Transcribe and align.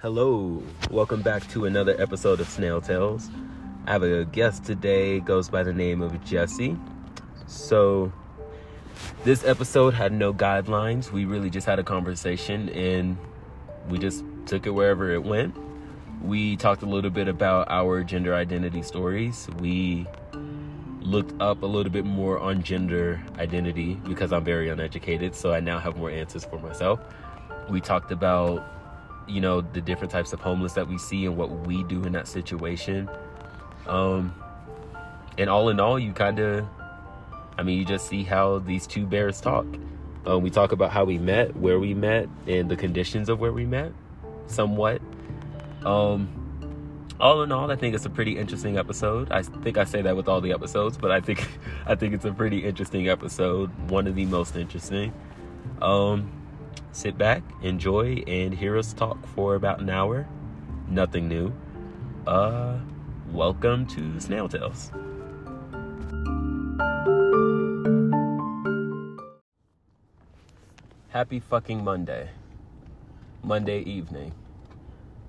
Hello, 0.00 0.62
welcome 0.92 1.22
back 1.22 1.44
to 1.48 1.64
another 1.64 2.00
episode 2.00 2.38
of 2.38 2.48
Snail 2.48 2.80
Tales. 2.80 3.30
I 3.84 3.90
have 3.90 4.04
a 4.04 4.24
guest 4.26 4.64
today, 4.64 5.18
goes 5.18 5.48
by 5.48 5.64
the 5.64 5.72
name 5.72 6.02
of 6.02 6.24
Jesse. 6.24 6.76
So, 7.48 8.12
this 9.24 9.44
episode 9.44 9.94
had 9.94 10.12
no 10.12 10.32
guidelines. 10.32 11.10
We 11.10 11.24
really 11.24 11.50
just 11.50 11.66
had 11.66 11.80
a 11.80 11.82
conversation 11.82 12.68
and 12.68 13.18
we 13.88 13.98
just 13.98 14.22
took 14.46 14.68
it 14.68 14.70
wherever 14.70 15.10
it 15.10 15.24
went. 15.24 15.56
We 16.22 16.56
talked 16.56 16.82
a 16.82 16.86
little 16.86 17.10
bit 17.10 17.26
about 17.26 17.68
our 17.68 18.04
gender 18.04 18.36
identity 18.36 18.84
stories. 18.84 19.48
We 19.58 20.06
looked 21.00 21.34
up 21.42 21.64
a 21.64 21.66
little 21.66 21.90
bit 21.90 22.04
more 22.04 22.38
on 22.38 22.62
gender 22.62 23.20
identity 23.36 23.94
because 24.06 24.32
I'm 24.32 24.44
very 24.44 24.68
uneducated, 24.68 25.34
so 25.34 25.52
I 25.52 25.58
now 25.58 25.80
have 25.80 25.96
more 25.96 26.10
answers 26.10 26.44
for 26.44 26.60
myself. 26.60 27.00
We 27.68 27.80
talked 27.80 28.12
about, 28.12 28.77
you 29.28 29.40
know, 29.40 29.60
the 29.60 29.80
different 29.80 30.10
types 30.10 30.32
of 30.32 30.40
homeless 30.40 30.72
that 30.74 30.88
we 30.88 30.98
see 30.98 31.26
and 31.26 31.36
what 31.36 31.50
we 31.66 31.82
do 31.84 32.02
in 32.04 32.12
that 32.12 32.28
situation. 32.28 33.08
Um, 33.86 34.34
and 35.36 35.48
all 35.48 35.68
in 35.68 35.80
all, 35.80 35.98
you 35.98 36.12
kind 36.12 36.38
of, 36.38 36.66
I 37.56 37.62
mean, 37.62 37.78
you 37.78 37.84
just 37.84 38.08
see 38.08 38.24
how 38.24 38.58
these 38.60 38.86
two 38.86 39.06
bears 39.06 39.40
talk. 39.40 39.66
Um, 40.26 40.42
we 40.42 40.50
talk 40.50 40.72
about 40.72 40.90
how 40.90 41.04
we 41.04 41.18
met, 41.18 41.56
where 41.56 41.78
we 41.78 41.94
met, 41.94 42.28
and 42.46 42.70
the 42.70 42.76
conditions 42.76 43.28
of 43.28 43.40
where 43.40 43.52
we 43.52 43.64
met, 43.64 43.92
somewhat. 44.46 45.00
Um, 45.84 46.28
all 47.20 47.42
in 47.42 47.50
all, 47.50 47.70
I 47.70 47.76
think 47.76 47.94
it's 47.94 48.04
a 48.04 48.10
pretty 48.10 48.38
interesting 48.38 48.78
episode. 48.78 49.32
I 49.32 49.42
think 49.42 49.78
I 49.78 49.84
say 49.84 50.02
that 50.02 50.16
with 50.16 50.28
all 50.28 50.40
the 50.40 50.52
episodes, 50.52 50.96
but 50.96 51.10
I 51.10 51.20
think 51.20 51.48
I 51.86 51.94
think 51.94 52.14
it's 52.14 52.24
a 52.24 52.32
pretty 52.32 52.64
interesting 52.64 53.08
episode. 53.08 53.70
One 53.90 54.06
of 54.06 54.14
the 54.14 54.26
most 54.26 54.56
interesting. 54.56 55.12
Um, 55.80 56.30
sit 56.92 57.16
back, 57.18 57.42
enjoy, 57.62 58.22
and 58.26 58.54
hear 58.54 58.76
us 58.76 58.92
talk 58.92 59.26
for 59.28 59.54
about 59.54 59.80
an 59.80 59.90
hour. 59.90 60.26
Nothing 60.88 61.28
new. 61.28 61.52
Uh, 62.26 62.78
welcome 63.30 63.86
to 63.86 64.20
Snail 64.20 64.48
Tales. 64.48 64.90
Happy 71.08 71.40
fucking 71.40 71.82
Monday. 71.82 72.28
Monday 73.42 73.80
evening. 73.80 74.32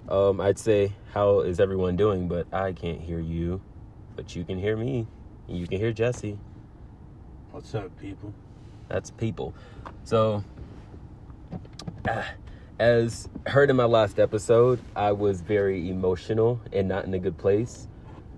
Um, 0.09 0.41
I'd 0.41 0.59
say, 0.59 0.93
how 1.13 1.41
is 1.41 1.59
everyone 1.59 1.95
doing? 1.95 2.27
But 2.27 2.53
I 2.53 2.73
can't 2.73 2.99
hear 2.99 3.19
you. 3.19 3.61
But 4.15 4.35
you 4.35 4.43
can 4.43 4.59
hear 4.59 4.75
me. 4.75 5.07
You 5.47 5.67
can 5.67 5.79
hear 5.79 5.91
Jesse. 5.91 6.37
What's 7.51 7.73
up, 7.73 7.97
people? 7.99 8.33
That's 8.87 9.09
people. 9.11 9.53
So, 10.03 10.43
as 12.79 13.29
heard 13.45 13.69
in 13.69 13.75
my 13.75 13.85
last 13.85 14.19
episode, 14.19 14.79
I 14.95 15.11
was 15.11 15.41
very 15.41 15.89
emotional 15.89 16.61
and 16.71 16.87
not 16.87 17.05
in 17.05 17.13
a 17.13 17.19
good 17.19 17.37
place. 17.37 17.87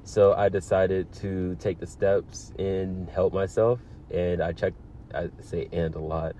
So 0.03 0.33
I 0.33 0.49
decided 0.49 1.11
to 1.13 1.55
take 1.59 1.79
the 1.79 1.87
steps 1.87 2.51
and 2.57 3.09
help 3.09 3.33
myself. 3.33 3.79
And 4.09 4.41
I 4.41 4.51
checked, 4.51 4.77
I 5.13 5.29
say 5.41 5.69
and 5.71 5.95
a 5.95 5.99
lot, 5.99 6.35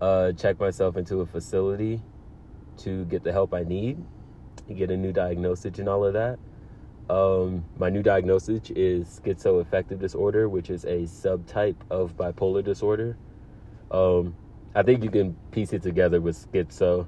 uh, 0.00 0.32
check 0.32 0.60
myself 0.60 0.96
into 0.96 1.20
a 1.20 1.26
facility 1.26 2.02
to 2.78 3.04
get 3.06 3.22
the 3.22 3.32
help 3.32 3.54
I 3.54 3.62
need, 3.62 4.02
get 4.74 4.90
a 4.90 4.96
new 4.96 5.12
diagnosis 5.12 5.78
and 5.78 5.88
all 5.88 6.04
of 6.04 6.12
that. 6.14 6.38
Um, 7.10 7.64
my 7.78 7.90
new 7.90 8.02
diagnosis 8.02 8.70
is 8.70 9.20
schizoaffective 9.24 9.98
disorder, 9.98 10.48
which 10.48 10.70
is 10.70 10.84
a 10.84 11.02
subtype 11.02 11.76
of 11.90 12.16
bipolar 12.16 12.64
disorder. 12.64 13.16
Um, 13.90 14.34
I 14.74 14.82
think 14.82 15.04
you 15.04 15.10
can 15.10 15.34
piece 15.50 15.72
it 15.72 15.82
together 15.82 16.20
with 16.20 16.50
schizo. 16.50 17.06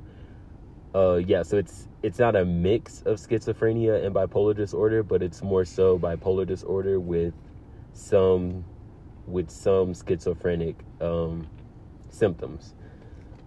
Uh, 0.95 1.17
yeah, 1.17 1.43
so 1.43 1.57
it's 1.57 1.89
it's 2.03 2.19
not 2.19 2.37
a 2.37 2.45
mix 2.45 3.01
of 3.03 3.19
schizophrenia 3.19 4.05
and 4.05 4.15
bipolar 4.15 4.55
disorder, 4.55 5.03
but 5.03 5.22
it's 5.22 5.43
more 5.43 5.65
so 5.65 5.99
bipolar 5.99 6.47
disorder 6.47 7.00
with 7.00 7.34
some 7.93 8.65
with 9.27 9.50
some 9.50 9.94
schizophrenic 9.94 10.77
um, 11.00 11.49
symptoms. 12.11 12.75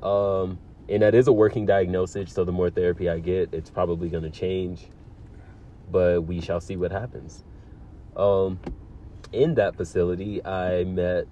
Um, 0.01 0.59
and 0.89 1.01
that 1.03 1.13
is 1.13 1.27
a 1.27 1.33
working 1.33 1.65
diagnosis, 1.65 2.33
so 2.33 2.43
the 2.43 2.51
more 2.51 2.69
therapy 2.69 3.09
I 3.09 3.19
get, 3.19 3.53
it's 3.53 3.69
probably 3.69 4.09
going 4.09 4.23
to 4.23 4.29
change. 4.29 4.87
But 5.91 6.21
we 6.21 6.41
shall 6.41 6.59
see 6.59 6.75
what 6.75 6.91
happens. 6.91 7.43
Um, 8.15 8.59
in 9.31 9.55
that 9.55 9.75
facility, 9.75 10.43
I 10.45 10.83
met 10.85 11.27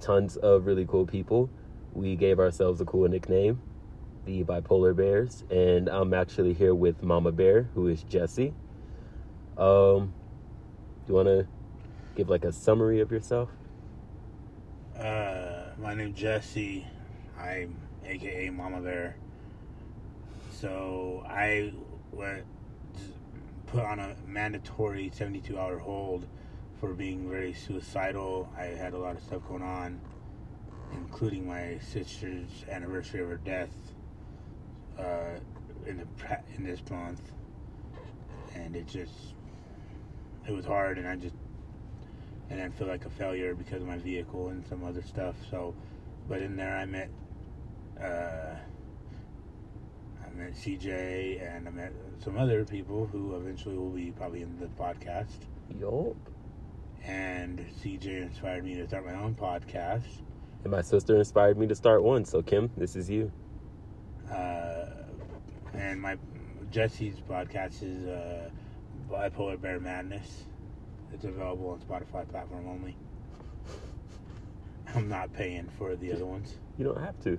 tons 0.00 0.36
of 0.36 0.66
really 0.66 0.86
cool 0.86 1.06
people. 1.06 1.50
We 1.92 2.16
gave 2.16 2.38
ourselves 2.38 2.80
a 2.80 2.84
cool 2.84 3.08
nickname, 3.08 3.60
the 4.24 4.44
Bipolar 4.44 4.94
Bears, 4.94 5.44
and 5.50 5.88
I'm 5.88 6.14
actually 6.14 6.54
here 6.54 6.74
with 6.74 7.02
Mama 7.02 7.32
Bear, 7.32 7.68
who 7.74 7.88
is 7.88 8.02
Jesse. 8.04 8.54
Um, 9.56 10.12
you 11.06 11.14
want 11.14 11.28
to 11.28 11.46
give 12.14 12.28
like 12.28 12.44
a 12.44 12.52
summary 12.52 13.00
of 13.00 13.10
yourself? 13.10 13.48
Uh, 14.98 15.70
my 15.78 15.94
name's 15.94 16.18
Jesse. 16.18 16.86
I'm 17.38 17.76
AKA 18.04 18.50
Mama 18.50 18.80
Bear. 18.80 19.16
So 20.52 21.24
I 21.28 21.72
went 22.12 22.44
put 23.68 23.84
on 23.84 23.98
a 24.00 24.16
mandatory 24.26 25.10
72 25.12 25.58
hour 25.58 25.78
hold 25.78 26.26
for 26.80 26.94
being 26.94 27.28
very 27.28 27.52
suicidal. 27.52 28.48
I 28.56 28.64
had 28.64 28.94
a 28.94 28.98
lot 28.98 29.16
of 29.16 29.22
stuff 29.22 29.42
going 29.48 29.62
on, 29.62 30.00
including 30.92 31.46
my 31.46 31.78
sister's 31.78 32.48
anniversary 32.70 33.20
of 33.20 33.28
her 33.28 33.36
death 33.36 33.70
uh, 34.98 35.38
in 35.86 35.96
the 35.96 36.38
in 36.56 36.64
this 36.64 36.80
month, 36.90 37.20
and 38.54 38.76
it 38.76 38.86
just 38.86 39.34
it 40.46 40.52
was 40.52 40.64
hard, 40.64 40.98
and 40.98 41.06
I 41.06 41.16
just 41.16 41.34
and 42.50 42.60
I 42.60 42.68
feel 42.70 42.88
like 42.88 43.04
a 43.04 43.10
failure 43.10 43.54
because 43.54 43.82
of 43.82 43.88
my 43.88 43.98
vehicle 43.98 44.48
and 44.48 44.66
some 44.66 44.84
other 44.84 45.02
stuff. 45.02 45.36
So, 45.50 45.74
but 46.28 46.40
in 46.42 46.56
there 46.56 46.76
I 46.76 46.86
met 46.86 47.10
uh, 48.00 48.56
I 50.24 50.34
met 50.34 50.54
CJ 50.54 51.56
and 51.56 51.68
I 51.68 51.70
met 51.70 51.92
some 52.22 52.38
other 52.38 52.64
people 52.64 53.06
who 53.06 53.36
eventually 53.36 53.76
will 53.76 53.90
be 53.90 54.12
probably 54.12 54.42
in 54.42 54.58
the 54.58 54.66
podcast. 54.66 55.46
Yup. 55.78 56.16
And 57.04 57.64
CJ 57.82 58.22
inspired 58.22 58.64
me 58.64 58.74
to 58.76 58.86
start 58.86 59.06
my 59.06 59.14
own 59.14 59.34
podcast. 59.34 60.22
And 60.64 60.72
my 60.72 60.82
sister 60.82 61.16
inspired 61.16 61.58
me 61.58 61.66
to 61.66 61.74
start 61.74 62.02
one. 62.02 62.24
So 62.24 62.42
Kim, 62.42 62.70
this 62.76 62.96
is 62.96 63.08
you. 63.08 63.30
Uh, 64.30 64.86
and 65.74 66.00
my 66.00 66.16
Jesse's 66.70 67.16
podcast 67.28 67.82
is 67.82 68.06
uh, 68.06 68.50
Bipolar 69.10 69.60
Bear 69.60 69.80
Madness. 69.80 70.44
It's 71.12 71.24
available 71.24 71.70
on 71.70 71.80
Spotify 71.80 72.28
platform 72.28 72.68
only. 72.68 72.96
I'm 74.94 75.08
not 75.08 75.32
paying 75.32 75.68
for 75.78 75.96
the 75.96 76.12
other 76.12 76.26
ones. 76.26 76.56
You 76.78 76.84
don't 76.84 77.00
have 77.00 77.18
to. 77.24 77.38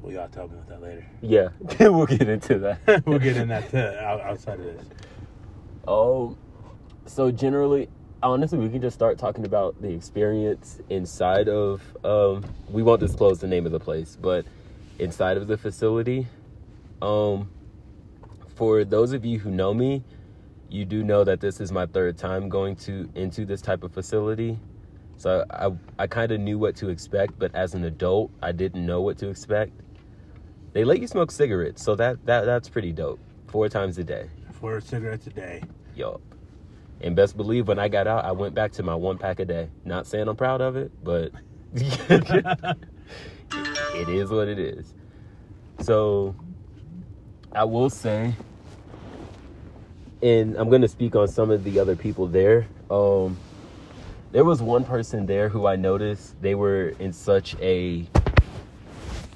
Well, 0.00 0.12
y'all 0.12 0.28
tell 0.28 0.48
me 0.48 0.54
about 0.54 0.68
that 0.68 0.82
later. 0.82 1.06
Yeah, 1.20 1.48
we'll 1.88 2.06
get 2.06 2.28
into 2.28 2.58
that. 2.60 3.02
we'll 3.06 3.18
get 3.18 3.36
in 3.36 3.48
that 3.48 3.70
to, 3.70 4.00
outside 4.04 4.60
of 4.60 4.64
this. 4.64 4.86
Oh, 5.86 6.36
so 7.06 7.30
generally, 7.30 7.88
honestly, 8.22 8.58
we 8.58 8.68
can 8.68 8.80
just 8.80 8.94
start 8.94 9.18
talking 9.18 9.44
about 9.44 9.80
the 9.80 9.90
experience 9.90 10.80
inside 10.88 11.48
of. 11.48 11.82
Um, 12.04 12.44
we 12.70 12.82
won't 12.82 13.00
disclose 13.00 13.40
the 13.40 13.46
name 13.46 13.66
of 13.66 13.72
the 13.72 13.80
place, 13.80 14.16
but 14.20 14.44
inside 14.98 15.36
of 15.36 15.46
the 15.46 15.56
facility. 15.56 16.26
Um, 17.00 17.50
for 18.56 18.84
those 18.84 19.12
of 19.12 19.24
you 19.24 19.38
who 19.38 19.50
know 19.50 19.72
me, 19.72 20.02
you 20.68 20.84
do 20.84 21.04
know 21.04 21.24
that 21.24 21.40
this 21.40 21.60
is 21.60 21.72
my 21.72 21.86
third 21.86 22.18
time 22.18 22.48
going 22.48 22.76
to 22.76 23.08
into 23.14 23.44
this 23.44 23.62
type 23.62 23.82
of 23.82 23.92
facility. 23.92 24.58
So 25.16 25.44
I 25.50 25.70
I 26.02 26.06
kind 26.06 26.32
of 26.32 26.40
knew 26.40 26.58
what 26.58 26.76
to 26.76 26.88
expect, 26.88 27.38
but 27.38 27.54
as 27.54 27.74
an 27.74 27.84
adult, 27.84 28.30
I 28.42 28.52
didn't 28.52 28.84
know 28.84 29.00
what 29.00 29.18
to 29.18 29.28
expect. 29.28 29.72
They 30.72 30.84
let 30.84 31.00
you 31.00 31.06
smoke 31.06 31.30
cigarettes, 31.30 31.82
so 31.82 31.94
that 31.96 32.24
that 32.26 32.44
that's 32.44 32.68
pretty 32.68 32.92
dope. 32.92 33.18
Four 33.46 33.68
times 33.68 33.98
a 33.98 34.04
day. 34.04 34.28
Four 34.52 34.80
cigarettes 34.80 35.26
a 35.26 35.30
day. 35.30 35.62
Yup. 35.96 36.20
And 37.00 37.14
best 37.14 37.36
believe 37.36 37.68
when 37.68 37.78
I 37.78 37.88
got 37.88 38.06
out, 38.06 38.24
I 38.24 38.32
went 38.32 38.54
back 38.54 38.72
to 38.72 38.82
my 38.82 38.94
one 38.94 39.18
pack 39.18 39.40
a 39.40 39.44
day. 39.44 39.68
Not 39.84 40.06
saying 40.06 40.26
I'm 40.26 40.36
proud 40.36 40.60
of 40.60 40.76
it, 40.76 40.90
but 41.02 41.30
it 41.74 42.76
is 44.08 44.30
what 44.30 44.48
it 44.48 44.58
is. 44.58 44.94
So 45.80 46.34
I 47.52 47.64
will 47.64 47.90
say, 47.90 48.34
and 50.22 50.56
I'm 50.56 50.68
gonna 50.68 50.88
speak 50.88 51.14
on 51.14 51.28
some 51.28 51.50
of 51.50 51.62
the 51.62 51.78
other 51.78 51.94
people 51.94 52.26
there. 52.26 52.66
Um, 52.90 53.36
there 54.32 54.44
was 54.44 54.60
one 54.60 54.84
person 54.84 55.26
there 55.26 55.48
who 55.48 55.66
I 55.66 55.76
noticed 55.76 56.40
they 56.42 56.54
were 56.54 56.88
in 56.98 57.12
such 57.12 57.54
a 57.60 58.06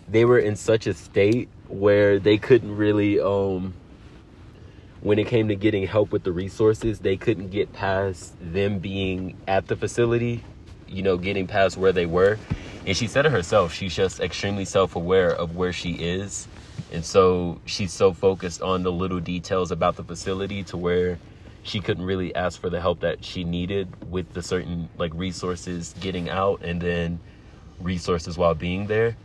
they 0.09 0.25
were 0.25 0.39
in 0.39 0.57
such 0.57 0.87
a 0.87 0.95
state 0.95 1.49
where 1.69 2.19
they 2.19 2.37
couldn't 2.37 2.77
really 2.77 3.19
um 3.19 3.73
when 5.03 5.19
it 5.19 5.29
came 5.29 5.49
to 5.49 5.57
getting 5.57 5.87
help 5.87 6.13
with 6.13 6.25
the 6.25 6.33
resources, 6.33 7.01
they 7.01 7.17
couldn't 7.17 7.51
get 7.51 7.73
past 7.73 8.35
them 8.41 8.81
being 8.81 9.37
at 9.49 9.69
the 9.69 9.77
facility, 9.77 10.45
you 10.89 11.03
know, 11.03 11.19
getting 11.19 11.47
past 11.47 11.77
where 11.77 11.93
they 11.93 12.07
were. 12.07 12.39
And 12.87 12.97
she 12.97 13.09
said 13.09 13.27
it 13.27 13.33
herself, 13.33 13.73
she's 13.75 13.95
just 13.95 14.21
extremely 14.21 14.65
self 14.65 14.97
aware 14.97 15.31
of 15.33 15.57
where 15.57 15.73
she 15.73 15.93
is 15.93 16.49
And 16.93 17.05
so 17.05 17.61
she's 17.67 17.93
so 17.93 18.13
focused 18.13 18.63
on 18.63 18.83
the 18.83 18.93
little 18.93 19.21
details 19.21 19.71
about 19.73 19.97
the 19.97 20.05
facility 20.05 20.65
to 20.65 20.77
where 20.77 21.19
she 21.63 21.81
couldn't 21.81 22.05
really 22.05 22.35
ask 22.35 22.61
for 22.61 22.71
the 22.71 22.81
help 22.81 23.01
that 23.01 23.25
she 23.25 23.45
needed 23.45 23.89
with 24.11 24.33
the 24.35 24.43
certain 24.43 24.89
like 24.99 25.13
resources 25.15 25.95
getting 26.01 26.31
out 26.31 26.63
and 26.63 26.81
then 26.81 27.21
resources 27.81 28.39
while 28.39 28.55
being 28.55 28.87
there. 28.89 29.17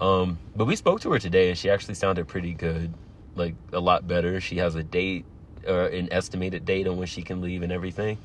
Um, 0.00 0.38
but 0.56 0.66
we 0.66 0.76
spoke 0.76 1.00
to 1.02 1.12
her 1.12 1.18
today 1.18 1.48
and 1.50 1.58
she 1.58 1.70
actually 1.70 1.94
sounded 1.94 2.28
pretty 2.28 2.54
good, 2.54 2.94
like 3.38 3.54
a 3.72 3.80
lot 3.80 4.06
better. 4.06 4.40
She 4.40 4.56
has 4.58 4.74
a 4.74 4.82
date 4.82 5.24
or 5.66 5.86
an 5.86 6.08
estimated 6.12 6.64
date 6.64 6.86
on 6.86 6.96
when 6.96 7.06
she 7.06 7.22
can 7.22 7.40
leave 7.40 7.62
and 7.62 7.72
everything. 7.72 8.18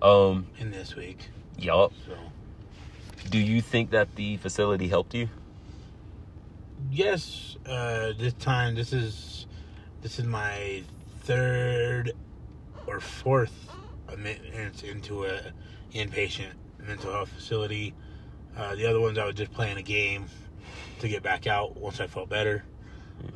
Um, 0.00 0.46
in 0.58 0.70
this 0.70 0.94
week. 0.94 1.28
Yup. 1.58 1.92
So 2.06 2.16
Do 3.30 3.38
you 3.38 3.60
think 3.60 3.90
that 3.90 4.14
the 4.14 4.36
facility 4.38 4.88
helped 4.88 5.14
you? 5.14 5.28
yes, 6.90 7.56
uh, 7.66 8.12
this 8.18 8.32
time 8.34 8.74
this 8.74 8.92
is 8.92 9.46
this 10.00 10.18
is 10.18 10.24
my 10.24 10.82
third 11.20 12.12
or 12.86 13.00
fourth 13.00 13.68
admittance 14.08 14.82
into 14.82 15.24
a 15.24 15.40
inpatient 15.92 16.52
mental 16.78 17.12
health 17.12 17.30
facility. 17.30 17.94
Uh, 18.56 18.74
the 18.74 18.86
other 18.86 19.00
ones 19.00 19.18
I 19.18 19.24
was 19.26 19.34
just 19.34 19.52
playing 19.52 19.76
a 19.76 19.82
game 19.82 20.26
to 21.00 21.08
get 21.08 21.22
back 21.22 21.46
out 21.46 21.76
once 21.76 22.00
I 22.00 22.06
felt 22.06 22.28
better. 22.28 22.64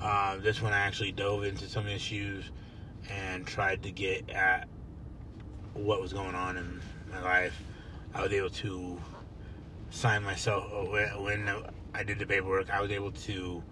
Uh, 0.00 0.36
this 0.38 0.60
one 0.60 0.72
I 0.72 0.78
actually 0.78 1.12
dove 1.12 1.44
into 1.44 1.68
some 1.68 1.86
issues 1.86 2.50
and 3.10 3.46
tried 3.46 3.82
to 3.82 3.90
get 3.90 4.30
at 4.30 4.68
what 5.74 6.00
was 6.00 6.12
going 6.12 6.34
on 6.34 6.56
in 6.56 6.80
my 7.10 7.22
life. 7.22 7.54
I 8.14 8.22
was 8.22 8.32
able 8.32 8.50
to 8.50 9.00
sign 9.90 10.22
myself 10.22 10.70
when 11.20 11.48
I 11.94 12.02
did 12.02 12.18
the 12.18 12.26
paperwork. 12.26 12.70
I 12.70 12.80
was 12.80 12.90
able 12.90 13.12
to 13.12 13.62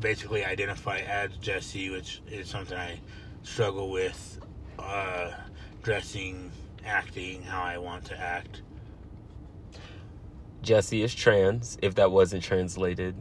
basically 0.00 0.44
identify 0.44 0.98
as 0.98 1.36
Jesse, 1.36 1.90
which 1.90 2.20
is 2.30 2.48
something 2.48 2.76
I 2.76 3.00
struggle 3.42 3.90
with 3.90 4.40
uh, 4.78 5.30
dressing, 5.82 6.50
acting, 6.84 7.42
how 7.42 7.62
I 7.62 7.78
want 7.78 8.04
to 8.06 8.18
act. 8.18 8.62
Jesse 10.62 11.02
is 11.02 11.14
trans, 11.14 11.78
if 11.82 11.94
that 11.96 12.10
wasn't 12.12 12.42
translated 12.42 13.16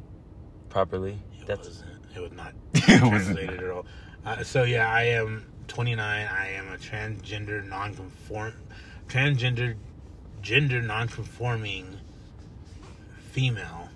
properly. 0.70 1.20
It 1.52 1.56
That's 1.56 1.68
wasn't. 1.68 1.92
It 2.16 2.20
was 2.22 2.32
not 2.32 2.54
translated 2.76 3.64
at 3.64 3.70
all. 3.70 3.86
Uh, 4.26 4.44
so 4.44 4.64
yeah, 4.64 4.90
I 4.90 5.04
am 5.04 5.46
29. 5.68 6.00
I 6.28 6.48
am 6.52 6.68
a 6.72 6.78
transgender, 6.78 7.68
non-conform, 7.68 8.54
transgender, 9.08 9.76
gender 10.42 10.82
non-conforming 10.82 11.98
female. 13.32 13.90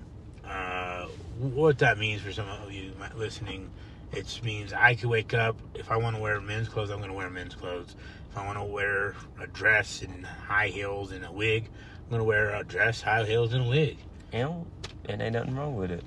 Uh, 0.45 1.05
what 1.39 1.77
that 1.79 1.97
means 1.97 2.21
for 2.21 2.31
some 2.31 2.47
of 2.47 2.71
you 2.71 2.93
listening, 3.15 3.69
it 4.11 4.39
means 4.43 4.73
I 4.73 4.95
could 4.95 5.09
wake 5.09 5.33
up 5.33 5.57
if 5.73 5.91
I 5.91 5.97
want 5.97 6.15
to 6.15 6.21
wear 6.21 6.39
men's 6.41 6.69
clothes, 6.69 6.89
I'm 6.89 6.99
going 6.99 7.09
to 7.09 7.15
wear 7.15 7.29
men's 7.29 7.55
clothes. 7.55 7.95
If 8.31 8.37
I 8.37 8.45
want 8.45 8.57
to 8.57 8.63
wear 8.63 9.15
a 9.39 9.47
dress 9.47 10.01
and 10.01 10.25
high 10.25 10.67
heels 10.67 11.11
and 11.11 11.25
a 11.25 11.31
wig, 11.31 11.69
I'm 12.03 12.09
going 12.09 12.19
to 12.19 12.25
wear 12.25 12.53
a 12.55 12.63
dress, 12.63 13.01
high 13.01 13.23
heels, 13.23 13.53
and 13.53 13.65
a 13.65 13.69
wig. 13.69 13.97
and, 14.31 14.65
and 15.05 15.21
ain't 15.21 15.33
nothing 15.33 15.55
wrong 15.55 15.75
with 15.75 15.91
it. 15.91 16.03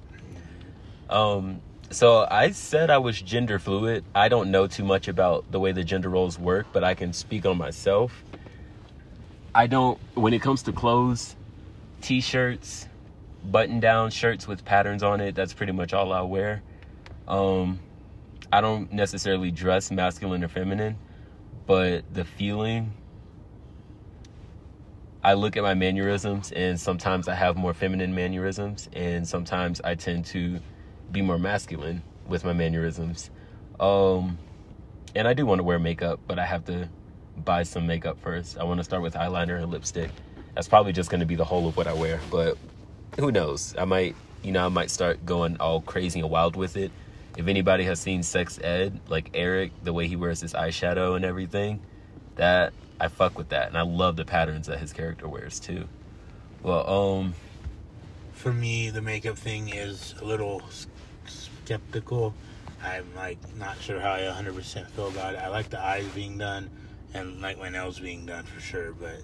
Um, 1.09 1.61
so 1.91 2.27
I 2.31 2.51
said 2.51 2.91
I 2.91 2.99
was 2.99 3.21
gender 3.21 3.59
fluid. 3.59 4.05
I 4.15 4.29
don't 4.29 4.51
know 4.51 4.67
too 4.67 4.85
much 4.85 5.09
about 5.09 5.51
the 5.51 5.59
way 5.59 5.73
the 5.73 5.85
gender 5.85 6.09
roles 6.09 6.39
work, 6.39 6.67
but 6.73 6.85
I 6.85 6.95
can 6.95 7.13
speak 7.13 7.47
on 7.47 7.57
myself. 7.57 8.25
I 9.55 9.67
don't 9.67 9.99
when 10.15 10.35
it 10.35 10.43
comes 10.43 10.63
to 10.65 10.73
clothes, 10.73 11.35
t-shirts, 12.03 12.87
button-down 13.45 14.11
shirts 14.11 14.47
with 14.47 14.65
patterns 14.65 15.03
on 15.03 15.21
it, 15.21 15.35
that's 15.35 15.55
pretty 15.55 15.73
much 15.73 15.95
all 15.95 16.13
I 16.13 16.21
wear. 16.21 16.63
Um, 17.27 17.81
I 18.53 18.61
don't 18.61 18.93
necessarily 18.93 19.51
dress 19.51 19.91
masculine 19.91 20.45
or 20.45 20.49
feminine, 20.49 20.97
but 21.67 22.05
the 22.13 22.25
feeling 22.25 22.93
I 25.25 25.35
look 25.35 25.57
at 25.57 25.63
my 25.63 25.75
mannerisms 25.75 26.53
and 26.53 26.79
sometimes 26.79 27.29
I 27.29 27.35
have 27.35 27.57
more 27.57 27.75
feminine 27.75 28.15
mannerisms 28.15 28.89
and 28.93 29.27
sometimes 29.27 29.81
I 29.83 29.95
tend 29.95 30.27
to 30.27 30.61
be 31.11 31.23
more 31.23 31.39
masculine 31.39 32.03
with 32.27 32.45
my 32.45 32.53
mannerisms. 32.53 33.31
Um 33.81 34.39
and 35.15 35.27
I 35.27 35.35
do 35.35 35.47
want 35.47 35.59
to 35.59 35.63
wear 35.63 35.79
makeup, 35.79 36.21
but 36.27 36.39
I 36.39 36.45
have 36.45 36.65
to 36.67 36.89
buy 37.45 37.63
some 37.63 37.87
makeup 37.87 38.19
first. 38.21 38.59
I 38.59 38.65
want 38.65 38.79
to 38.79 38.85
start 38.85 39.03
with 39.03 39.15
eyeliner 39.15 39.61
and 39.63 39.71
lipstick. 39.71 40.11
That's 40.55 40.69
probably 40.69 40.93
just 40.93 41.11
going 41.11 41.21
to 41.21 41.27
be 41.27 41.35
the 41.35 41.45
whole 41.45 41.69
of 41.69 41.77
what 41.77 41.87
I 41.87 41.93
wear, 41.93 42.21
but 42.31 42.59
who 43.19 43.33
knows? 43.33 43.75
I 43.79 43.85
might, 43.85 44.17
you 44.43 44.53
know, 44.53 44.67
I 44.67 44.69
might 44.69 44.91
start 44.91 45.25
going 45.25 45.57
all 45.59 45.81
crazy 45.81 46.21
and 46.21 46.31
wild 46.31 46.57
with 46.57 46.77
it. 46.77 46.91
If 47.37 47.47
anybody 47.47 47.85
has 47.85 48.01
seen 48.01 48.23
Sex 48.23 48.59
Ed, 48.63 49.01
like 49.09 49.31
Eric, 49.35 49.73
the 49.85 49.93
way 49.93 50.09
he 50.09 50.17
wears 50.17 50.41
his 50.41 50.55
eyeshadow 50.55 51.15
and 51.15 51.25
everything, 51.25 51.81
that 52.37 52.73
I 53.01 53.09
fuck 53.09 53.39
with 53.39 53.51
that, 53.51 53.69
and 53.69 53.79
I 53.79 53.83
love 53.83 54.17
the 54.17 54.25
patterns 54.25 54.67
that 54.67 54.79
his 54.79 54.93
character 54.93 55.29
wears 55.29 55.61
too. 55.61 55.89
Well, 56.63 56.89
um, 56.89 57.35
for 58.33 58.53
me, 58.53 58.91
the 58.91 59.03
makeup 59.03 59.39
thing 59.39 59.69
is 59.69 60.15
a 60.21 60.25
little 60.25 60.63
skeptical. 61.69 62.33
I'm 62.83 63.05
like 63.15 63.39
not 63.57 63.79
sure 63.81 64.01
how 64.01 64.13
I 64.13 64.21
100% 64.21 64.87
feel 64.89 65.09
about 65.09 65.35
it. 65.35 65.39
I 65.39 65.49
like 65.49 65.69
the 65.69 65.79
eyes 65.85 66.07
being 66.15 66.39
done 66.39 66.71
and 67.13 67.43
like 67.43 67.59
my 67.59 67.69
nails 67.69 67.99
being 67.99 68.25
done 68.25 68.45
for 68.45 68.59
sure, 68.61 68.93
but 68.93 69.21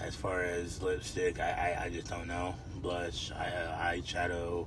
as 0.00 0.14
far 0.14 0.42
as 0.42 0.80
lipstick, 0.82 1.38
I, 1.38 1.76
I, 1.78 1.84
I 1.84 1.88
just 1.90 2.08
don't 2.08 2.26
know. 2.26 2.54
Blush, 2.76 3.30
eye, 3.32 3.52
uh, 3.54 3.92
eyeshadow, 3.92 4.66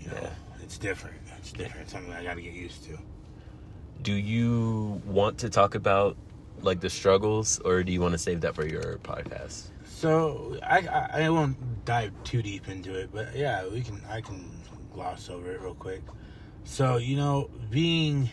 you 0.00 0.06
know, 0.10 0.18
Yeah. 0.22 0.30
it's 0.62 0.78
different. 0.78 1.16
It's 1.38 1.52
different. 1.52 1.82
It's 1.82 1.92
something 1.92 2.12
I 2.12 2.22
got 2.24 2.34
to 2.36 2.42
get 2.42 2.54
used 2.54 2.84
to. 2.84 2.98
do 4.02 4.12
you 4.14 5.02
want 5.04 5.36
to 5.38 5.50
talk 5.50 5.74
about 5.74 6.16
like 6.62 6.80
the 6.80 6.88
struggles, 6.90 7.58
or 7.66 7.82
do 7.82 7.92
you 7.92 8.00
want 8.00 8.12
to 8.12 8.18
save 8.18 8.40
that 8.42 8.54
for 8.54 8.66
your 8.66 8.98
podcast? 9.02 9.68
So 9.84 10.58
I, 10.62 10.78
I 10.88 11.24
I 11.24 11.28
won't 11.30 11.56
dive 11.84 12.12
too 12.24 12.40
deep 12.42 12.68
into 12.68 12.94
it, 12.98 13.10
but 13.12 13.34
yeah, 13.36 13.66
we 13.68 13.82
can 13.82 14.00
I 14.08 14.20
can 14.22 14.40
gloss 14.92 15.28
over 15.30 15.50
it 15.52 15.60
real 15.60 15.74
quick. 15.74 16.02
So 16.64 16.96
you 16.96 17.16
know, 17.16 17.50
being 17.70 18.30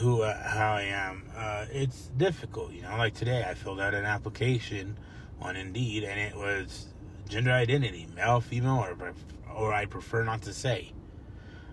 who 0.00 0.22
uh, 0.22 0.48
how 0.48 0.74
I 0.74 0.82
am, 0.82 1.24
uh, 1.36 1.66
it's 1.70 2.08
difficult. 2.16 2.72
You 2.72 2.82
know, 2.82 2.96
like 2.96 3.14
today 3.14 3.44
I 3.48 3.54
filled 3.54 3.80
out 3.80 3.94
an 3.94 4.04
application 4.04 4.98
on 5.40 5.56
Indeed, 5.56 6.04
and 6.04 6.18
it 6.18 6.36
was 6.36 6.86
gender 7.28 7.52
identity, 7.52 8.08
male, 8.14 8.40
female, 8.40 8.84
or 8.84 9.14
or 9.54 9.72
I 9.72 9.86
prefer 9.86 10.24
not 10.24 10.42
to 10.42 10.52
say. 10.52 10.92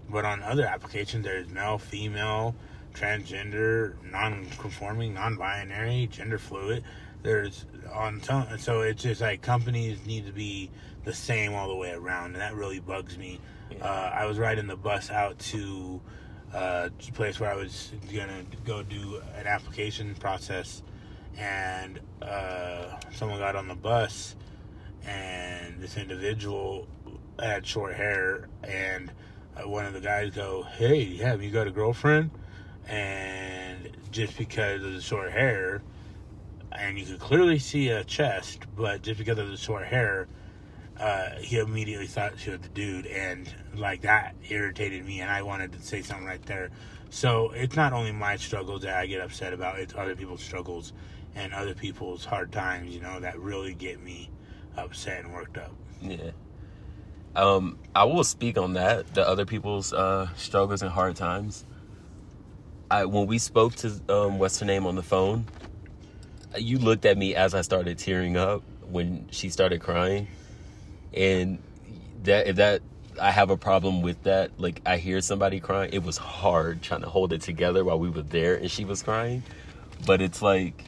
But 0.09 0.25
on 0.25 0.43
other 0.43 0.65
applications, 0.65 1.23
there's 1.23 1.49
male, 1.49 1.77
female, 1.77 2.55
transgender, 2.93 3.95
non-conforming, 4.03 5.13
non-binary, 5.13 6.07
gender 6.11 6.37
fluid. 6.37 6.83
There's 7.23 7.65
on 7.93 8.21
so 8.57 8.81
it's 8.81 9.03
just 9.03 9.21
like 9.21 9.41
companies 9.41 10.05
need 10.05 10.25
to 10.25 10.31
be 10.31 10.71
the 11.03 11.13
same 11.13 11.53
all 11.53 11.67
the 11.67 11.75
way 11.75 11.91
around, 11.91 12.33
and 12.33 12.41
that 12.41 12.55
really 12.55 12.79
bugs 12.79 13.17
me. 13.17 13.39
Yeah. 13.71 13.85
Uh, 13.85 14.11
I 14.13 14.25
was 14.25 14.37
riding 14.37 14.67
the 14.67 14.75
bus 14.75 15.09
out 15.09 15.39
to 15.39 16.01
uh, 16.53 16.89
a 17.07 17.11
place 17.13 17.39
where 17.39 17.51
I 17.51 17.55
was 17.55 17.91
gonna 18.13 18.43
go 18.65 18.83
do 18.83 19.21
an 19.35 19.47
application 19.47 20.13
process, 20.15 20.83
and 21.37 21.99
uh, 22.21 22.97
someone 23.13 23.39
got 23.39 23.55
on 23.55 23.67
the 23.67 23.75
bus, 23.75 24.35
and 25.05 25.81
this 25.81 25.97
individual 25.97 26.87
had 27.39 27.65
short 27.65 27.95
hair, 27.95 28.49
and 28.63 29.11
uh, 29.57 29.67
one 29.67 29.85
of 29.85 29.93
the 29.93 30.01
guys 30.01 30.31
go, 30.31 30.63
"Hey, 30.63 31.17
have 31.17 31.41
you 31.41 31.51
got 31.51 31.67
a 31.67 31.71
girlfriend?" 31.71 32.31
And 32.87 33.89
just 34.11 34.37
because 34.37 34.83
of 34.83 34.93
the 34.93 35.01
short 35.01 35.31
hair, 35.31 35.81
and 36.71 36.99
you 36.99 37.05
could 37.05 37.19
clearly 37.19 37.59
see 37.59 37.89
a 37.89 38.03
chest, 38.03 38.65
but 38.75 39.01
just 39.01 39.17
because 39.17 39.37
of 39.37 39.49
the 39.49 39.57
short 39.57 39.87
hair, 39.87 40.27
uh, 41.01 41.31
he 41.39 41.57
immediately 41.57 42.07
thought 42.07 42.37
she 42.37 42.51
was 42.51 42.59
the 42.59 42.69
dude, 42.69 43.07
and 43.07 43.51
like 43.75 44.01
that 44.01 44.35
irritated 44.49 45.03
me, 45.03 45.19
and 45.19 45.31
I 45.31 45.41
wanted 45.41 45.73
to 45.73 45.81
say 45.81 46.01
something 46.01 46.25
right 46.25 46.45
there. 46.45 46.69
So 47.09 47.51
it's 47.51 47.75
not 47.75 47.91
only 47.91 48.11
my 48.11 48.35
struggles 48.37 48.83
that 48.83 48.95
I 48.95 49.07
get 49.07 49.19
upset 49.19 49.51
about; 49.51 49.79
it's 49.79 49.95
other 49.95 50.15
people's 50.15 50.43
struggles 50.43 50.93
and 51.35 51.53
other 51.53 51.73
people's 51.73 52.25
hard 52.25 52.51
times, 52.51 52.93
you 52.93 53.01
know, 53.01 53.19
that 53.19 53.39
really 53.39 53.73
get 53.73 54.01
me 54.01 54.29
upset 54.77 55.23
and 55.23 55.33
worked 55.33 55.57
up. 55.57 55.73
Yeah. 56.01 56.31
Um, 57.35 57.79
I 57.95 58.03
will 58.03 58.23
speak 58.23 58.57
on 58.57 58.73
that, 58.73 59.13
the 59.13 59.27
other 59.27 59.45
people's 59.45 59.93
uh, 59.93 60.27
struggles 60.35 60.81
and 60.81 60.91
hard 60.91 61.15
times. 61.15 61.65
I 62.89 63.05
when 63.05 63.25
we 63.25 63.37
spoke 63.37 63.75
to 63.77 63.99
um, 64.09 64.37
what's 64.37 64.59
her 64.59 64.65
name 64.65 64.85
on 64.85 64.95
the 64.95 65.03
phone, 65.03 65.45
you 66.57 66.77
looked 66.77 67.05
at 67.05 67.17
me 67.17 67.33
as 67.35 67.55
I 67.55 67.61
started 67.61 67.97
tearing 67.97 68.35
up 68.35 68.63
when 68.89 69.29
she 69.31 69.49
started 69.49 69.79
crying, 69.81 70.27
and 71.13 71.59
that 72.23 72.47
if 72.47 72.55
that 72.57 72.81
I 73.19 73.31
have 73.31 73.49
a 73.49 73.57
problem 73.57 74.01
with 74.01 74.23
that. 74.23 74.51
Like 74.57 74.81
I 74.85 74.97
hear 74.97 75.21
somebody 75.21 75.59
crying, 75.59 75.91
it 75.93 76.03
was 76.03 76.17
hard 76.17 76.81
trying 76.81 77.01
to 77.01 77.09
hold 77.09 77.33
it 77.33 77.41
together 77.41 77.83
while 77.83 77.99
we 77.99 78.09
were 78.09 78.21
there 78.21 78.55
and 78.55 78.71
she 78.71 78.85
was 78.85 79.03
crying, 79.03 79.43
but 80.05 80.21
it's 80.21 80.41
like 80.41 80.85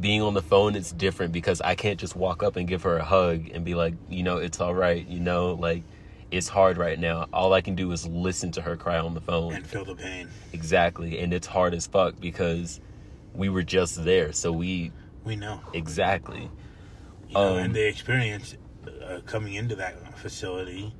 being 0.00 0.22
on 0.22 0.32
the 0.32 0.42
phone 0.42 0.76
it's 0.76 0.92
different 0.92 1.32
because 1.32 1.60
I 1.60 1.74
can't 1.74 1.98
just 1.98 2.14
walk 2.14 2.42
up 2.44 2.54
and 2.54 2.68
give 2.68 2.84
her 2.84 2.98
a 2.98 3.04
hug 3.04 3.48
and 3.52 3.64
be 3.64 3.74
like, 3.74 3.94
you 4.08 4.22
know, 4.22 4.36
it's 4.36 4.60
all 4.60 4.74
right, 4.74 5.04
you 5.06 5.18
know, 5.18 5.54
like 5.54 5.82
it's 6.30 6.46
hard 6.48 6.76
right 6.76 6.98
now. 6.98 7.26
All 7.32 7.52
I 7.52 7.62
can 7.62 7.74
do 7.74 7.90
is 7.90 8.06
listen 8.06 8.52
to 8.52 8.62
her 8.62 8.76
cry 8.76 8.98
on 8.98 9.14
the 9.14 9.20
phone. 9.20 9.54
and 9.54 9.66
feel 9.66 9.84
the 9.84 9.96
pain. 9.96 10.28
Exactly. 10.52 11.18
And 11.18 11.32
it's 11.32 11.46
hard 11.46 11.74
as 11.74 11.86
fuck 11.86 12.20
because 12.20 12.80
we 13.34 13.48
were 13.48 13.62
just 13.62 14.04
there. 14.04 14.32
So 14.32 14.52
we 14.52 14.92
We 15.24 15.36
know. 15.36 15.60
exactly. 15.72 16.50
You 17.28 17.34
know, 17.34 17.52
Um, 17.54 17.58
and 17.58 17.74
the 17.74 17.86
experience 17.88 18.56
uh, 19.08 19.20
coming 19.26 19.54
into 19.54 19.74
that 19.76 20.18
facility 20.18 20.92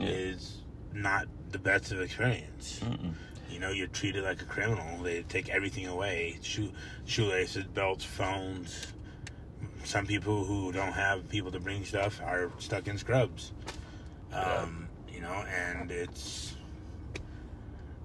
Yeah. 0.00 0.08
is 0.08 0.62
not 0.92 1.26
the 1.50 1.58
best 1.58 1.92
of 1.92 2.00
experience. 2.00 2.80
Mm-mm. 2.82 3.14
You 3.50 3.60
know, 3.60 3.70
you're 3.70 3.86
treated 3.88 4.24
like 4.24 4.40
a 4.42 4.46
criminal. 4.46 5.02
They 5.02 5.22
take 5.22 5.48
everything 5.50 5.86
away: 5.86 6.38
shoe, 6.42 6.72
shoelaces, 7.04 7.64
belts, 7.64 8.04
phones. 8.04 8.92
Some 9.84 10.06
people 10.06 10.44
who 10.44 10.72
don't 10.72 10.92
have 10.92 11.28
people 11.28 11.50
to 11.52 11.60
bring 11.60 11.84
stuff 11.84 12.20
are 12.22 12.50
stuck 12.58 12.88
in 12.88 12.98
scrubs. 12.98 13.52
Um, 14.32 14.88
You 15.12 15.20
know, 15.20 15.44
and 15.46 15.90
it's 15.90 16.54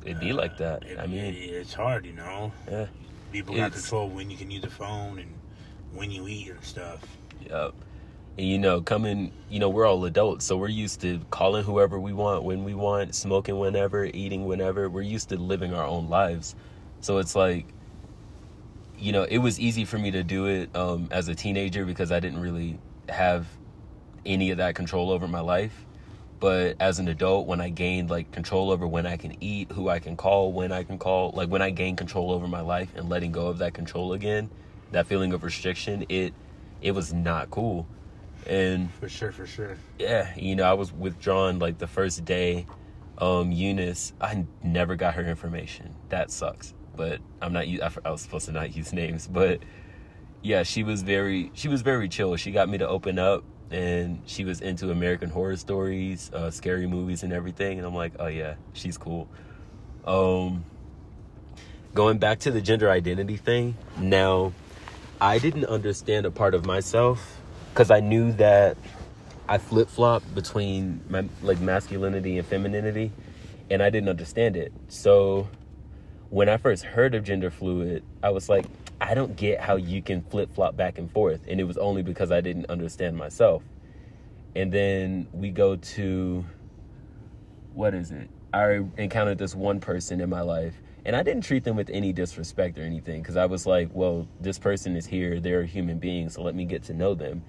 It'd 0.03 0.19
be 0.19 0.33
like 0.33 0.57
that. 0.57 0.83
it- 0.83 0.99
I 0.99 1.07
mean, 1.07 1.33
it's 1.33 1.73
hard. 1.73 2.05
You 2.05 2.13
know, 2.13 2.51
yeah. 2.69 2.87
people 3.31 3.55
got 3.55 3.67
It's- 3.67 3.81
control 3.81 4.09
when 4.09 4.29
you 4.29 4.37
can 4.37 4.51
use 4.51 4.63
a 4.63 4.69
phone 4.69 5.17
and 5.19 5.33
when 5.93 6.11
you 6.11 6.27
eat 6.27 6.49
and 6.49 6.63
stuff. 6.63 6.99
Yep. 7.49 7.73
And 8.37 8.47
you 8.47 8.59
know, 8.59 8.81
coming, 8.81 9.31
you 9.49 9.59
know, 9.59 9.69
we're 9.69 9.87
all 9.87 10.05
adults, 10.05 10.45
so 10.45 10.57
we're 10.57 10.67
used 10.67 11.01
to 11.01 11.19
calling 11.31 11.63
whoever 11.63 11.99
we 11.99 12.13
want 12.13 12.43
when 12.43 12.63
we 12.63 12.75
want, 12.75 13.15
smoking 13.15 13.57
whenever, 13.57 14.05
eating 14.05 14.45
whenever. 14.45 14.89
We're 14.89 15.01
used 15.01 15.29
to 15.29 15.37
living 15.37 15.73
our 15.73 15.85
own 15.85 16.07
lives. 16.07 16.55
So 17.01 17.17
it's 17.17 17.35
like, 17.35 17.65
you 18.99 19.11
know, 19.11 19.23
it 19.23 19.39
was 19.39 19.59
easy 19.59 19.85
for 19.85 19.97
me 19.97 20.11
to 20.11 20.23
do 20.23 20.45
it 20.45 20.75
um, 20.75 21.07
as 21.11 21.27
a 21.27 21.35
teenager 21.35 21.83
because 21.83 22.11
I 22.11 22.19
didn't 22.19 22.39
really 22.39 22.77
have 23.09 23.47
any 24.25 24.51
of 24.51 24.57
that 24.57 24.75
control 24.75 25.09
over 25.11 25.27
my 25.27 25.39
life. 25.39 25.85
But 26.39 26.75
as 26.79 26.99
an 26.99 27.07
adult, 27.07 27.47
when 27.47 27.59
I 27.59 27.69
gained 27.69 28.11
like 28.11 28.31
control 28.31 28.69
over 28.69 28.85
when 28.85 29.07
I 29.07 29.17
can 29.17 29.35
eat, 29.41 29.71
who 29.71 29.89
I 29.89 29.97
can 29.97 30.15
call, 30.15 30.51
when 30.51 30.71
I 30.71 30.83
can 30.83 30.99
call, 30.99 31.31
like 31.31 31.49
when 31.49 31.63
I 31.63 31.71
gained 31.71 31.97
control 31.97 32.31
over 32.31 32.47
my 32.47 32.61
life 32.61 32.89
and 32.95 33.09
letting 33.09 33.31
go 33.31 33.47
of 33.47 33.57
that 33.59 33.73
control 33.73 34.13
again, 34.13 34.49
that 34.91 35.07
feeling 35.07 35.33
of 35.33 35.43
restriction, 35.43 36.05
it 36.09 36.33
it 36.81 36.91
was 36.91 37.11
not 37.11 37.49
cool. 37.49 37.87
And 38.45 38.91
For 38.93 39.09
sure, 39.09 39.31
for 39.31 39.45
sure. 39.45 39.77
yeah, 39.99 40.33
you 40.37 40.55
know, 40.55 40.63
I 40.63 40.73
was 40.73 40.93
withdrawn 40.93 41.59
like 41.59 41.77
the 41.77 41.87
first 41.87 42.23
day. 42.23 42.65
Um, 43.17 43.51
Eunice, 43.51 44.13
I 44.21 44.45
never 44.63 44.95
got 44.95 45.15
her 45.15 45.25
information. 45.25 45.95
That 46.09 46.29
sucks. 46.31 46.73
But 46.95 47.19
I'm 47.41 47.51
not. 47.53 47.65
I, 47.65 47.91
I 48.05 48.11
was 48.11 48.21
supposed 48.21 48.45
to 48.45 48.51
not 48.51 48.75
use 48.75 48.93
names, 48.93 49.27
but 49.27 49.59
yeah, 50.41 50.63
she 50.63 50.83
was 50.83 51.01
very. 51.01 51.51
She 51.53 51.67
was 51.67 51.81
very 51.81 52.07
chill. 52.09 52.35
She 52.35 52.51
got 52.51 52.69
me 52.69 52.77
to 52.77 52.87
open 52.87 53.19
up, 53.19 53.43
and 53.71 54.21
she 54.25 54.45
was 54.45 54.61
into 54.61 54.91
American 54.91 55.29
Horror 55.29 55.57
Stories, 55.57 56.31
uh, 56.33 56.49
scary 56.51 56.87
movies, 56.87 57.23
and 57.23 57.33
everything. 57.33 57.77
And 57.79 57.87
I'm 57.87 57.95
like, 57.95 58.13
oh 58.19 58.27
yeah, 58.27 58.55
she's 58.73 58.97
cool. 58.97 59.27
Um, 60.05 60.63
going 61.93 62.17
back 62.19 62.39
to 62.39 62.51
the 62.51 62.61
gender 62.61 62.89
identity 62.89 63.37
thing. 63.37 63.75
Now, 63.97 64.53
I 65.19 65.39
didn't 65.39 65.65
understand 65.65 66.25
a 66.25 66.31
part 66.31 66.53
of 66.53 66.65
myself 66.65 67.36
because 67.77 67.91
I 67.91 67.99
knew 67.99 68.31
that 68.33 68.75
I 69.47 69.59
flip 69.59 69.87
flop 69.87 70.23
between 70.33 70.99
my 71.09 71.25
like 71.43 71.59
masculinity 71.59 72.39
and 72.39 72.47
femininity, 72.47 73.11
and 73.69 73.83
I 73.83 73.91
didn't 73.91 74.09
understand 74.09 74.57
it. 74.57 74.73
So 74.87 75.47
when 76.31 76.49
I 76.49 76.57
first 76.57 76.83
heard 76.83 77.13
of 77.13 77.23
gender 77.23 77.51
fluid, 77.51 78.03
I 78.23 78.31
was 78.31 78.49
like, 78.49 78.65
I 78.99 79.13
don't 79.13 79.35
get 79.35 79.59
how 79.59 79.75
you 79.75 80.01
can 80.01 80.23
flip 80.23 80.55
flop 80.55 80.75
back 80.75 80.97
and 80.97 81.11
forth, 81.11 81.41
and 81.47 81.59
it 81.59 81.65
was 81.65 81.77
only 81.77 82.01
because 82.01 82.31
I 82.31 82.41
didn't 82.41 82.65
understand 82.67 83.15
myself. 83.15 83.61
And 84.55 84.71
then 84.71 85.27
we 85.31 85.51
go 85.51 85.75
to 85.75 86.43
what 87.75 87.93
is 87.93 88.09
it? 88.09 88.27
I 88.55 88.81
encountered 88.97 89.37
this 89.37 89.53
one 89.53 89.79
person 89.79 90.19
in 90.19 90.31
my 90.31 90.41
life, 90.41 90.73
and 91.05 91.15
I 91.15 91.21
didn't 91.21 91.43
treat 91.43 91.63
them 91.63 91.75
with 91.75 91.91
any 91.91 92.11
disrespect 92.11 92.79
or 92.79 92.81
anything 92.81 93.21
because 93.21 93.37
I 93.37 93.45
was 93.45 93.67
like, 93.67 93.89
well, 93.93 94.27
this 94.41 94.57
person 94.57 94.95
is 94.95 95.05
here, 95.05 95.39
they're 95.39 95.61
a 95.61 95.67
human 95.67 95.99
being, 95.99 96.27
so 96.29 96.41
let 96.41 96.55
me 96.55 96.65
get 96.65 96.81
to 96.85 96.95
know 96.95 97.13
them. 97.13 97.43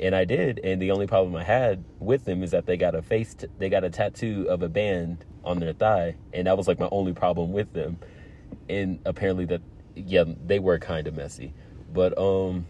And 0.00 0.14
I 0.14 0.24
did, 0.24 0.60
and 0.62 0.80
the 0.80 0.92
only 0.92 1.06
problem 1.06 1.34
I 1.34 1.42
had 1.42 1.84
with 1.98 2.24
them 2.24 2.42
is 2.42 2.52
that 2.52 2.66
they 2.66 2.76
got 2.76 2.94
a 2.94 3.02
face, 3.02 3.34
t- 3.34 3.48
they 3.58 3.68
got 3.68 3.82
a 3.82 3.90
tattoo 3.90 4.46
of 4.48 4.62
a 4.62 4.68
band 4.68 5.24
on 5.44 5.58
their 5.58 5.72
thigh, 5.72 6.14
and 6.32 6.46
that 6.46 6.56
was 6.56 6.68
like 6.68 6.78
my 6.78 6.88
only 6.92 7.12
problem 7.12 7.52
with 7.52 7.72
them. 7.72 7.98
And 8.68 9.00
apparently 9.04 9.44
that, 9.46 9.62
yeah, 9.96 10.24
they 10.46 10.60
were 10.60 10.78
kind 10.78 11.08
of 11.08 11.14
messy, 11.16 11.52
but 11.92 12.16
um, 12.16 12.66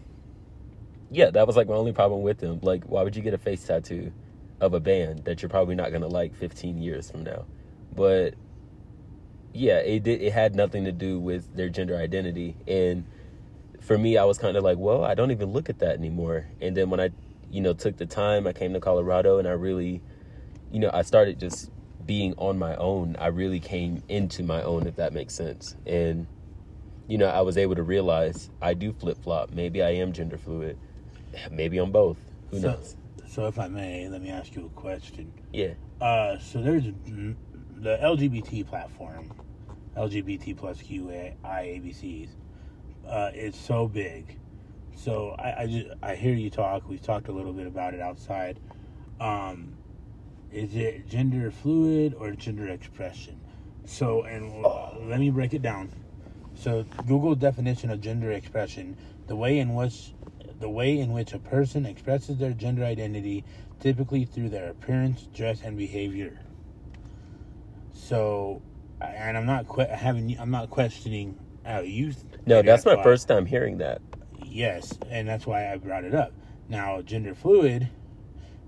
yeah, 1.11 1.29
that 1.31 1.45
was 1.45 1.55
like 1.55 1.67
my 1.67 1.75
only 1.75 1.93
problem 1.93 2.23
with 2.23 2.39
them. 2.39 2.59
Like, 2.63 2.83
why 2.85 3.03
would 3.03 3.15
you 3.15 3.21
get 3.21 3.33
a 3.33 3.37
face 3.37 3.63
tattoo 3.63 4.11
of 4.59 4.73
a 4.73 4.79
band 4.79 5.25
that 5.25 5.41
you're 5.41 5.49
probably 5.49 5.75
not 5.75 5.91
gonna 5.91 6.07
like 6.07 6.35
15 6.35 6.79
years 6.81 7.11
from 7.11 7.23
now? 7.23 7.45
But 7.95 8.33
yeah, 9.53 9.77
it 9.79 10.03
did. 10.03 10.21
It 10.21 10.33
had 10.33 10.55
nothing 10.55 10.85
to 10.85 10.91
do 10.91 11.19
with 11.19 11.55
their 11.55 11.69
gender 11.69 11.95
identity, 11.95 12.55
and 12.67 13.05
for 13.79 13.97
me, 13.97 14.17
I 14.17 14.23
was 14.25 14.37
kind 14.37 14.57
of 14.57 14.63
like, 14.63 14.77
well, 14.77 15.03
I 15.03 15.15
don't 15.15 15.31
even 15.31 15.51
look 15.51 15.69
at 15.69 15.79
that 15.79 15.97
anymore. 15.97 16.47
And 16.61 16.75
then 16.75 16.89
when 16.89 16.99
I, 16.99 17.09
you 17.51 17.61
know, 17.61 17.73
took 17.73 17.97
the 17.97 18.05
time, 18.05 18.47
I 18.47 18.53
came 18.53 18.73
to 18.73 18.79
Colorado, 18.79 19.39
and 19.39 19.47
I 19.47 19.51
really, 19.51 20.01
you 20.71 20.79
know, 20.79 20.89
I 20.93 21.01
started 21.01 21.39
just 21.39 21.71
being 22.05 22.33
on 22.37 22.57
my 22.57 22.75
own. 22.75 23.15
I 23.19 23.27
really 23.27 23.59
came 23.59 24.03
into 24.07 24.43
my 24.43 24.61
own, 24.61 24.87
if 24.87 24.95
that 24.97 25.13
makes 25.13 25.33
sense, 25.33 25.75
and 25.85 26.27
you 27.09 27.17
know, 27.17 27.25
I 27.25 27.41
was 27.41 27.57
able 27.57 27.73
to 27.75 27.83
realize 27.83 28.51
I 28.61 28.75
do 28.75 28.93
flip 28.93 29.17
flop. 29.17 29.51
Maybe 29.51 29.81
I 29.81 29.89
am 29.95 30.13
gender 30.13 30.37
fluid. 30.37 30.77
Maybe 31.51 31.79
I'm 31.79 31.91
both. 31.91 32.17
Who 32.51 32.59
so, 32.59 32.71
knows? 32.71 32.95
So, 33.27 33.47
if 33.47 33.57
I 33.57 33.67
may, 33.67 34.07
let 34.07 34.21
me 34.21 34.29
ask 34.29 34.55
you 34.55 34.67
a 34.67 34.79
question. 34.79 35.33
Yeah. 35.51 35.73
Uh, 35.99 36.37
so 36.37 36.61
there's 36.61 36.83
the 36.83 37.97
LGBT 37.97 38.67
platform, 38.67 39.31
LGBT 39.97 40.55
plus 40.55 40.81
QI 40.81 41.35
ABCs. 41.43 42.29
Uh, 43.09 43.31
it's 43.33 43.57
so 43.59 43.87
big. 43.87 44.37
So 44.95 45.35
I, 45.39 45.63
I 45.63 45.67
just 45.67 45.87
I 46.03 46.15
hear 46.15 46.33
you 46.33 46.49
talk. 46.49 46.87
We've 46.87 47.01
talked 47.01 47.27
a 47.27 47.31
little 47.31 47.53
bit 47.53 47.65
about 47.65 47.93
it 47.93 48.01
outside. 48.01 48.59
Um, 49.19 49.77
is 50.51 50.75
it 50.75 51.07
gender 51.07 51.51
fluid 51.51 52.13
or 52.13 52.31
gender 52.31 52.67
expression? 52.67 53.39
So 53.85 54.23
and 54.23 54.63
let 55.09 55.19
me 55.19 55.31
break 55.31 55.53
it 55.53 55.61
down. 55.61 55.89
So 56.53 56.85
Google 57.07 57.35
definition 57.35 57.89
of 57.89 58.01
gender 58.01 58.31
expression: 58.31 58.97
the 59.27 59.35
way 59.35 59.57
in 59.57 59.73
which 59.73 60.13
the 60.59 60.69
way 60.69 60.99
in 60.99 61.11
which 61.11 61.33
a 61.33 61.39
person 61.39 61.85
expresses 61.85 62.37
their 62.37 62.51
gender 62.51 62.83
identity, 62.83 63.43
typically 63.79 64.25
through 64.25 64.49
their 64.49 64.69
appearance, 64.69 65.27
dress, 65.33 65.61
and 65.63 65.77
behavior. 65.77 66.37
So, 67.93 68.61
and 69.01 69.37
I'm 69.37 69.45
not 69.45 69.67
que- 69.67 69.87
having 69.87 70.37
I'm 70.39 70.51
not 70.51 70.69
questioning 70.69 71.39
how 71.69 71.81
you. 71.81 72.13
No, 72.45 72.61
that's 72.61 72.85
my 72.85 72.95
why- 72.95 73.03
first 73.03 73.27
time 73.27 73.45
hearing 73.45 73.77
that. 73.77 74.01
Yes, 74.43 74.97
and 75.09 75.27
that's 75.27 75.45
why 75.45 75.71
I 75.71 75.77
brought 75.77 76.03
it 76.03 76.15
up. 76.15 76.33
Now, 76.67 77.01
gender 77.01 77.35
fluid 77.35 77.89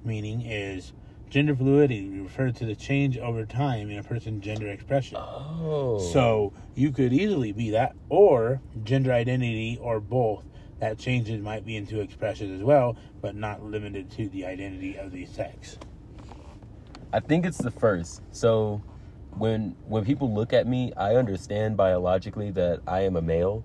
meaning 0.03 0.41
is 0.41 0.93
gender 1.29 1.55
fluidity 1.55 2.07
refers 2.09 2.53
to 2.55 2.65
the 2.65 2.75
change 2.75 3.17
over 3.17 3.45
time 3.45 3.89
in 3.89 3.97
a 3.97 4.03
person's 4.03 4.43
gender 4.43 4.67
expression. 4.67 5.17
Oh. 5.17 5.99
So 6.11 6.53
you 6.75 6.91
could 6.91 7.13
easily 7.13 7.51
be 7.51 7.71
that, 7.71 7.95
or 8.09 8.61
gender 8.83 9.11
identity, 9.11 9.77
or 9.81 9.99
both. 9.99 10.45
That 10.79 10.97
changes 10.97 11.39
might 11.41 11.63
be 11.63 11.75
into 11.77 11.99
expressions 11.99 12.59
as 12.59 12.63
well, 12.63 12.95
but 13.21 13.35
not 13.35 13.63
limited 13.63 14.09
to 14.11 14.27
the 14.29 14.45
identity 14.45 14.97
of 14.97 15.11
the 15.11 15.25
sex. 15.25 15.77
I 17.13 17.19
think 17.19 17.45
it's 17.45 17.59
the 17.59 17.71
first. 17.71 18.21
So 18.31 18.81
when 19.37 19.75
when 19.87 20.05
people 20.05 20.33
look 20.33 20.53
at 20.53 20.67
me, 20.67 20.93
I 20.97 21.15
understand 21.15 21.77
biologically 21.77 22.51
that 22.51 22.81
I 22.87 23.01
am 23.01 23.15
a 23.15 23.21
male, 23.21 23.63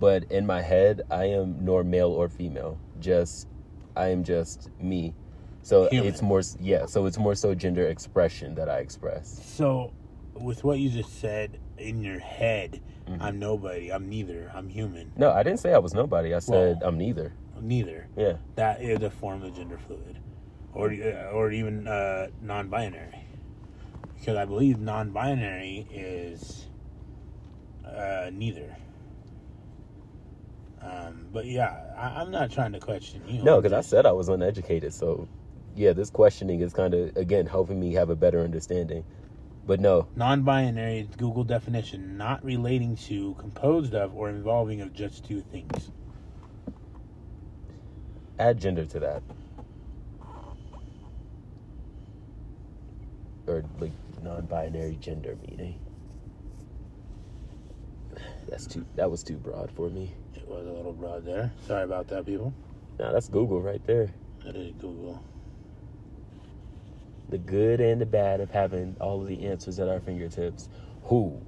but 0.00 0.24
in 0.30 0.46
my 0.46 0.62
head, 0.62 1.02
I 1.10 1.26
am 1.26 1.64
nor 1.64 1.84
male 1.84 2.10
or 2.10 2.28
female. 2.28 2.78
Just 3.00 3.48
I 3.96 4.08
am 4.08 4.24
just 4.24 4.70
me. 4.80 5.14
So 5.62 5.88
Human. 5.90 6.08
it's 6.08 6.22
more 6.22 6.42
yeah, 6.60 6.86
so 6.86 7.06
it's 7.06 7.18
more 7.18 7.34
so 7.34 7.54
gender 7.54 7.86
expression 7.88 8.54
that 8.56 8.68
I 8.68 8.78
express. 8.78 9.40
So, 9.44 9.92
with 10.34 10.62
what 10.64 10.78
you 10.78 10.90
just 10.90 11.20
said 11.20 11.58
in 11.78 12.02
your 12.02 12.18
head, 12.18 12.80
Mm-hmm. 13.06 13.20
I'm 13.20 13.38
nobody. 13.38 13.92
I'm 13.92 14.08
neither. 14.08 14.50
I'm 14.54 14.66
human. 14.66 15.12
No, 15.14 15.30
I 15.30 15.42
didn't 15.42 15.60
say 15.60 15.74
I 15.74 15.78
was 15.78 15.92
nobody. 15.92 16.32
I 16.32 16.38
said 16.38 16.78
Well- 16.80 16.88
I'm 16.88 16.96
neither. 16.96 17.34
Neither. 17.60 18.06
Yeah. 18.16 18.36
That 18.56 18.80
is 18.82 19.02
a 19.02 19.10
form 19.10 19.42
of 19.42 19.54
gender 19.54 19.76
fluid, 19.86 20.18
or 20.72 20.86
or 21.32 21.50
even 21.52 21.86
uh, 21.86 22.28
non-binary. 22.40 23.23
Because 24.18 24.36
I 24.36 24.44
believe 24.44 24.78
non-binary 24.78 25.86
is 25.92 26.66
uh, 27.86 28.30
neither. 28.32 28.74
Um, 30.82 31.26
but 31.32 31.46
yeah, 31.46 31.76
I, 31.96 32.20
I'm 32.20 32.30
not 32.30 32.50
trying 32.50 32.72
to 32.72 32.80
question 32.80 33.22
you. 33.26 33.42
No, 33.42 33.60
because 33.60 33.72
I 33.72 33.80
said 33.80 34.06
I 34.06 34.12
was 34.12 34.28
uneducated. 34.28 34.92
So 34.92 35.28
yeah, 35.74 35.92
this 35.92 36.10
questioning 36.10 36.60
is 36.60 36.72
kind 36.72 36.94
of 36.94 37.16
again 37.16 37.46
helping 37.46 37.80
me 37.80 37.94
have 37.94 38.10
a 38.10 38.16
better 38.16 38.40
understanding. 38.40 39.04
But 39.66 39.80
no, 39.80 40.08
non-binary 40.14 41.08
Google 41.16 41.44
definition, 41.44 42.18
not 42.18 42.44
relating 42.44 42.96
to, 43.08 43.34
composed 43.38 43.94
of, 43.94 44.14
or 44.14 44.28
involving 44.28 44.82
of 44.82 44.92
just 44.92 45.24
two 45.24 45.40
things. 45.40 45.90
add 48.38 48.60
gender 48.60 48.84
to 48.84 49.00
that. 49.00 49.22
or 53.46 53.64
like 53.78 53.92
non-binary 54.24 54.96
gender 55.00 55.36
meaning. 55.48 55.78
That's 58.48 58.66
too. 58.66 58.84
That 58.96 59.10
was 59.10 59.22
too 59.22 59.36
broad 59.36 59.70
for 59.72 59.88
me. 59.90 60.14
It 60.34 60.46
was 60.48 60.66
a 60.66 60.70
little 60.70 60.92
broad 60.92 61.24
there. 61.24 61.52
Sorry 61.66 61.84
about 61.84 62.08
that, 62.08 62.26
people. 62.26 62.52
Nah, 62.98 63.12
that's 63.12 63.28
Google 63.28 63.60
right 63.60 63.84
there. 63.86 64.12
That 64.44 64.56
is 64.56 64.72
Google. 64.74 65.22
The 67.30 67.38
good 67.38 67.80
and 67.80 68.00
the 68.00 68.06
bad 68.06 68.40
of 68.40 68.50
having 68.50 68.96
all 69.00 69.22
of 69.22 69.28
the 69.28 69.46
answers 69.46 69.78
at 69.80 69.88
our 69.88 70.00
fingertips. 70.00 70.68
Who? 71.04 71.40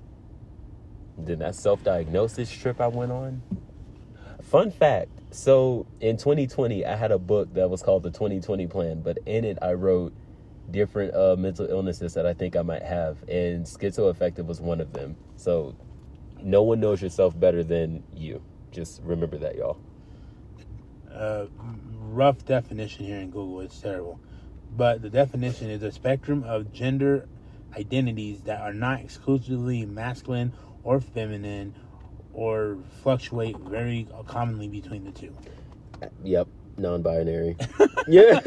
Then 1.18 1.38
that 1.40 1.54
self-diagnosis 1.54 2.50
trip 2.50 2.80
I 2.80 2.88
went 2.88 3.12
on. 3.12 3.42
Fun 4.42 4.70
fact. 4.70 5.10
So 5.30 5.86
in 6.00 6.16
2020, 6.16 6.84
I 6.84 6.96
had 6.96 7.12
a 7.12 7.18
book 7.18 7.52
that 7.54 7.68
was 7.68 7.82
called 7.82 8.02
the 8.02 8.10
2020 8.10 8.66
Plan, 8.66 9.02
but 9.02 9.18
in 9.26 9.44
it 9.44 9.58
I 9.60 9.74
wrote 9.74 10.12
different 10.70 11.14
uh, 11.14 11.36
mental 11.36 11.66
illnesses 11.68 12.14
that 12.14 12.26
I 12.26 12.34
think 12.34 12.56
I 12.56 12.62
might 12.62 12.82
have, 12.82 13.22
and 13.28 13.64
schizoaffective 13.64 14.46
was 14.46 14.60
one 14.60 14.80
of 14.80 14.92
them. 14.92 15.16
So 15.36 15.74
no 16.42 16.62
one 16.62 16.80
knows 16.80 17.02
yourself 17.02 17.38
better 17.38 17.62
than 17.62 18.02
you. 18.14 18.42
Just 18.72 19.02
remember 19.02 19.38
that, 19.38 19.56
y'all. 19.56 19.78
Uh, 21.12 21.46
rough 21.98 22.44
definition 22.44 23.06
here 23.06 23.18
in 23.18 23.30
Google. 23.30 23.60
It's 23.60 23.80
terrible. 23.80 24.20
But 24.76 25.00
the 25.02 25.08
definition 25.08 25.70
is 25.70 25.82
a 25.82 25.90
spectrum 25.90 26.44
of 26.44 26.72
gender 26.72 27.28
identities 27.76 28.42
that 28.42 28.60
are 28.60 28.74
not 28.74 29.00
exclusively 29.00 29.86
masculine 29.86 30.52
or 30.82 31.00
feminine 31.00 31.74
or 32.32 32.78
fluctuate 33.02 33.56
very 33.58 34.06
commonly 34.26 34.68
between 34.68 35.04
the 35.04 35.10
two. 35.10 35.34
Yep, 36.22 36.48
non-binary. 36.78 37.56
yeah. 38.06 38.40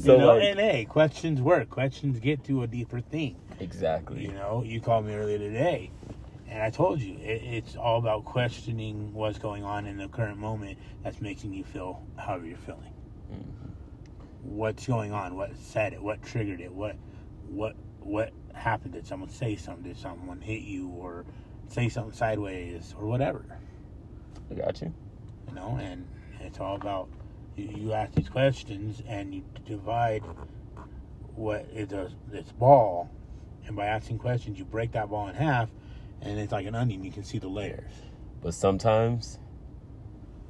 so 0.00 0.12
you 0.12 0.18
know, 0.18 0.26
like, 0.34 0.42
and 0.42 0.60
hey, 0.60 0.84
questions 0.84 1.40
work. 1.40 1.70
Questions 1.70 2.18
get 2.20 2.44
to 2.44 2.62
a 2.62 2.66
deeper 2.66 3.00
thing. 3.00 3.36
Exactly. 3.60 4.22
You 4.22 4.32
know, 4.32 4.62
you 4.64 4.80
called 4.80 5.06
me 5.06 5.14
earlier 5.14 5.38
today, 5.38 5.90
and 6.48 6.62
I 6.62 6.70
told 6.70 7.00
you 7.00 7.16
it, 7.18 7.42
it's 7.42 7.76
all 7.76 7.98
about 7.98 8.24
questioning 8.24 9.12
what's 9.12 9.38
going 9.38 9.64
on 9.64 9.86
in 9.86 9.96
the 9.96 10.08
current 10.08 10.38
moment 10.38 10.78
that's 11.02 11.20
making 11.20 11.52
you 11.52 11.64
feel 11.64 12.02
however 12.16 12.46
you're 12.46 12.58
feeling. 12.58 12.92
Mm-hmm. 13.32 13.68
What's 14.42 14.86
going 14.86 15.12
on? 15.12 15.36
What 15.36 15.56
said 15.56 15.92
it? 15.92 16.02
What 16.02 16.22
triggered 16.22 16.60
it? 16.60 16.72
What 16.72 16.96
what 17.48 17.76
what 18.00 18.32
happened? 18.54 18.94
Did 18.94 19.06
someone 19.06 19.28
say 19.28 19.56
something? 19.56 19.84
Did 19.84 19.98
someone 19.98 20.40
hit 20.40 20.62
you 20.62 20.88
or 20.88 21.24
say 21.68 21.88
something 21.88 22.12
sideways 22.12 22.94
or 22.98 23.06
whatever? 23.06 23.44
I 24.50 24.54
got 24.54 24.80
you. 24.80 24.92
You 25.48 25.54
know, 25.54 25.78
and 25.80 26.06
it's 26.40 26.60
all 26.60 26.76
about 26.76 27.08
you, 27.58 27.92
ask 27.92 28.14
these 28.14 28.28
questions 28.28 29.02
and 29.06 29.34
you 29.34 29.44
divide 29.66 30.22
what 31.34 31.66
is 31.72 31.92
a 31.92 32.10
this 32.30 32.50
ball, 32.52 33.10
and 33.66 33.76
by 33.76 33.86
asking 33.86 34.18
questions, 34.18 34.58
you 34.58 34.64
break 34.64 34.92
that 34.92 35.10
ball 35.10 35.28
in 35.28 35.34
half, 35.34 35.70
and 36.20 36.38
it's 36.38 36.52
like 36.52 36.66
an 36.66 36.74
onion. 36.74 37.04
You 37.04 37.12
can 37.12 37.24
see 37.24 37.38
the 37.38 37.48
layers. 37.48 37.92
But 38.40 38.54
sometimes 38.54 39.38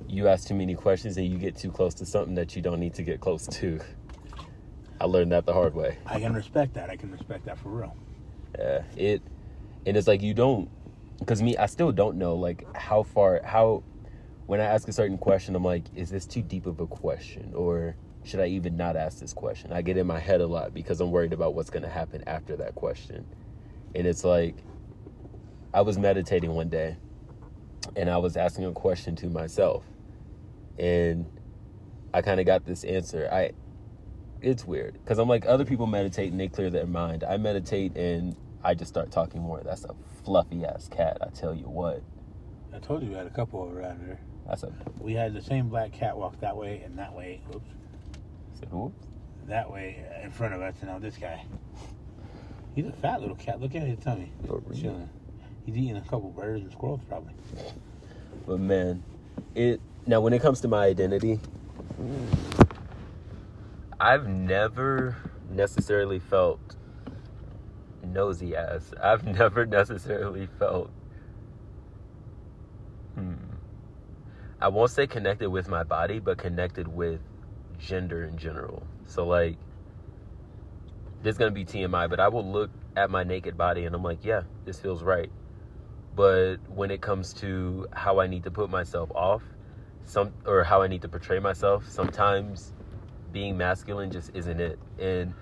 you 0.08 0.28
ask 0.28 0.48
too 0.48 0.54
many 0.54 0.74
questions 0.74 1.16
and 1.16 1.26
you 1.26 1.38
get 1.38 1.56
too 1.56 1.70
close 1.70 1.94
to 1.94 2.06
something 2.06 2.34
that 2.34 2.56
you 2.56 2.62
don't 2.62 2.80
need 2.80 2.94
to 2.94 3.02
get 3.02 3.20
close 3.20 3.46
to. 3.46 3.80
I 5.00 5.04
learned 5.04 5.32
that 5.32 5.46
the 5.46 5.52
hard 5.52 5.74
way. 5.74 5.98
I 6.06 6.20
can 6.20 6.34
respect 6.34 6.74
that. 6.74 6.90
I 6.90 6.96
can 6.96 7.10
respect 7.10 7.44
that 7.44 7.58
for 7.58 7.68
real. 7.68 7.96
Yeah, 8.58 8.82
it, 8.96 9.22
and 9.86 9.96
it's 9.96 10.08
like 10.08 10.22
you 10.22 10.34
don't, 10.34 10.70
because 11.18 11.42
me, 11.42 11.56
I 11.56 11.66
still 11.66 11.92
don't 11.92 12.16
know 12.16 12.34
like 12.34 12.64
how 12.76 13.02
far 13.02 13.40
how 13.44 13.82
when 14.48 14.62
I 14.62 14.64
ask 14.64 14.88
a 14.88 14.92
certain 14.94 15.18
question, 15.18 15.54
I'm 15.54 15.62
like, 15.62 15.84
is 15.94 16.08
this 16.08 16.24
too 16.24 16.40
deep 16.40 16.64
of 16.64 16.80
a 16.80 16.86
question? 16.86 17.52
Or 17.54 17.94
should 18.24 18.40
I 18.40 18.46
even 18.46 18.78
not 18.78 18.96
ask 18.96 19.20
this 19.20 19.34
question? 19.34 19.74
I 19.74 19.82
get 19.82 19.98
in 19.98 20.06
my 20.06 20.18
head 20.18 20.40
a 20.40 20.46
lot 20.46 20.72
because 20.72 21.02
I'm 21.02 21.10
worried 21.10 21.34
about 21.34 21.52
what's 21.52 21.68
going 21.68 21.82
to 21.82 21.88
happen 21.90 22.24
after 22.26 22.56
that 22.56 22.74
question. 22.74 23.26
And 23.94 24.06
it's 24.06 24.24
like, 24.24 24.56
I 25.74 25.82
was 25.82 25.98
meditating 25.98 26.50
one 26.50 26.70
day 26.70 26.96
and 27.94 28.08
I 28.08 28.16
was 28.16 28.38
asking 28.38 28.64
a 28.64 28.72
question 28.72 29.14
to 29.16 29.26
myself. 29.28 29.84
And 30.78 31.26
I 32.14 32.22
kind 32.22 32.40
of 32.40 32.46
got 32.46 32.64
this 32.64 32.84
answer. 32.84 33.28
I, 33.30 33.50
it's 34.40 34.64
weird 34.64 34.94
because 34.94 35.18
I'm 35.18 35.28
like, 35.28 35.44
other 35.44 35.66
people 35.66 35.86
meditate 35.86 36.32
and 36.32 36.40
they 36.40 36.48
clear 36.48 36.70
their 36.70 36.86
mind. 36.86 37.22
I 37.22 37.36
meditate 37.36 37.98
and 37.98 38.34
I 38.64 38.72
just 38.72 38.88
start 38.88 39.10
talking 39.10 39.42
more. 39.42 39.60
That's 39.62 39.84
a 39.84 39.94
fluffy 40.24 40.64
ass 40.64 40.88
cat, 40.88 41.18
I 41.20 41.26
tell 41.38 41.54
you 41.54 41.68
what. 41.68 42.02
I 42.74 42.78
told 42.78 43.02
you 43.02 43.10
we 43.10 43.14
had 43.14 43.26
a 43.26 43.30
couple 43.30 43.70
around 43.70 44.00
here. 44.00 44.18
That's 44.48 44.62
a. 44.62 44.72
We 44.98 45.12
had 45.14 45.34
the 45.34 45.42
same 45.42 45.68
black 45.68 45.92
cat 45.92 46.16
walk 46.16 46.40
that 46.40 46.56
way 46.56 46.82
and 46.84 46.98
that 46.98 47.14
way. 47.14 47.40
Oops. 47.54 47.68
Said 48.58 48.72
whoops. 48.72 49.06
That 49.46 49.70
way 49.70 50.04
in 50.22 50.30
front 50.30 50.54
of 50.54 50.62
us, 50.62 50.74
and 50.80 50.90
now 50.90 50.98
this 50.98 51.16
guy. 51.16 51.44
He's 52.74 52.86
a 52.86 52.92
fat 52.92 53.20
little 53.20 53.36
cat. 53.36 53.60
Look 53.60 53.74
at 53.74 53.82
his 53.82 53.98
tummy. 53.98 54.32
Chilling. 54.74 55.08
He's 55.66 55.76
eating 55.76 55.96
a 55.96 56.00
couple 56.02 56.30
birds 56.30 56.62
and 56.62 56.72
squirrels 56.72 57.00
probably. 57.08 57.34
But 58.46 58.60
man, 58.60 59.02
it 59.54 59.80
now 60.06 60.20
when 60.20 60.32
it 60.32 60.40
comes 60.40 60.60
to 60.62 60.68
my 60.68 60.86
identity, 60.86 61.40
I've 64.00 64.28
never 64.28 65.16
necessarily 65.50 66.18
felt 66.18 66.76
nosy 68.04 68.56
ass. 68.56 68.92
I've 69.02 69.24
never 69.38 69.66
necessarily 69.66 70.48
felt 70.58 70.90
hmm 73.14 73.47
I 74.60 74.68
won't 74.68 74.90
say 74.90 75.06
connected 75.06 75.50
with 75.50 75.68
my 75.68 75.84
body, 75.84 76.18
but 76.18 76.38
connected 76.38 76.88
with 76.88 77.20
gender 77.78 78.24
in 78.24 78.36
general. 78.36 78.82
So 79.06 79.24
like 79.24 79.56
this 81.22 81.32
is 81.32 81.38
gonna 81.38 81.52
be 81.52 81.64
TMI, 81.64 82.10
but 82.10 82.18
I 82.18 82.28
will 82.28 82.44
look 82.44 82.70
at 82.96 83.08
my 83.10 83.22
naked 83.22 83.56
body 83.56 83.84
and 83.84 83.94
I'm 83.94 84.02
like, 84.02 84.24
yeah, 84.24 84.42
this 84.64 84.80
feels 84.80 85.04
right. 85.04 85.30
But 86.16 86.56
when 86.68 86.90
it 86.90 87.00
comes 87.00 87.32
to 87.34 87.86
how 87.92 88.18
I 88.18 88.26
need 88.26 88.42
to 88.44 88.50
put 88.50 88.68
myself 88.68 89.10
off, 89.14 89.42
some 90.04 90.32
or 90.44 90.64
how 90.64 90.82
I 90.82 90.88
need 90.88 91.02
to 91.02 91.08
portray 91.08 91.38
myself, 91.38 91.88
sometimes 91.88 92.72
being 93.30 93.56
masculine 93.56 94.10
just 94.10 94.32
isn't 94.34 94.60
it. 94.60 94.80
And 94.98 95.34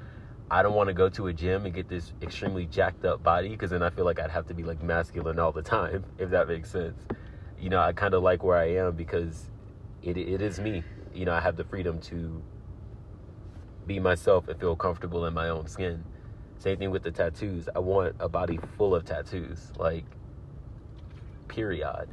I 0.51 0.63
don't 0.63 0.75
want 0.75 0.89
to 0.89 0.95
go 0.95 1.09
to 1.09 1.29
a 1.29 1.33
gym 1.33 1.65
and 1.65 1.75
get 1.75 1.89
this 1.89 2.13
extremely 2.21 2.67
jacked 2.67 3.07
up 3.07 3.23
body 3.23 3.49
because 3.49 3.71
then 3.71 3.83
I 3.83 3.89
feel 3.89 4.05
like 4.05 4.21
I'd 4.21 4.31
have 4.31 4.47
to 4.49 4.55
be 4.55 4.63
like 4.63 4.83
masculine 4.83 5.39
all 5.39 5.53
the 5.53 5.63
time, 5.63 6.05
if 6.19 6.29
that 6.31 6.49
makes 6.49 6.71
sense 6.71 6.99
you 7.61 7.69
know, 7.69 7.81
I 7.81 7.93
kind 7.93 8.15
of 8.15 8.23
like 8.23 8.43
where 8.43 8.57
I 8.57 8.77
am 8.77 8.95
because 8.95 9.51
it 10.03 10.17
it 10.17 10.41
is 10.43 10.61
me. 10.61 10.83
You 11.15 11.25
know, 11.25 11.33
I 11.33 11.41
have 11.41 11.57
the 11.57 11.65
freedom 11.65 12.01
to 12.03 12.43
be 13.87 13.99
myself 14.01 14.49
and 14.49 14.59
feel 14.59 14.77
comfortable 14.77 15.27
in 15.27 15.35
my 15.35 15.49
own 15.49 15.67
skin. 15.67 16.05
Same 16.59 16.79
thing 16.79 16.91
with 16.91 17.03
the 17.03 17.11
tattoos. 17.11 17.69
I 17.75 17.79
want 17.79 18.17
a 18.19 18.29
body 18.29 18.59
full 18.77 18.95
of 18.95 19.05
tattoos, 19.05 19.73
like 19.79 20.05
period. 21.49 22.09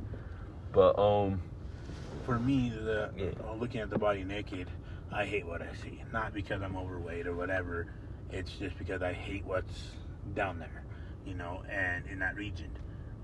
But 0.71 0.97
um, 0.97 1.41
for 2.25 2.39
me, 2.39 2.69
the 2.69 3.09
yeah. 3.17 3.25
Uh, 3.47 3.55
looking 3.55 3.81
at 3.81 3.89
the 3.89 3.97
body 3.97 4.23
naked, 4.23 4.67
I 5.11 5.25
hate 5.25 5.45
what 5.45 5.61
I 5.61 5.73
see. 5.81 6.03
Not 6.11 6.33
because 6.33 6.61
I'm 6.61 6.75
overweight 6.75 7.27
or 7.27 7.35
whatever. 7.35 7.87
It's 8.31 8.51
just 8.53 8.77
because 8.77 9.01
I 9.01 9.13
hate 9.13 9.45
what's 9.45 9.91
down 10.33 10.59
there, 10.59 10.83
you 11.25 11.35
know, 11.35 11.63
and 11.69 12.05
in 12.07 12.19
that 12.19 12.35
region. 12.35 12.71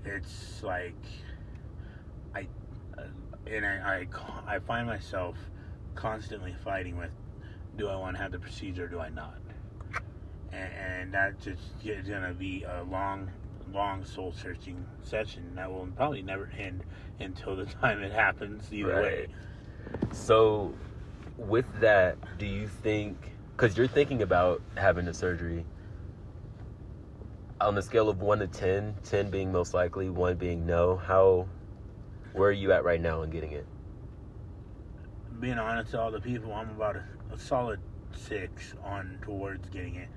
It's 0.04 0.62
like 0.62 0.94
and 3.50 3.66
I, 3.66 4.06
I 4.46 4.54
I 4.54 4.58
find 4.60 4.86
myself 4.86 5.36
constantly 5.94 6.54
fighting 6.64 6.96
with 6.96 7.10
do 7.76 7.88
I 7.88 7.96
want 7.96 8.16
to 8.16 8.22
have 8.22 8.32
the 8.32 8.38
procedure 8.38 8.84
or 8.84 8.88
do 8.88 9.00
I 9.00 9.08
not? 9.10 9.38
And, 10.52 10.72
and 10.72 11.14
that 11.14 11.40
just 11.40 11.62
is 11.84 12.08
gonna 12.08 12.34
be 12.34 12.64
a 12.64 12.82
long, 12.84 13.30
long 13.72 14.04
soul 14.04 14.32
searching 14.32 14.84
session 15.02 15.54
that 15.54 15.70
will 15.70 15.86
probably 15.96 16.22
never 16.22 16.50
end 16.58 16.84
until 17.20 17.56
the 17.56 17.64
time 17.80 18.02
it 18.02 18.12
happens. 18.12 18.72
Either 18.72 18.88
right. 18.88 19.02
way. 19.02 19.26
So, 20.12 20.74
with 21.36 21.66
that, 21.80 22.16
do 22.38 22.46
you 22.46 22.66
think? 22.66 23.16
Because 23.56 23.76
you're 23.76 23.88
thinking 23.88 24.22
about 24.22 24.62
having 24.76 25.06
a 25.08 25.14
surgery. 25.14 25.64
On 27.60 27.74
the 27.74 27.82
scale 27.82 28.08
of 28.08 28.22
one 28.22 28.38
to 28.38 28.46
10, 28.46 28.96
10 29.04 29.30
being 29.30 29.52
most 29.52 29.74
likely, 29.74 30.08
one 30.08 30.36
being 30.36 30.64
no, 30.64 30.96
how 30.96 31.46
where 32.32 32.48
are 32.48 32.52
you 32.52 32.72
at 32.72 32.84
right 32.84 33.00
now 33.00 33.22
in 33.22 33.30
getting 33.30 33.52
it? 33.52 33.66
Being 35.40 35.58
honest 35.58 35.92
to 35.92 36.00
all 36.00 36.10
the 36.10 36.20
people, 36.20 36.52
I'm 36.52 36.70
about 36.70 36.96
a, 36.96 37.04
a 37.32 37.38
solid 37.38 37.80
six 38.12 38.74
on 38.84 39.18
towards 39.22 39.68
getting 39.70 39.96
it. 39.96 40.08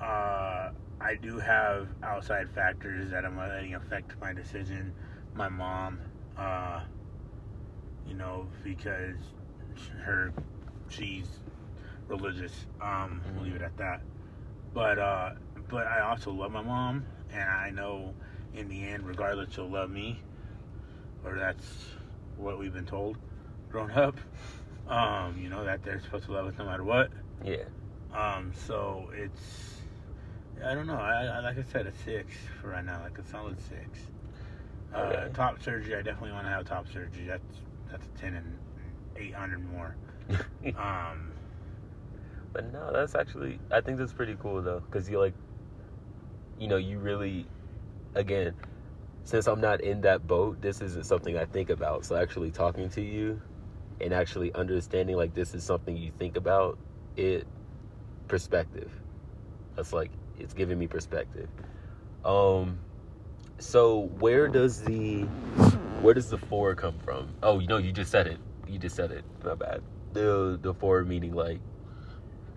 Uh, 0.00 0.70
I 1.00 1.14
do 1.20 1.38
have 1.38 1.88
outside 2.02 2.48
factors 2.50 3.10
that 3.10 3.24
I'm 3.24 3.36
letting 3.36 3.74
affect 3.74 4.20
my 4.20 4.32
decision. 4.32 4.92
My 5.34 5.48
mom, 5.48 6.00
uh, 6.36 6.82
you 8.06 8.14
know, 8.14 8.46
because 8.62 9.16
her, 10.02 10.32
she's 10.88 11.26
religious. 12.08 12.66
Um, 12.80 13.22
mm-hmm. 13.24 13.36
We'll 13.36 13.44
leave 13.44 13.56
it 13.56 13.62
at 13.62 13.76
that. 13.78 14.02
But 14.74 14.98
uh, 14.98 15.30
but 15.68 15.86
I 15.86 16.00
also 16.00 16.32
love 16.32 16.52
my 16.52 16.62
mom, 16.62 17.06
and 17.32 17.48
I 17.48 17.70
know 17.70 18.14
in 18.54 18.68
the 18.68 18.82
end, 18.84 19.06
regardless, 19.06 19.52
she'll 19.54 19.70
love 19.70 19.90
me 19.90 20.20
or 21.24 21.36
that's 21.38 21.86
what 22.36 22.58
we've 22.58 22.72
been 22.72 22.86
told 22.86 23.18
growing 23.70 23.90
up. 23.92 24.16
Um, 24.88 25.38
you 25.38 25.48
know 25.48 25.64
that 25.64 25.82
they're 25.82 26.00
supposed 26.00 26.24
to 26.26 26.32
love 26.32 26.46
us 26.46 26.54
no 26.58 26.64
matter 26.64 26.84
what. 26.84 27.10
Yeah. 27.44 27.64
Um, 28.12 28.52
so 28.66 29.10
it's 29.14 29.76
I 30.64 30.74
don't 30.74 30.86
know. 30.86 30.96
I, 30.96 31.24
I 31.26 31.40
like 31.40 31.58
I 31.58 31.62
said, 31.62 31.86
a 31.86 31.92
six 32.04 32.34
for 32.60 32.68
right 32.70 32.84
now, 32.84 33.00
like 33.02 33.18
a 33.18 33.24
solid 33.24 33.58
six. 33.60 34.00
Uh, 34.92 35.28
top 35.28 35.62
surgery, 35.62 35.94
I 35.94 36.02
definitely 36.02 36.32
want 36.32 36.46
to 36.46 36.50
have 36.50 36.64
top 36.64 36.86
surgery. 36.88 37.24
That's 37.26 37.44
that's 37.90 38.04
a 38.06 38.20
ten 38.20 38.34
and 38.34 38.58
eight 39.16 39.34
hundred 39.34 39.64
more. 39.64 39.96
Um, 40.76 41.32
But 42.52 42.72
no, 42.72 42.92
that's 42.92 43.14
actually 43.14 43.60
I 43.70 43.80
think 43.80 43.98
that's 43.98 44.12
pretty 44.12 44.36
cool 44.40 44.60
though, 44.62 44.80
because 44.80 45.08
you 45.08 45.18
like, 45.18 45.34
you 46.58 46.66
know, 46.68 46.76
you 46.76 46.98
really, 46.98 47.46
again, 48.14 48.54
since 49.24 49.46
I'm 49.46 49.60
not 49.60 49.80
in 49.80 50.00
that 50.02 50.26
boat, 50.26 50.60
this 50.60 50.80
isn't 50.80 51.06
something 51.06 51.36
I 51.36 51.44
think 51.44 51.70
about. 51.70 52.04
So 52.04 52.16
actually 52.16 52.50
talking 52.50 52.88
to 52.90 53.00
you, 53.00 53.40
and 54.00 54.12
actually 54.14 54.52
understanding 54.54 55.16
like 55.16 55.34
this 55.34 55.54
is 55.54 55.62
something 55.64 55.96
you 55.96 56.12
think 56.18 56.36
about, 56.36 56.78
it 57.16 57.46
perspective. 58.28 58.90
That's 59.76 59.92
like 59.92 60.10
it's 60.38 60.54
giving 60.54 60.78
me 60.78 60.86
perspective. 60.86 61.48
Um, 62.24 62.78
so 63.58 64.10
where 64.18 64.48
does 64.48 64.82
the 64.82 65.22
where 66.02 66.14
does 66.14 66.30
the 66.30 66.38
four 66.38 66.74
come 66.74 66.98
from? 67.04 67.28
Oh, 67.42 67.58
you 67.58 67.66
know, 67.68 67.76
you 67.78 67.92
just 67.92 68.10
said 68.10 68.26
it. 68.26 68.38
You 68.66 68.78
just 68.78 68.96
said 68.96 69.10
it. 69.10 69.24
My 69.44 69.54
bad. 69.54 69.82
The 70.12 70.58
the 70.60 70.74
four 70.74 71.04
meaning 71.04 71.34
like 71.34 71.60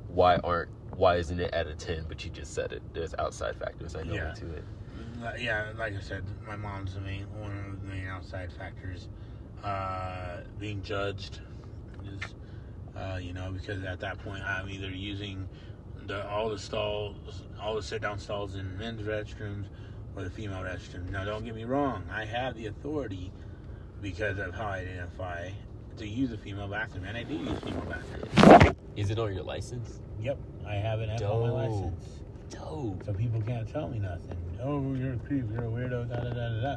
why 0.08 0.38
aren't 0.38 0.70
why 0.96 1.16
isn't 1.18 1.40
it 1.40 1.52
at 1.54 1.66
a 1.66 1.74
10 1.74 2.06
but 2.08 2.24
you 2.24 2.30
just 2.30 2.54
said 2.54 2.72
it 2.72 2.82
there's 2.94 3.16
outside 3.18 3.56
factors 3.58 3.96
i 3.96 4.04
know 4.04 4.14
Yeah. 4.14 4.30
into 4.30 4.52
it 4.54 4.64
yeah, 5.38 5.72
like 5.78 5.96
I 5.96 6.02
said, 6.02 6.24
my 6.46 6.56
mom's 6.56 6.96
the 6.96 7.02
main 7.02 7.26
one 7.40 7.52
of 7.52 7.82
the 7.82 7.88
main 7.88 8.08
outside 8.08 8.52
factors. 8.54 9.08
Uh, 9.64 10.42
being 10.60 10.82
judged 10.82 11.40
is, 12.06 12.36
uh, 12.98 13.18
you 13.22 13.34
know, 13.34 13.52
because 13.52 13.84
at 13.84 14.00
that 14.02 14.20
point 14.20 14.44
I'm 14.44 14.70
either 14.70 14.90
using 14.90 15.48
the 16.06 16.28
all 16.28 16.50
the 16.50 16.60
stalls, 16.60 17.44
all 17.62 17.76
the 17.76 17.84
sit 17.84 18.02
down 18.02 18.20
stalls 18.20 18.56
in 18.56 18.78
men's 18.78 19.02
restrooms 19.02 19.66
or 20.16 20.24
the 20.24 20.30
female 20.30 20.62
restroom. 20.62 21.10
Now, 21.10 21.26
don't 21.26 21.44
get 21.44 21.56
me 21.56 21.64
wrong, 21.64 22.04
I 22.12 22.26
have 22.26 22.56
the 22.56 22.68
authority 22.68 23.32
because 24.02 24.38
of 24.38 24.54
how 24.54 24.68
I 24.68 24.80
identify 24.80 25.50
to 25.98 26.08
use 26.08 26.32
a 26.32 26.38
female 26.38 26.68
bathroom, 26.68 27.06
and 27.06 27.18
I 27.18 27.24
do 27.24 27.36
use 27.36 27.60
female 27.60 27.86
bathrooms. 27.86 28.76
is 28.96 29.10
it 29.10 29.18
on 29.18 29.34
your 29.34 29.44
license 29.44 30.02
Yep, 30.24 30.38
I 30.66 30.76
have 30.76 31.02
it 31.02 31.22
on 31.22 31.42
my 31.42 31.50
license. 31.50 32.23
Dope 32.54 33.04
So 33.06 33.14
people 33.14 33.42
can't 33.42 33.68
tell 33.72 33.88
me 33.90 34.00
nothing. 34.00 34.38
Oh, 34.62 34.94
you're 34.94 35.14
a 35.14 35.18
creep, 35.18 35.46
you're 35.52 35.66
a 35.66 35.68
weirdo, 35.70 36.08
da 36.10 36.16
da 36.22 36.30
da 36.30 36.50
da 36.50 36.62
da. 36.62 36.76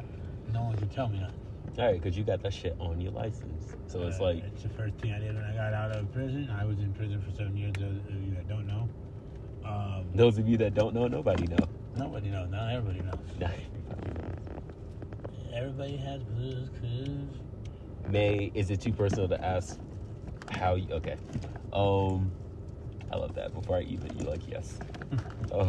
No 0.53 0.63
one 0.63 0.77
can 0.77 0.89
tell 0.89 1.07
me 1.09 1.19
nothing. 1.19 1.35
all 1.77 1.85
right 1.85 2.01
because 2.01 2.17
you 2.17 2.23
got 2.23 2.41
that 2.43 2.53
shit 2.53 2.75
on 2.79 2.99
your 2.99 3.11
license 3.11 3.75
so 3.87 4.01
it's 4.07 4.19
Uh, 4.19 4.23
like 4.23 4.43
it's 4.43 4.63
the 4.63 4.69
first 4.69 4.95
thing 4.95 5.11
I 5.13 5.19
did 5.19 5.35
when 5.35 5.43
I 5.43 5.53
got 5.53 5.73
out 5.73 5.91
of 5.91 6.11
prison. 6.13 6.49
I 6.49 6.65
was 6.65 6.79
in 6.79 6.93
prison 6.93 7.21
for 7.21 7.31
seven 7.31 7.55
years. 7.55 7.73
Those 7.77 7.97
of 7.97 8.23
you 8.23 8.31
that 8.35 8.47
don't 8.49 8.65
know, 8.67 8.89
um, 9.65 10.05
those 10.15 10.37
of 10.37 10.47
you 10.47 10.57
that 10.57 10.73
don't 10.73 10.93
know 10.93 11.07
nobody 11.07 11.45
know 11.47 11.67
nobody 11.95 12.29
knows. 12.29 12.49
Not 12.49 12.71
everybody 12.73 13.01
knows. 13.01 13.49
Everybody 15.53 15.97
has 15.97 16.21
Blue's 16.23 16.69
Clues. 16.79 17.29
may 18.07 18.51
is 18.53 18.69
it 18.69 18.79
too 18.81 18.93
personal 18.93 19.27
to 19.27 19.43
ask 19.43 19.79
how 20.51 20.75
you 20.75 20.87
okay 20.93 21.17
um 21.73 22.31
i 23.11 23.15
love 23.15 23.33
that 23.35 23.53
before 23.53 23.77
i 23.77 23.81
eat 23.81 23.99
you 24.17 24.25
like 24.25 24.41
yes 24.47 24.79
uh 25.51 25.65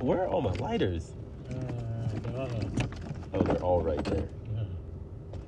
where 0.00 0.22
are 0.22 0.28
all 0.28 0.42
my 0.42 0.52
lighters 0.54 1.12
Uh, 1.48 2.48
oh 3.34 3.42
they're 3.42 3.62
all 3.62 3.80
right 3.80 4.02
there 4.04 4.28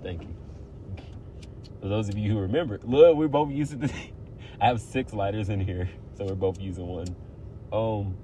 Thank 0.02 0.22
you. 0.22 0.34
For 1.80 1.88
those 1.88 2.08
of 2.08 2.16
you 2.16 2.30
who 2.32 2.38
remember, 2.38 2.80
look, 2.82 3.16
we're 3.16 3.28
both 3.28 3.50
using 3.50 3.80
the. 3.80 3.92
I 4.60 4.66
have 4.66 4.80
six 4.80 5.12
lighters 5.12 5.48
in 5.48 5.60
here, 5.60 5.88
so 6.16 6.24
we're 6.24 6.34
both 6.34 6.60
using 6.60 6.86
one. 6.86 7.16
Um. 7.72 8.16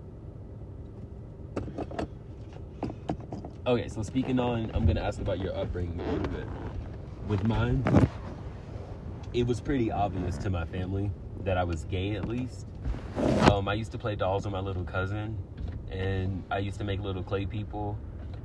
Okay, 3.67 3.89
so 3.89 4.03
speaking 4.03 4.39
on, 4.39 4.71
I'm 4.75 4.87
gonna 4.87 5.01
ask 5.01 5.21
about 5.21 5.39
your 5.39 5.57
upbringing 5.57 6.01
a 6.01 6.13
little 6.13 6.29
bit. 6.29 6.47
With 7.29 7.45
mine, 7.45 7.83
it 9.33 9.47
was 9.47 9.61
pretty 9.61 9.91
obvious 9.91 10.37
to 10.39 10.51
my 10.51 10.65
family 10.67 11.11
that 11.45 11.59
I 11.59 11.65
was 11.65 11.85
gay 11.85 12.17
at 12.17 12.27
least. 12.27 12.67
Um, 13.51 13.69
I 13.69 13.75
used 13.75 13.93
to 13.93 13.99
play 13.99 14.17
dolls 14.17 14.45
with 14.45 14.53
my 14.53 14.61
little 14.61 14.85
cousin, 14.85 15.39
and 15.91 16.43
I 16.51 16.59
used 16.59 16.79
to 16.79 16.85
make 16.85 17.01
little 17.01 17.23
clay 17.23 17.47
people. 17.47 17.99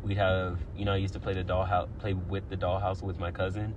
We'd 0.03 0.17
have, 0.17 0.59
you 0.77 0.85
know, 0.85 0.93
I 0.93 0.97
used 0.97 1.13
to 1.13 1.19
play 1.19 1.33
the 1.33 1.43
dollhouse, 1.43 1.87
play 1.99 2.13
with 2.13 2.49
the 2.49 2.57
dollhouse 2.57 3.01
with 3.01 3.19
my 3.19 3.31
cousin, 3.31 3.75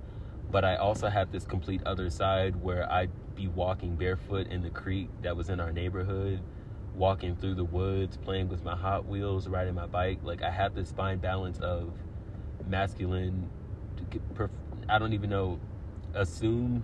but 0.51 0.63
I 0.63 0.75
also 0.75 1.09
had 1.09 1.31
this 1.31 1.45
complete 1.45 1.81
other 1.85 2.09
side 2.09 2.55
where 2.61 2.89
I'd 2.91 3.11
be 3.35 3.47
walking 3.47 3.95
barefoot 3.95 4.47
in 4.47 4.61
the 4.61 4.69
creek 4.69 5.09
that 5.23 5.35
was 5.35 5.49
in 5.49 5.59
our 5.59 5.71
neighborhood, 5.71 6.41
walking 6.95 7.35
through 7.35 7.55
the 7.55 7.63
woods, 7.63 8.17
playing 8.17 8.49
with 8.49 8.63
my 8.63 8.75
Hot 8.75 9.07
Wheels, 9.07 9.47
riding 9.47 9.73
my 9.73 9.87
bike. 9.87 10.19
Like 10.23 10.43
I 10.43 10.51
had 10.51 10.75
this 10.75 10.91
fine 10.91 11.17
balance 11.17 11.59
of 11.59 11.91
masculine, 12.67 13.49
I 14.87 14.99
don't 14.99 15.13
even 15.13 15.29
know, 15.29 15.59
assumed 16.13 16.83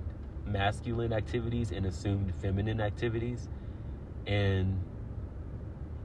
masculine 0.49 1.13
activities 1.13 1.71
and 1.71 1.85
assumed 1.85 2.33
feminine 2.35 2.81
activities. 2.81 3.47
And, 4.27 4.77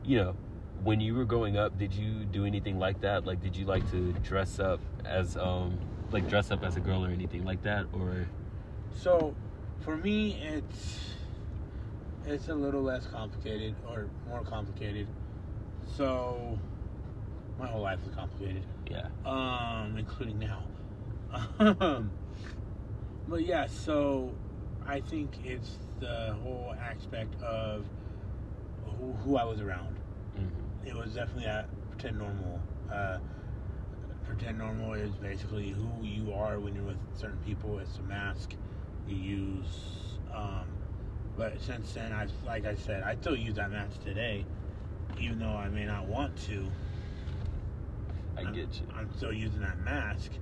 you 0.05 0.19
know, 0.19 0.37
when 0.83 1.01
you 1.01 1.15
were 1.15 1.25
growing 1.25 1.57
up, 1.57 1.79
did 1.79 1.93
you 1.95 2.25
do 2.25 2.45
anything 2.45 2.79
like 2.79 3.01
that? 3.01 3.27
Like, 3.27 3.43
did 3.43 3.57
you 3.57 3.65
like 3.65 3.89
to 3.91 4.13
dress 4.23 4.59
up 4.59 4.81
as, 5.05 5.37
um, 5.37 5.79
like 6.11 6.29
dress 6.29 6.51
up 6.51 6.63
as 6.63 6.77
a 6.77 6.81
girl 6.81 7.05
or 7.05 7.09
anything 7.09 7.45
like 7.45 7.63
that? 7.63 7.87
Or, 7.93 8.27
So, 8.97 9.35
for 9.81 9.97
me, 9.97 10.39
it's 10.43 11.01
it's 12.27 12.49
a 12.49 12.55
little 12.55 12.83
less 12.83 13.07
complicated 13.07 13.75
or 13.87 14.09
more 14.29 14.43
complicated. 14.43 15.07
So, 15.97 16.59
my 17.59 17.67
whole 17.67 17.83
life 17.83 17.99
is 18.09 18.15
complicated. 18.15 18.65
yeah. 18.91 19.09
um, 19.27 19.97
including 19.99 20.39
now. 20.39 20.63
Um, 21.81 22.11
but 23.29 23.45
yeah, 23.45 23.67
so 23.67 24.35
I 24.87 25.01
think 25.01 25.39
it's 25.45 25.79
the 26.01 26.37
whole 26.43 26.75
aspect 26.81 27.41
of 27.43 27.85
who, 28.99 29.13
who 29.13 29.37
I 29.37 29.45
was 29.45 29.61
around. 29.61 29.97
hmm 30.37 30.87
It 30.87 30.95
was 30.95 31.15
definitely 31.15 31.47
a 31.47 31.67
pretend 31.91 32.19
normal. 32.19 32.61
Uh, 32.91 33.19
pretend 34.27 34.59
normal 34.59 34.95
is 34.95 35.15
basically 35.17 35.71
who 35.71 36.05
you 36.05 36.33
are 36.33 36.59
when 36.61 36.75
you're 36.75 36.85
with 36.85 36.99
certain 37.17 37.39
people. 37.45 37.79
It's 37.79 37.99
a 37.99 38.03
mask 38.03 38.53
you 39.09 39.17
use. 39.17 40.19
Um, 40.35 40.67
but 41.37 41.61
since 41.61 41.93
then, 41.93 42.13
I 42.13 42.27
like 42.47 42.65
I 42.67 42.75
said, 42.75 43.03
I 43.03 43.17
still 43.17 43.37
use 43.37 43.55
that 43.57 43.71
mask 43.71 44.03
today, 44.03 44.45
even 45.21 45.39
though 45.39 45.47
I 45.57 45.69
may 45.69 45.85
not 45.85 46.07
want 46.07 46.37
to. 46.49 46.67
I 48.37 48.43
I'm- 48.43 48.53
get 48.55 48.75
you. 48.81 48.87
I'm 48.97 49.13
still 49.17 49.33
using 49.33 49.61
that 49.61 49.79
mask. 49.81 50.33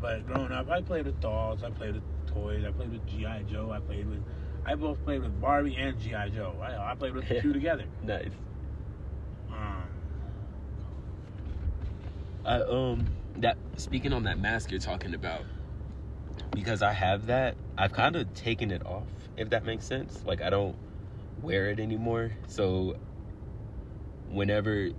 But 0.00 0.26
growing 0.26 0.52
up, 0.52 0.70
I 0.70 0.80
played 0.80 1.06
with 1.06 1.20
dolls. 1.20 1.64
I 1.64 1.70
played 1.70 1.94
with 1.94 2.02
toys. 2.32 2.64
I 2.66 2.70
played 2.70 2.92
with 2.92 3.06
GI 3.06 3.46
Joe. 3.50 3.70
I 3.72 3.80
played 3.80 4.08
with. 4.08 4.22
I 4.64 4.74
both 4.74 5.02
played 5.04 5.22
with 5.22 5.40
Barbie 5.40 5.76
and 5.76 5.98
GI 5.98 6.30
Joe. 6.34 6.54
I, 6.62 6.92
I 6.92 6.94
played 6.94 7.14
with 7.14 7.28
the 7.28 7.40
two 7.40 7.52
together. 7.52 7.84
Nice. 8.02 8.30
Um, 9.50 9.88
I 12.44 12.60
um 12.60 13.06
that 13.36 13.56
speaking 13.76 14.12
on 14.12 14.24
that 14.24 14.38
mask 14.38 14.70
you're 14.70 14.80
talking 14.80 15.14
about 15.14 15.42
because 16.52 16.82
I 16.82 16.92
have 16.92 17.26
that 17.26 17.56
I've 17.76 17.92
kind 17.92 18.16
of 18.16 18.32
taken 18.34 18.70
it 18.70 18.84
off 18.86 19.06
if 19.36 19.50
that 19.50 19.64
makes 19.64 19.84
sense 19.84 20.22
like 20.26 20.40
I 20.40 20.50
don't 20.50 20.76
wear 21.42 21.70
it 21.70 21.78
anymore 21.78 22.32
so 22.46 22.96
whenever 24.30 24.90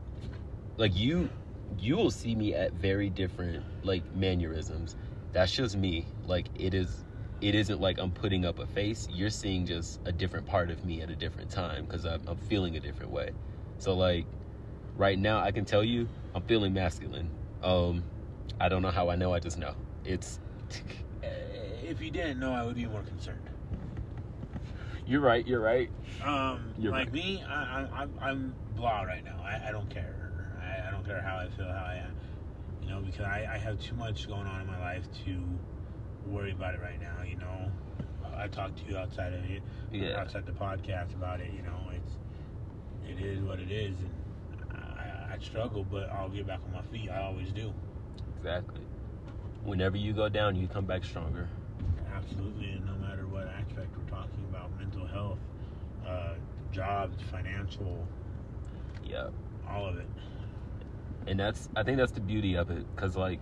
like 0.78 0.96
you 0.96 1.30
you 1.78 1.98
will 1.98 2.12
see 2.12 2.36
me 2.36 2.54
at 2.54 2.74
very 2.74 3.10
different 3.10 3.64
like 3.84 4.04
mannerisms 4.16 4.96
that's 5.34 5.52
just 5.52 5.76
me 5.76 6.06
like 6.26 6.48
it 6.56 6.74
is 6.74 7.04
it 7.42 7.56
isn't 7.56 7.80
like 7.80 8.00
I'm 8.00 8.12
putting 8.12 8.46
up 8.46 8.60
a 8.60 8.68
face 8.68 9.08
you're 9.10 9.30
seeing 9.30 9.66
just 9.66 10.00
a 10.06 10.12
different 10.12 10.46
part 10.46 10.70
of 10.70 10.84
me 10.84 11.02
at 11.02 11.10
a 11.10 11.16
different 11.16 11.50
time 11.50 11.86
because 11.86 12.06
I'm, 12.06 12.22
I'm 12.28 12.38
feeling 12.38 12.76
a 12.76 12.80
different 12.80 13.12
way 13.12 13.32
so 13.78 13.96
like 13.96 14.26
right 14.98 15.18
now 15.18 15.40
I 15.40 15.52
can 15.52 15.66
tell 15.66 15.84
you 15.84 16.08
I'm 16.36 16.44
feeling 16.44 16.74
masculine. 16.74 17.32
Um, 17.64 18.04
I 18.60 18.70
don't 18.70 18.82
know 18.82 18.92
how 18.92 19.10
I 19.10 19.16
know. 19.16 19.34
I 19.34 19.40
just 19.40 19.58
know 19.58 19.74
it's. 20.06 20.40
if 21.84 22.02
you 22.02 22.12
didn't 22.12 22.40
know, 22.40 22.54
I 22.54 22.64
would 22.66 22.76
be 22.76 22.86
more 22.86 23.02
concerned. 23.02 23.40
You're 25.06 25.22
right. 25.22 25.46
You're 25.48 25.62
right. 25.62 25.90
Um, 26.24 26.74
You're 26.78 26.92
like 26.92 27.08
right. 27.08 27.14
me, 27.14 27.44
I, 27.50 27.54
I, 27.54 28.02
I'm, 28.02 28.12
I'm 28.22 28.56
blah 28.76 29.02
right 29.02 29.24
now. 29.26 29.42
I, 29.44 29.70
I 29.70 29.72
don't 29.72 29.90
care. 29.90 30.14
I, 30.62 30.88
I 30.88 30.92
don't 30.92 31.06
care 31.06 31.22
how 31.22 31.38
I 31.38 31.50
feel, 31.50 31.66
how 31.66 31.86
I 31.88 31.96
am. 32.06 32.16
You 32.84 32.90
know, 32.90 33.02
because 33.02 33.26
I, 33.26 33.48
I 33.52 33.58
have 33.58 33.80
too 33.80 33.96
much 33.96 34.28
going 34.28 34.46
on 34.46 34.62
in 34.62 34.68
my 34.68 34.80
life 34.80 35.06
to 35.26 35.60
worry 36.30 36.52
about 36.52 36.74
it 36.76 36.82
right 36.82 37.00
now. 37.00 37.24
You 37.24 37.36
know, 37.38 37.72
I 38.38 38.48
talked 38.48 38.78
to 38.80 38.86
you 38.92 38.98
outside 38.98 39.34
of 39.34 39.44
it, 39.46 39.62
Yeah. 39.92 40.20
outside 40.20 40.46
the 40.46 40.52
podcast 40.52 41.14
about 41.16 41.40
it. 41.42 41.52
You 41.54 41.62
know, 41.64 41.80
it's 41.94 42.14
it 43.10 43.24
is 43.24 43.42
what 43.42 43.60
it 43.60 43.72
is, 43.72 43.96
and 44.00 44.14
I, 44.72 45.34
I 45.36 45.38
struggle, 45.40 45.84
but 45.84 46.10
I'll 46.12 46.30
get 46.30 46.46
back 46.48 46.60
on 46.66 46.74
my 46.74 46.82
feet. 46.84 47.10
I 47.10 47.24
always 47.24 47.52
do. 47.52 47.74
Exactly. 48.38 48.82
Whenever 49.64 49.98
you 49.98 50.14
go 50.14 50.30
down, 50.30 50.56
you 50.56 50.68
come 50.68 50.86
back 50.86 51.04
stronger. 51.04 51.50
Absolutely, 52.14 52.72
and 52.72 52.86
no 52.86 52.94
matter 52.96 53.28
what 53.28 53.48
aspect 53.48 53.96
we're 53.98 54.04
talking 54.10 54.44
about, 54.50 54.76
mental 54.78 55.06
health, 55.06 55.40
uh, 56.06 56.36
jobs, 56.72 57.18
financial, 57.32 58.08
Yeah. 59.04 59.30
all 59.68 59.88
of 59.88 59.98
it. 59.98 60.08
and 61.28 61.40
that's 61.40 61.70
i 61.76 61.84
think 61.84 61.98
that's 61.98 62.12
the 62.14 62.22
beauty 62.22 62.56
of 62.56 62.72
it 62.72 62.86
because 62.96 63.16
like 63.16 63.40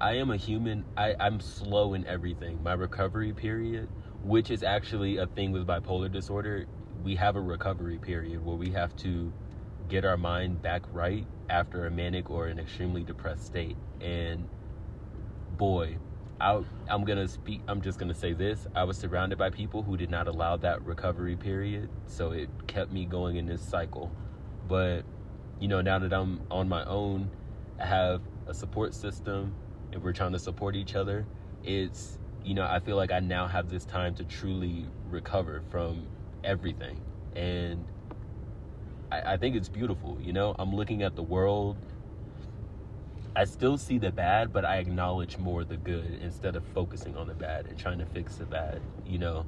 i 0.00 0.14
am 0.14 0.30
a 0.30 0.36
human. 0.36 0.84
I, 0.96 1.14
i'm 1.20 1.40
slow 1.40 1.94
in 1.94 2.06
everything. 2.06 2.62
My 2.62 2.72
recovery 2.72 3.32
period 3.32 3.88
which 4.22 4.50
is 4.50 4.62
actually 4.62 5.16
a 5.16 5.26
thing 5.26 5.52
with 5.52 5.66
bipolar 5.66 6.10
disorder 6.10 6.66
we 7.02 7.16
have 7.16 7.36
a 7.36 7.40
recovery 7.40 7.98
period 7.98 8.44
where 8.44 8.56
we 8.56 8.70
have 8.70 8.94
to 8.96 9.32
get 9.88 10.04
our 10.04 10.16
mind 10.16 10.62
back 10.62 10.82
right 10.92 11.26
after 11.48 11.86
a 11.86 11.90
manic 11.90 12.30
or 12.30 12.46
an 12.46 12.58
extremely 12.58 13.02
depressed 13.02 13.46
state. 13.46 13.76
And 14.00 14.48
boy 15.56 15.98
I, 16.40 16.62
i'm 16.88 17.04
gonna 17.04 17.28
speak 17.28 17.60
i'm 17.68 17.82
just 17.82 17.98
gonna 17.98 18.14
say 18.14 18.32
this. 18.32 18.66
I 18.74 18.84
was 18.84 18.96
surrounded 18.96 19.38
by 19.38 19.50
people 19.50 19.82
who 19.82 19.96
did 19.96 20.10
not 20.10 20.26
allow 20.28 20.56
that 20.58 20.82
recovery 20.82 21.36
period 21.36 21.90
so 22.06 22.32
it 22.32 22.48
kept 22.66 22.92
me 22.92 23.04
going 23.04 23.36
in 23.36 23.46
this 23.46 23.62
cycle. 23.62 24.10
But 24.68 25.02
you 25.58 25.68
know, 25.68 25.82
now 25.82 25.98
that 25.98 26.12
I'm 26.14 26.40
on 26.50 26.70
my 26.70 26.84
own, 26.84 27.30
I 27.78 27.84
have 27.84 28.22
a 28.46 28.54
support 28.54 28.94
system 28.94 29.54
and 29.92 30.02
we're 30.02 30.12
trying 30.12 30.32
to 30.32 30.38
support 30.38 30.76
each 30.76 30.94
other. 30.94 31.26
It's, 31.64 32.18
you 32.44 32.54
know, 32.54 32.64
I 32.64 32.80
feel 32.80 32.96
like 32.96 33.12
I 33.12 33.20
now 33.20 33.46
have 33.46 33.68
this 33.68 33.84
time 33.84 34.14
to 34.16 34.24
truly 34.24 34.86
recover 35.10 35.62
from 35.70 36.06
everything. 36.44 37.00
And 37.36 37.84
I, 39.10 39.34
I 39.34 39.36
think 39.36 39.56
it's 39.56 39.68
beautiful, 39.68 40.18
you 40.20 40.32
know? 40.32 40.54
I'm 40.58 40.74
looking 40.74 41.02
at 41.02 41.16
the 41.16 41.22
world. 41.22 41.76
I 43.36 43.44
still 43.44 43.78
see 43.78 43.98
the 43.98 44.10
bad, 44.10 44.52
but 44.52 44.64
I 44.64 44.76
acknowledge 44.76 45.38
more 45.38 45.64
the 45.64 45.76
good 45.76 46.18
instead 46.22 46.56
of 46.56 46.64
focusing 46.74 47.16
on 47.16 47.28
the 47.28 47.34
bad 47.34 47.66
and 47.66 47.78
trying 47.78 47.98
to 47.98 48.06
fix 48.06 48.36
the 48.36 48.46
bad, 48.46 48.80
you 49.06 49.18
know? 49.18 49.46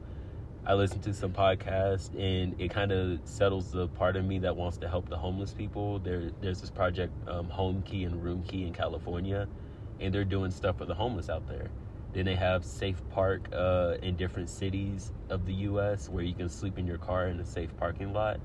I 0.64 0.74
listen 0.74 1.00
to 1.00 1.12
some 1.12 1.32
podcasts 1.32 2.10
and 2.16 2.54
it 2.60 2.70
kind 2.70 2.92
of 2.92 3.18
settles 3.24 3.72
the 3.72 3.88
part 3.88 4.14
of 4.14 4.24
me 4.24 4.38
that 4.40 4.54
wants 4.54 4.76
to 4.78 4.88
help 4.88 5.08
the 5.08 5.16
homeless 5.16 5.52
people. 5.52 5.98
There, 5.98 6.30
there's 6.40 6.60
this 6.60 6.70
project, 6.70 7.12
um, 7.26 7.48
Home 7.48 7.82
Key 7.82 8.04
and 8.04 8.22
Room 8.22 8.44
Key 8.44 8.66
in 8.68 8.72
California, 8.72 9.48
and 10.02 10.12
they're 10.12 10.24
doing 10.24 10.50
stuff 10.50 10.78
for 10.78 10.84
the 10.84 10.94
homeless 10.94 11.30
out 11.30 11.46
there. 11.48 11.70
Then 12.12 12.26
they 12.26 12.34
have 12.34 12.64
Safe 12.64 13.00
Park 13.10 13.48
uh, 13.52 13.94
in 14.02 14.16
different 14.16 14.50
cities 14.50 15.12
of 15.30 15.46
the 15.46 15.54
U.S. 15.54 16.08
where 16.08 16.24
you 16.24 16.34
can 16.34 16.48
sleep 16.48 16.78
in 16.78 16.86
your 16.86 16.98
car 16.98 17.28
in 17.28 17.40
a 17.40 17.44
safe 17.44 17.74
parking 17.78 18.12
lot. 18.12 18.38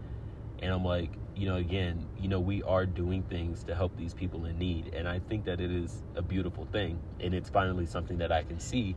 And 0.60 0.72
I'm 0.72 0.86
like, 0.86 1.10
you 1.36 1.48
know, 1.48 1.58
again, 1.58 2.06
you 2.20 2.30
know, 2.30 2.40
we 2.40 2.64
are 2.64 2.86
doing 2.86 3.24
things 3.24 3.64
to 3.64 3.76
help 3.76 3.96
these 3.98 4.14
people 4.14 4.46
in 4.46 4.58
need, 4.58 4.94
and 4.96 5.08
I 5.08 5.20
think 5.20 5.46
that 5.46 5.62
it 5.62 5.70
is 5.70 6.02
a 6.16 6.22
beautiful 6.22 6.66
thing, 6.72 7.00
and 7.20 7.34
it's 7.34 7.50
finally 7.50 7.86
something 7.86 8.18
that 8.18 8.32
I 8.32 8.42
can 8.44 8.60
see 8.60 8.96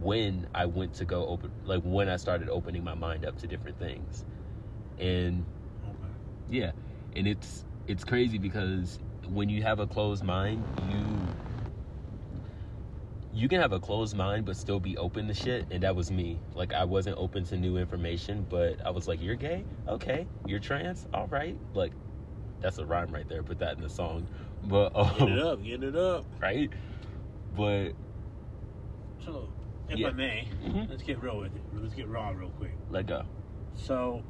when 0.00 0.48
I 0.54 0.66
went 0.66 0.94
to 0.94 1.04
go 1.04 1.26
open, 1.26 1.52
like 1.64 1.82
when 1.82 2.08
I 2.08 2.16
started 2.16 2.48
opening 2.48 2.82
my 2.82 2.94
mind 2.94 3.24
up 3.24 3.38
to 3.38 3.46
different 3.46 3.78
things, 3.78 4.24
and 4.98 5.44
yeah, 6.50 6.72
and 7.14 7.28
it's 7.28 7.64
it's 7.86 8.02
crazy 8.02 8.38
because 8.38 8.98
when 9.28 9.48
you 9.48 9.62
have 9.62 9.78
a 9.78 9.86
closed 9.86 10.24
mind, 10.24 10.64
you 10.90 11.04
you 13.34 13.48
can 13.48 13.60
have 13.60 13.72
a 13.72 13.80
closed 13.80 14.14
mind 14.16 14.44
but 14.44 14.56
still 14.56 14.78
be 14.80 14.96
open 14.96 15.26
to 15.28 15.34
shit, 15.34 15.66
and 15.70 15.82
that 15.82 15.96
was 15.96 16.10
me. 16.10 16.38
Like 16.54 16.72
I 16.72 16.84
wasn't 16.84 17.18
open 17.18 17.44
to 17.44 17.56
new 17.56 17.76
information, 17.76 18.46
but 18.48 18.84
I 18.84 18.90
was 18.90 19.08
like, 19.08 19.22
"You're 19.22 19.36
gay? 19.36 19.64
Okay. 19.88 20.26
You're 20.46 20.60
trans? 20.60 21.06
All 21.14 21.28
right." 21.28 21.56
Like 21.74 21.92
that's 22.60 22.78
a 22.78 22.84
rhyme 22.84 23.10
right 23.12 23.28
there. 23.28 23.42
Put 23.42 23.58
that 23.60 23.76
in 23.76 23.82
the 23.82 23.88
song, 23.88 24.28
but 24.64 24.92
Get 25.18 25.28
it 25.28 25.38
um, 25.38 25.38
up, 25.38 25.62
get 25.64 25.82
it 25.82 25.96
up. 25.96 26.26
right, 26.40 26.70
but 27.56 27.92
So, 29.24 29.48
if 29.88 29.98
Yeah. 29.98 30.08
I 30.08 30.12
may, 30.12 30.48
Mhm. 30.64 30.90
let's 30.90 31.02
get 31.02 31.22
real 31.22 31.38
with 31.38 31.54
it. 31.56 31.62
Let's 31.72 31.94
get 31.94 32.08
raw 32.08 32.30
real 32.30 32.50
quick. 32.50 32.76
let 32.90 33.06
go. 33.06 33.22
So, 33.74 34.22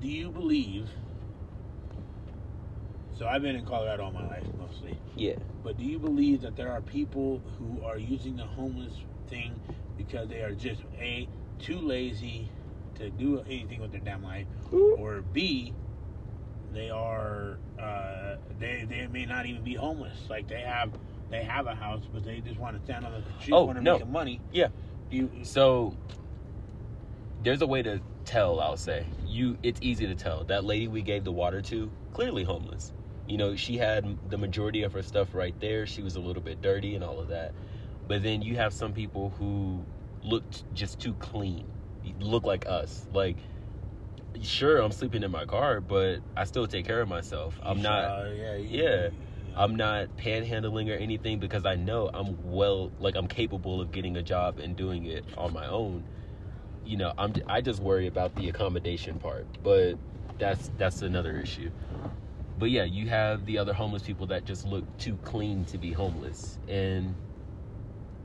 do 0.00 0.08
you 0.08 0.30
believe? 0.30 0.90
So 3.22 3.28
I've 3.28 3.40
been 3.42 3.54
in 3.54 3.64
Colorado 3.64 4.02
all 4.06 4.10
my 4.10 4.26
life 4.26 4.42
mostly, 4.58 4.98
Yeah. 5.14 5.36
but 5.62 5.78
do 5.78 5.84
you 5.84 6.00
believe 6.00 6.40
that 6.40 6.56
there 6.56 6.72
are 6.72 6.80
people 6.80 7.40
who 7.56 7.80
are 7.84 7.96
using 7.96 8.34
the 8.34 8.42
homeless 8.42 8.94
thing 9.28 9.54
because 9.96 10.28
they 10.28 10.40
are 10.42 10.50
just 10.50 10.80
a 10.98 11.28
too 11.60 11.78
lazy 11.78 12.48
to 12.96 13.10
do 13.10 13.38
anything 13.46 13.80
with 13.80 13.92
their 13.92 14.00
damn 14.00 14.24
life, 14.24 14.48
or 14.72 15.22
b 15.32 15.72
they 16.72 16.90
are 16.90 17.58
uh, 17.78 18.38
they 18.58 18.86
they 18.88 19.06
may 19.06 19.24
not 19.24 19.46
even 19.46 19.62
be 19.62 19.74
homeless. 19.74 20.28
Like 20.28 20.48
they 20.48 20.62
have 20.62 20.90
they 21.30 21.44
have 21.44 21.68
a 21.68 21.76
house, 21.76 22.02
but 22.12 22.24
they 22.24 22.40
just 22.40 22.58
want 22.58 22.76
to 22.76 22.82
stand 22.84 23.06
on 23.06 23.12
the 23.12 23.22
street, 23.40 23.54
Oh, 23.54 23.72
to 23.72 23.80
no. 23.80 23.98
make 24.00 24.08
money. 24.08 24.40
Yeah. 24.50 24.66
Do 25.12 25.16
you, 25.16 25.30
So 25.44 25.94
there's 27.44 27.62
a 27.62 27.68
way 27.68 27.82
to 27.84 28.00
tell, 28.24 28.58
I'll 28.58 28.76
say. 28.76 29.06
You 29.24 29.58
it's 29.62 29.78
easy 29.80 30.08
to 30.08 30.16
tell. 30.16 30.42
That 30.42 30.64
lady 30.64 30.88
we 30.88 31.02
gave 31.02 31.22
the 31.22 31.30
water 31.30 31.62
to, 31.62 31.88
clearly 32.12 32.42
homeless. 32.42 32.92
You 33.28 33.36
know, 33.36 33.56
she 33.56 33.76
had 33.76 34.18
the 34.30 34.38
majority 34.38 34.82
of 34.82 34.92
her 34.92 35.02
stuff 35.02 35.34
right 35.34 35.54
there. 35.60 35.86
She 35.86 36.02
was 36.02 36.16
a 36.16 36.20
little 36.20 36.42
bit 36.42 36.60
dirty 36.60 36.94
and 36.94 37.04
all 37.04 37.20
of 37.20 37.28
that. 37.28 37.52
But 38.08 38.22
then 38.22 38.42
you 38.42 38.56
have 38.56 38.72
some 38.72 38.92
people 38.92 39.30
who 39.38 39.84
looked 40.22 40.64
just 40.74 41.00
too 41.00 41.14
clean. 41.14 41.66
Look 42.20 42.44
like 42.44 42.66
us. 42.66 43.06
Like 43.12 43.36
sure, 44.40 44.78
I'm 44.78 44.92
sleeping 44.92 45.22
in 45.22 45.30
my 45.30 45.44
car, 45.44 45.80
but 45.80 46.18
I 46.36 46.44
still 46.44 46.66
take 46.66 46.86
care 46.86 47.00
of 47.00 47.08
myself. 47.08 47.58
I'm 47.62 47.82
not 47.82 48.26
yeah, 48.36 48.56
yeah. 48.56 49.04
you- 49.06 49.12
I'm 49.54 49.76
not 49.76 50.16
panhandling 50.16 50.90
or 50.90 50.94
anything 50.94 51.38
because 51.38 51.66
I 51.66 51.74
know 51.74 52.08
I'm 52.12 52.38
well, 52.50 52.90
like 53.00 53.16
I'm 53.16 53.28
capable 53.28 53.82
of 53.82 53.92
getting 53.92 54.16
a 54.16 54.22
job 54.22 54.58
and 54.58 54.74
doing 54.74 55.04
it 55.04 55.24
on 55.36 55.52
my 55.52 55.66
own. 55.66 56.04
You 56.86 56.96
know, 56.96 57.12
I'm 57.18 57.34
I 57.46 57.60
just 57.60 57.80
worry 57.80 58.06
about 58.06 58.34
the 58.34 58.48
accommodation 58.48 59.18
part, 59.18 59.46
but 59.62 59.94
that's 60.38 60.70
that's 60.78 61.02
another 61.02 61.38
issue. 61.38 61.70
But 62.62 62.70
yeah, 62.70 62.84
you 62.84 63.08
have 63.08 63.44
the 63.44 63.58
other 63.58 63.72
homeless 63.72 64.04
people 64.04 64.28
that 64.28 64.44
just 64.44 64.64
look 64.64 64.84
too 64.96 65.18
clean 65.24 65.64
to 65.64 65.78
be 65.78 65.90
homeless, 65.90 66.60
and 66.68 67.12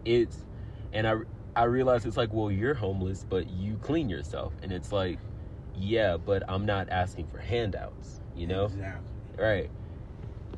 it's 0.06 0.38
and 0.94 1.08
I 1.08 1.16
I 1.56 1.64
realize 1.64 2.06
it's 2.06 2.18
like, 2.18 2.32
well, 2.32 2.52
you're 2.52 2.76
homeless, 2.76 3.26
but 3.28 3.50
you 3.50 3.78
clean 3.82 4.12
yourself, 4.12 4.54
and 4.62 4.72
it's 4.72 4.92
like, 4.92 5.18
yeah, 5.76 6.18
but 6.18 6.44
I'm 6.48 6.68
not 6.68 6.88
asking 6.92 7.26
for 7.30 7.40
handouts, 7.40 8.20
you 8.36 8.46
know? 8.46 8.66
Exactly. 8.66 9.44
right. 9.44 9.72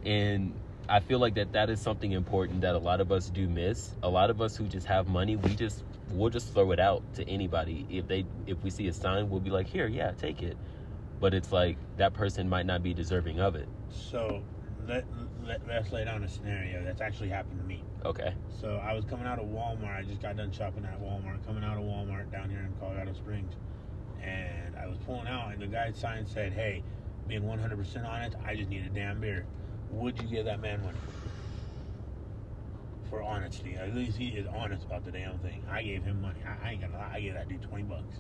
And 0.05 0.55
i 0.89 0.99
feel 0.99 1.19
like 1.19 1.35
that 1.35 1.53
that 1.53 1.69
is 1.69 1.79
something 1.79 2.11
important 2.11 2.59
that 2.59 2.75
a 2.75 2.79
lot 2.79 2.99
of 2.99 3.13
us 3.13 3.29
do 3.29 3.47
miss. 3.47 3.93
A 4.03 4.09
lot 4.09 4.29
of 4.29 4.41
us 4.41 4.57
who 4.57 4.65
just 4.65 4.87
have 4.87 5.07
money 5.07 5.37
we 5.37 5.55
just 5.55 5.85
we'll 6.11 6.29
just 6.29 6.51
throw 6.53 6.71
it 6.71 6.81
out 6.81 7.01
to 7.13 7.25
anybody. 7.29 7.85
If 7.89 8.09
they 8.09 8.25
if 8.45 8.61
we 8.61 8.71
see 8.71 8.89
a 8.89 8.93
sign 8.93 9.29
we'll 9.29 9.39
be 9.39 9.51
like 9.51 9.67
here 9.69 9.87
yeah 9.87 10.11
take 10.11 10.43
it 10.43 10.57
but 11.19 11.33
it's 11.33 11.51
like 11.51 11.77
that 11.97 12.13
person 12.13 12.47
might 12.47 12.65
not 12.65 12.81
be 12.83 12.93
deserving 12.93 13.39
of 13.39 13.55
it 13.55 13.67
So 13.89 14.43
let, 14.87 15.05
let 15.45 15.61
let's 15.67 15.91
lay 15.91 16.05
down 16.05 16.23
a 16.23 16.27
scenario 16.29 16.83
that's 16.83 17.01
actually 17.01 17.29
happened 17.29 17.59
to 17.59 17.65
me. 17.65 17.83
okay 18.05 18.33
So 18.59 18.77
I 18.77 18.93
was 18.93 19.05
coming 19.05 19.27
out 19.27 19.39
of 19.39 19.45
Walmart. 19.47 19.97
I 19.97 20.03
just 20.03 20.21
got 20.21 20.35
done 20.37 20.51
shopping 20.51 20.85
at 20.85 20.99
Walmart. 21.01 21.45
Coming 21.45 21.63
out 21.63 21.77
of 21.77 21.83
Walmart 21.83 22.31
down 22.31 22.49
here 22.49 22.59
in 22.59 22.73
Colorado 22.79 23.13
Springs, 23.13 23.53
and 24.21 24.75
I 24.75 24.87
was 24.87 24.97
pulling 25.05 25.27
out, 25.27 25.51
and 25.53 25.61
the 25.61 25.67
guy's 25.67 25.97
sign 25.97 26.25
said, 26.25 26.53
"Hey, 26.53 26.83
being 27.27 27.43
100% 27.43 28.05
honest, 28.07 28.37
I 28.45 28.55
just 28.55 28.69
need 28.69 28.85
a 28.85 28.89
damn 28.89 29.19
beer. 29.19 29.45
Would 29.91 30.19
you 30.19 30.27
give 30.27 30.45
that 30.45 30.59
man 30.59 30.81
money?" 30.81 30.99
For 33.09 33.21
honesty, 33.21 33.75
at 33.75 33.93
least 33.95 34.17
he 34.17 34.29
is 34.29 34.47
honest 34.47 34.85
about 34.85 35.03
the 35.03 35.11
damn 35.11 35.39
thing. 35.39 35.63
I 35.69 35.83
gave 35.83 36.03
him 36.03 36.21
money. 36.21 36.39
I, 36.45 36.67
I 36.67 36.71
ain't 36.71 36.81
gonna 36.81 36.93
lie. 36.97 37.11
I 37.15 37.21
gave 37.21 37.33
that 37.33 37.47
dude 37.49 37.61
20 37.61 37.83
bucks. 37.83 38.15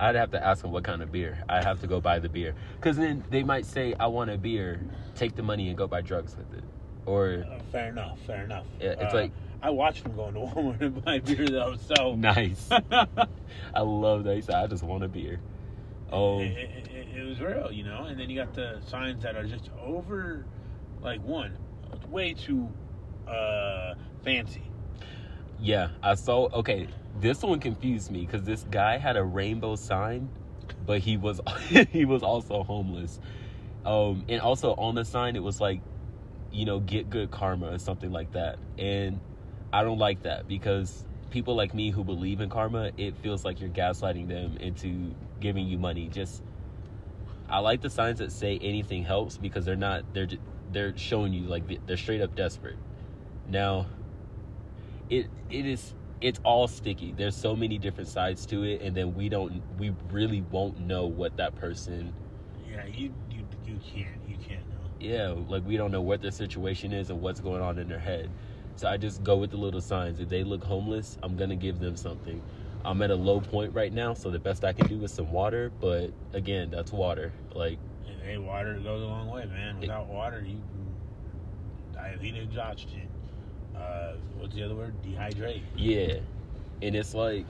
I'd 0.00 0.14
have 0.14 0.30
to 0.30 0.44
ask 0.44 0.62
them 0.62 0.72
what 0.72 0.82
kind 0.84 1.02
of 1.02 1.12
beer 1.12 1.38
i 1.48 1.62
have 1.62 1.80
to 1.80 1.86
go 1.86 2.00
buy 2.00 2.18
the 2.18 2.28
beer 2.28 2.54
because 2.76 2.96
then 2.96 3.22
they 3.30 3.42
might 3.42 3.64
say 3.66 3.94
i 4.00 4.06
want 4.06 4.30
a 4.30 4.36
beer 4.38 4.80
take 5.14 5.34
the 5.36 5.42
money 5.42 5.68
and 5.68 5.76
go 5.78 5.86
buy 5.86 6.00
drugs 6.00 6.36
with 6.36 6.52
it 6.58 6.64
or 7.06 7.44
Uh, 7.50 7.58
fair 7.72 7.88
enough. 7.88 8.18
Fair 8.26 8.44
enough. 8.44 8.66
Yeah, 8.80 8.90
it's 8.90 9.14
Uh, 9.14 9.16
like- 9.18 9.32
I 9.62 9.70
watched 9.70 10.02
them 10.04 10.14
going 10.16 10.34
to 10.34 10.40
Walmart 10.54 10.80
and 10.80 11.04
buy 11.04 11.18
beer 11.18 11.46
though. 11.48 11.76
So 11.76 12.14
nice 12.32 12.68
i 13.74 13.80
love 13.80 14.24
that 14.24 14.34
he 14.36 14.40
said 14.42 14.54
i 14.54 14.66
just 14.66 14.82
want 14.82 15.04
a 15.04 15.08
beer 15.08 15.38
oh 16.12 16.40
it, 16.40 16.46
it, 16.52 16.88
it, 16.88 17.06
it 17.18 17.24
was 17.28 17.40
real, 17.40 17.70
you 17.70 17.84
know. 17.84 18.04
And 18.04 18.18
then 18.18 18.28
you 18.30 18.36
got 18.36 18.54
the 18.54 18.80
signs 18.86 19.22
that 19.22 19.36
are 19.36 19.44
just 19.44 19.70
over, 19.80 20.44
like 21.02 21.22
one, 21.22 21.52
way 22.08 22.32
too 22.34 22.68
uh, 23.28 23.94
fancy. 24.24 24.62
Yeah, 25.60 25.88
I 26.02 26.14
saw. 26.14 26.48
Okay, 26.52 26.88
this 27.18 27.42
one 27.42 27.60
confused 27.60 28.10
me 28.10 28.24
because 28.24 28.42
this 28.44 28.64
guy 28.70 28.98
had 28.98 29.16
a 29.16 29.24
rainbow 29.24 29.76
sign, 29.76 30.28
but 30.86 31.00
he 31.00 31.16
was 31.16 31.40
he 31.90 32.04
was 32.04 32.22
also 32.22 32.62
homeless. 32.62 33.20
Um, 33.84 34.24
and 34.28 34.40
also 34.40 34.74
on 34.74 34.94
the 34.94 35.04
sign 35.04 35.36
it 35.36 35.42
was 35.42 35.60
like, 35.60 35.80
you 36.52 36.64
know, 36.64 36.80
get 36.80 37.08
good 37.08 37.30
karma 37.30 37.72
or 37.72 37.78
something 37.78 38.12
like 38.12 38.32
that. 38.32 38.58
And 38.78 39.20
I 39.72 39.82
don't 39.82 39.98
like 39.98 40.22
that 40.22 40.46
because 40.48 41.04
people 41.30 41.54
like 41.54 41.74
me 41.74 41.90
who 41.90 42.04
believe 42.04 42.40
in 42.40 42.50
karma, 42.50 42.90
it 42.96 43.16
feels 43.18 43.44
like 43.44 43.60
you're 43.60 43.70
gaslighting 43.70 44.28
them 44.28 44.56
into 44.58 45.14
giving 45.40 45.66
you 45.66 45.78
money. 45.78 46.08
Just 46.08 46.42
I 47.48 47.58
like 47.58 47.80
the 47.80 47.90
signs 47.90 48.18
that 48.18 48.32
say 48.32 48.58
anything 48.62 49.04
helps 49.04 49.36
because 49.36 49.64
they're 49.64 49.76
not 49.76 50.12
they're 50.14 50.28
they're 50.72 50.96
showing 50.96 51.32
you 51.32 51.42
like 51.44 51.86
they're 51.86 51.96
straight 51.96 52.20
up 52.20 52.34
desperate. 52.34 52.76
Now, 53.48 53.86
it 55.08 55.26
it 55.50 55.66
is 55.66 55.94
it's 56.20 56.40
all 56.44 56.68
sticky. 56.68 57.14
There's 57.16 57.36
so 57.36 57.56
many 57.56 57.78
different 57.78 58.08
sides 58.08 58.46
to 58.46 58.64
it, 58.64 58.82
and 58.82 58.96
then 58.96 59.14
we 59.14 59.28
don't 59.28 59.62
we 59.78 59.92
really 60.10 60.42
won't 60.50 60.78
know 60.80 61.06
what 61.06 61.36
that 61.38 61.54
person 61.56 62.12
Yeah, 62.70 62.86
you 62.86 63.14
you 63.30 63.44
you 63.66 63.78
can't 63.94 64.20
you 64.28 64.36
can't 64.46 64.68
know. 64.70 64.76
Yeah, 65.00 65.34
like 65.48 65.64
we 65.66 65.76
don't 65.76 65.90
know 65.92 66.02
what 66.02 66.22
their 66.22 66.30
situation 66.32 66.92
is 66.92 67.10
and 67.10 67.20
what's 67.20 67.40
going 67.40 67.62
on 67.62 67.78
in 67.78 67.88
their 67.88 67.98
head. 67.98 68.30
So 68.76 68.88
I 68.88 68.96
just 68.96 69.22
go 69.24 69.36
with 69.36 69.50
the 69.50 69.56
little 69.58 69.80
signs. 69.80 70.20
If 70.20 70.28
they 70.28 70.44
look 70.44 70.64
homeless, 70.64 71.18
I'm 71.22 71.36
gonna 71.36 71.56
give 71.56 71.80
them 71.80 71.96
something. 71.96 72.42
I'm 72.84 73.02
at 73.02 73.10
a 73.10 73.16
low 73.16 73.40
point 73.40 73.74
right 73.74 73.92
now, 73.92 74.14
so 74.14 74.30
the 74.30 74.38
best 74.38 74.64
I 74.64 74.72
can 74.72 74.86
do 74.88 75.02
is 75.04 75.12
some 75.12 75.32
water. 75.32 75.70
But 75.80 76.12
again, 76.32 76.70
that's 76.70 76.92
water. 76.92 77.32
Like, 77.54 77.78
hey, 78.24 78.38
water 78.38 78.74
goes 78.74 79.02
a 79.02 79.06
long 79.06 79.30
way, 79.30 79.46
man. 79.46 79.80
Without 79.80 80.08
water, 80.08 80.42
you 80.46 80.58
diabetes, 81.92 82.44
exhaustion. 82.44 83.08
Uh, 83.80 84.12
what's 84.38 84.54
the 84.54 84.62
other 84.64 84.74
word? 84.74 84.94
Dehydrate. 85.02 85.62
yeah, 85.76 86.18
and 86.82 86.94
it's 86.94 87.14
like, 87.14 87.46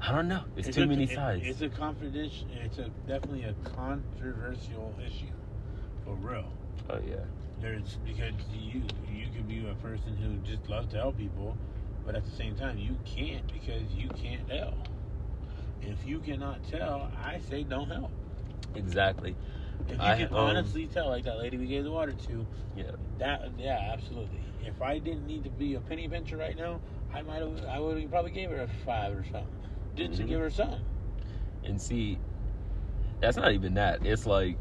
I 0.00 0.12
don't 0.12 0.28
know. 0.28 0.44
It's, 0.56 0.68
too 0.74 0.82
a- 0.82 0.86
many 0.86 1.04
it- 1.04 1.10
sides. 1.14 1.42
It's 1.46 1.60
a 1.62 1.68
confidential. 1.68 2.46
It's 2.62 2.78
a 2.78 2.88
definitely 3.06 3.44
a 3.44 3.54
controversial 3.70 4.94
issue, 5.06 5.32
for 6.04 6.14
real. 6.14 6.44
oh 6.90 6.98
yeah, 7.06 7.16
There's 7.60 7.98
because 8.04 8.32
you 8.52 8.82
you 9.12 9.26
could 9.34 9.48
be 9.48 9.66
a 9.68 9.74
person 9.76 10.16
who 10.16 10.36
just 10.48 10.68
loves 10.68 10.88
to 10.92 10.98
help 10.98 11.16
people, 11.18 11.56
but 12.06 12.14
at 12.14 12.24
the 12.24 12.30
same 12.36 12.54
time 12.56 12.78
you 12.78 12.96
can't 13.04 13.46
because 13.52 13.82
you 13.94 14.08
can't 14.10 14.46
tell. 14.48 14.74
If 15.82 16.06
you 16.06 16.18
cannot 16.20 16.66
tell, 16.70 17.10
I 17.22 17.40
say 17.40 17.62
don't 17.62 17.90
help. 17.90 18.10
exactly. 18.74 19.36
If 19.86 19.96
you 19.96 19.98
I, 20.00 20.14
can 20.16 20.26
um, 20.28 20.34
honestly 20.34 20.86
tell, 20.88 21.08
like 21.08 21.24
that 21.24 21.36
lady 21.38 21.58
we 21.58 21.66
gave 21.66 21.84
the 21.84 21.90
water 21.92 22.14
to, 22.26 22.46
Yeah, 22.74 22.90
that 23.18 23.40
yeah, 23.56 23.90
absolutely. 23.92 24.40
If 24.64 24.80
I 24.82 24.98
didn't 24.98 25.26
need 25.26 25.44
to 25.44 25.50
be 25.50 25.74
a 25.74 25.80
penny 25.80 26.08
pincher 26.08 26.36
right 26.36 26.56
now, 26.56 26.80
I 27.12 27.22
might 27.22 27.42
have 27.42 27.50
I 27.70 27.78
would 27.78 28.00
have 28.00 28.10
probably 28.10 28.30
gave 28.32 28.50
her 28.50 28.62
a 28.62 28.68
five 28.84 29.12
or 29.12 29.24
something, 29.24 29.50
just 29.94 30.14
to 30.16 30.24
Mhm. 30.24 30.28
give 30.28 30.40
her 30.40 30.50
something. 30.50 30.80
and 31.64 31.80
see, 31.80 32.18
that's 33.20 33.36
not 33.36 33.52
even 33.52 33.74
that. 33.74 34.00
It's 34.04 34.26
like, 34.26 34.58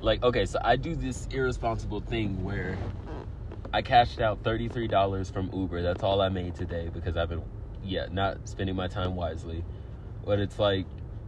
like 0.00 0.22
okay, 0.22 0.46
so 0.46 0.58
I 0.64 0.76
do 0.76 0.94
this 0.94 1.26
irresponsible 1.30 2.00
thing 2.00 2.42
where 2.42 2.78
I 3.72 3.82
cashed 3.82 4.20
out 4.20 4.42
thirty 4.42 4.68
three 4.68 4.88
dollars 4.88 5.30
from 5.30 5.50
Uber. 5.52 5.82
That's 5.82 6.02
all 6.02 6.20
I 6.20 6.28
made 6.28 6.54
today 6.56 6.90
because 6.92 7.16
I've 7.16 7.28
been, 7.28 7.44
yeah, 7.82 8.06
not 8.10 8.48
spending 8.48 8.76
my 8.76 8.88
time 8.88 9.14
wisely. 9.14 9.64
But 10.24 10.38
it's 10.40 10.58
like, 10.58 10.86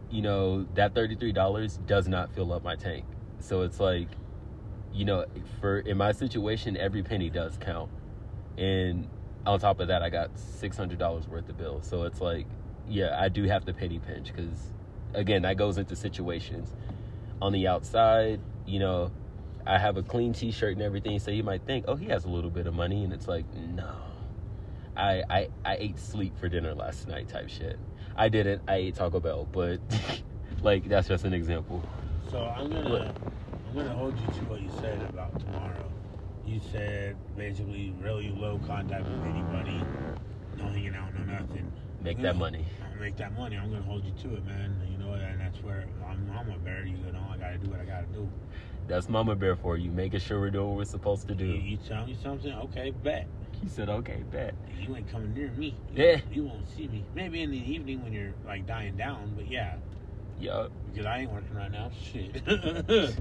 you 0.09 0.21
know, 0.21 0.65
that 0.75 0.93
thirty 0.95 1.15
three 1.15 1.31
dollars 1.31 1.79
does 1.85 2.07
not 2.07 2.33
fill 2.33 2.53
up 2.53 2.63
my 2.63 2.75
tank. 2.75 3.05
So 3.39 3.61
it's 3.61 3.79
like, 3.79 4.07
you 4.93 5.05
know, 5.05 5.25
for 5.59 5.79
in 5.79 5.97
my 5.97 6.11
situation, 6.11 6.77
every 6.77 7.03
penny 7.03 7.29
does 7.29 7.57
count. 7.59 7.91
And 8.57 9.07
on 9.45 9.59
top 9.59 9.79
of 9.79 9.89
that, 9.89 10.01
I 10.01 10.09
got 10.09 10.37
six 10.39 10.77
hundred 10.77 10.99
dollars 10.99 11.27
worth 11.27 11.49
of 11.49 11.57
bills. 11.57 11.87
So 11.87 12.03
it's 12.03 12.21
like, 12.21 12.47
yeah, 12.87 13.15
I 13.19 13.29
do 13.29 13.43
have 13.43 13.65
to 13.65 13.73
penny 13.73 13.99
pinch 13.99 14.27
because, 14.27 14.73
again, 15.13 15.41
that 15.41 15.57
goes 15.57 15.77
into 15.77 15.95
situations. 15.95 16.73
On 17.41 17.51
the 17.51 17.67
outside, 17.67 18.39
you 18.65 18.79
know, 18.79 19.11
I 19.67 19.77
have 19.77 19.97
a 19.97 20.03
clean 20.03 20.31
T-shirt 20.33 20.73
and 20.73 20.81
everything, 20.81 21.19
so 21.19 21.31
you 21.31 21.43
might 21.43 21.65
think, 21.65 21.85
oh, 21.87 21.95
he 21.95 22.05
has 22.07 22.25
a 22.25 22.29
little 22.29 22.51
bit 22.51 22.67
of 22.67 22.73
money, 22.73 23.03
and 23.03 23.11
it's 23.11 23.27
like, 23.27 23.45
no, 23.53 23.93
I 24.95 25.23
I, 25.29 25.47
I 25.65 25.77
ate 25.79 25.99
sleep 25.99 26.37
for 26.39 26.47
dinner 26.47 26.73
last 26.73 27.07
night, 27.07 27.27
type 27.27 27.49
shit. 27.49 27.77
I 28.15 28.29
didn't. 28.29 28.61
I 28.67 28.75
ate 28.75 28.95
Taco 28.95 29.19
Bell, 29.19 29.47
but 29.51 29.79
like 30.63 30.87
that's 30.87 31.07
just 31.07 31.25
an 31.25 31.33
example. 31.33 31.83
So 32.31 32.39
I'm 32.39 32.69
gonna? 32.71 33.13
I'm 33.69 33.75
gonna 33.75 33.89
hold 33.89 34.17
you 34.19 34.25
to 34.27 34.39
what 34.45 34.61
you 34.61 34.69
said 34.79 35.01
about 35.09 35.37
tomorrow. 35.39 35.89
You 36.45 36.61
said 36.71 37.17
basically 37.35 37.93
really 38.01 38.29
low 38.29 38.59
contact 38.67 39.03
with 39.05 39.21
anybody, 39.25 39.81
no 40.57 40.63
hanging 40.65 40.95
out, 40.95 41.13
no 41.13 41.23
nothing. 41.33 41.71
Make 42.01 42.17
I'm 42.17 42.23
that 42.23 42.35
money. 42.37 42.65
I'll 42.93 42.99
make 43.01 43.17
that 43.17 43.35
money. 43.37 43.57
I'm 43.57 43.69
gonna 43.69 43.81
hold 43.83 44.05
you 44.05 44.13
to 44.29 44.35
it, 44.35 44.45
man. 44.45 44.79
You 44.89 44.97
know, 44.97 45.13
and 45.13 45.41
that's 45.41 45.61
where 45.63 45.85
I'm. 46.07 46.31
I'm 46.37 46.49
a 46.51 46.57
bear. 46.59 46.85
You 46.85 46.95
know, 47.11 47.23
I 47.31 47.37
gotta 47.37 47.57
do 47.57 47.69
what 47.69 47.81
I 47.81 47.85
gotta 47.85 48.07
do. 48.07 48.29
That's 48.87 49.09
Mama 49.09 49.35
Bear 49.35 49.55
for 49.55 49.77
you, 49.77 49.89
making 49.89 50.19
sure 50.19 50.39
we're 50.39 50.51
doing 50.51 50.67
what 50.67 50.77
we're 50.77 50.85
supposed 50.85 51.27
to 51.27 51.33
You, 51.33 51.39
do. 51.39 51.45
you 51.45 51.77
tell 51.77 52.05
me 52.05 52.15
something, 52.21 52.53
okay, 52.53 52.91
bet. 52.91 53.27
He 53.61 53.69
said, 53.69 53.89
"Okay, 53.89 54.23
bet." 54.31 54.53
You 54.79 54.95
ain't 54.95 55.09
coming 55.11 55.33
near 55.33 55.49
me. 55.51 55.75
Yeah. 55.93 56.19
You 56.31 56.43
won't 56.45 56.67
see 56.75 56.87
me. 56.87 57.03
Maybe 57.15 57.41
in 57.41 57.51
the 57.51 57.71
evening 57.71 58.03
when 58.03 58.13
you're 58.13 58.33
like 58.45 58.65
dying 58.67 58.95
down, 58.95 59.33
but 59.35 59.49
yeah, 59.49 59.75
Yup. 60.39 60.71
because 60.91 61.05
I 61.05 61.19
ain't 61.19 61.31
working 61.31 61.55
right 61.55 61.71
now. 61.71 61.89
Shit. 62.03 62.41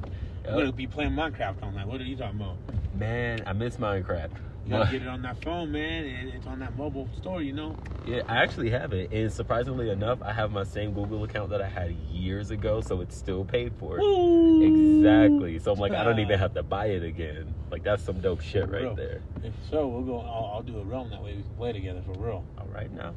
I'm 0.46 0.54
gonna 0.58 0.72
be 0.72 0.86
playing 0.86 1.12
Minecraft 1.12 1.62
all 1.62 1.70
night. 1.70 1.86
What 1.86 2.00
are 2.00 2.04
you 2.04 2.16
talking 2.16 2.40
about? 2.40 2.56
Man, 2.94 3.42
I 3.46 3.52
miss 3.52 3.76
Minecraft. 3.78 4.32
You 4.64 4.70
gotta 4.70 4.90
get 4.90 5.02
it 5.02 5.08
on 5.08 5.20
that 5.22 5.42
phone, 5.42 5.72
man, 5.72 6.04
and 6.06 6.30
it's 6.30 6.46
on 6.46 6.58
that 6.60 6.76
mobile 6.76 7.08
store, 7.20 7.42
you 7.42 7.52
know. 7.52 7.76
Yeah, 8.06 8.22
I 8.28 8.38
actually 8.38 8.70
have 8.70 8.92
it, 8.94 9.12
and 9.12 9.30
surprisingly 9.30 9.90
enough, 9.90 10.22
I 10.22 10.32
have 10.32 10.52
my 10.52 10.64
same 10.64 10.94
Google 10.94 11.22
account 11.24 11.50
that 11.50 11.60
I 11.60 11.68
had 11.68 11.92
years 11.92 12.50
ago, 12.50 12.80
so 12.80 13.02
it's 13.02 13.16
still 13.16 13.44
paid 13.44 13.74
for. 13.78 13.98
Exactly. 13.98 15.58
So 15.58 15.72
I'm 15.72 15.78
like, 15.78 15.92
I 15.92 16.02
don't 16.02 16.18
even 16.18 16.38
have 16.38 16.54
to 16.54 16.62
buy 16.62 16.86
it 16.86 17.02
again. 17.02 17.54
Like 17.70 17.82
that's 17.82 18.02
some 18.02 18.20
dope 18.20 18.40
shit 18.40 18.68
right 18.70 18.82
Real. 18.82 18.94
there. 18.94 19.22
If 19.42 19.52
so, 19.70 19.86
we'll 19.86 20.02
go. 20.02 20.20
I'll, 20.20 20.52
I'll 20.54 20.62
do 20.62 20.78
a 20.78 20.84
realm 20.84 21.10
that 21.10 21.22
way 21.22 21.36
we 21.36 21.42
can 21.42 21.54
play 21.54 21.72
together 21.72 22.02
for 22.06 22.12
real. 22.12 22.44
All 22.58 22.68
right 22.72 22.90
now. 22.90 23.14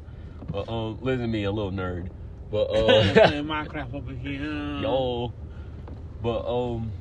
Well, 0.52 0.66
um, 0.70 0.98
listen 1.02 1.22
to 1.22 1.28
me, 1.28 1.44
a 1.46 1.52
little 1.52 1.72
nerd, 1.72 2.10
but 2.52 2.64
uh, 2.72 3.04
Minecraft 3.44 3.94
over 3.94 4.12
here. 4.12 4.42
yo, 4.82 5.34
but 6.22 6.46
um, 6.46 6.92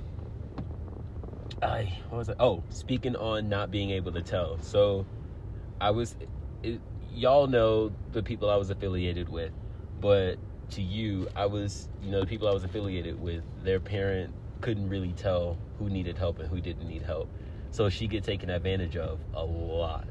I 1.62 1.98
what 2.08 2.18
was 2.18 2.28
it? 2.28 2.36
Oh, 2.38 2.62
speaking 2.70 3.16
on 3.16 3.48
not 3.48 3.70
being 3.70 3.90
able 3.90 4.12
to 4.12 4.22
tell. 4.22 4.58
So, 4.60 5.06
I 5.80 5.90
was, 5.90 6.16
it, 6.62 6.80
y'all 7.12 7.46
know 7.46 7.92
the 8.12 8.22
people 8.22 8.50
I 8.50 8.56
was 8.56 8.70
affiliated 8.70 9.28
with, 9.28 9.52
but 10.00 10.36
to 10.70 10.82
you, 10.82 11.28
I 11.34 11.46
was, 11.46 11.88
you 12.02 12.10
know, 12.10 12.20
the 12.20 12.26
people 12.26 12.48
I 12.48 12.52
was 12.52 12.64
affiliated 12.64 13.20
with, 13.20 13.42
their 13.62 13.80
parent 13.80 14.34
couldn't 14.60 14.88
really 14.88 15.12
tell 15.12 15.56
who 15.78 15.88
needed 15.88 16.18
help 16.18 16.38
and 16.38 16.48
who 16.48 16.60
didn't 16.60 16.88
need 16.88 17.02
help. 17.02 17.28
So 17.70 17.88
she 17.88 18.06
get 18.06 18.24
taken 18.24 18.50
advantage 18.50 18.96
of 18.96 19.18
a 19.34 19.44
lot. 19.44 20.08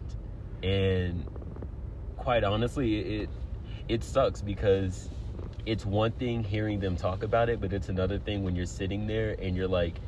And 0.63 1.25
quite 2.17 2.43
honestly, 2.43 3.21
it 3.21 3.29
it 3.87 4.03
sucks 4.03 4.41
because 4.41 5.09
it's 5.65 5.85
one 5.85 6.11
thing 6.11 6.43
hearing 6.43 6.79
them 6.79 6.95
talk 6.95 7.23
about 7.23 7.49
it, 7.49 7.59
but 7.59 7.73
it's 7.73 7.89
another 7.89 8.19
thing 8.19 8.43
when 8.43 8.55
you're 8.55 8.65
sitting 8.65 9.07
there 9.07 9.35
and 9.39 9.55
you're 9.55 9.67
like, 9.67 9.99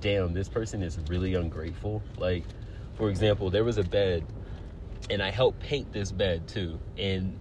damn, 0.00 0.34
this 0.34 0.48
person 0.48 0.82
is 0.82 0.98
really 1.08 1.34
ungrateful. 1.34 2.02
Like, 2.18 2.44
for 2.94 3.10
example, 3.10 3.50
there 3.50 3.64
was 3.64 3.78
a 3.78 3.84
bed 3.84 4.24
and 5.10 5.22
I 5.22 5.30
helped 5.30 5.60
paint 5.60 5.92
this 5.92 6.12
bed 6.12 6.46
too. 6.48 6.78
And 6.98 7.36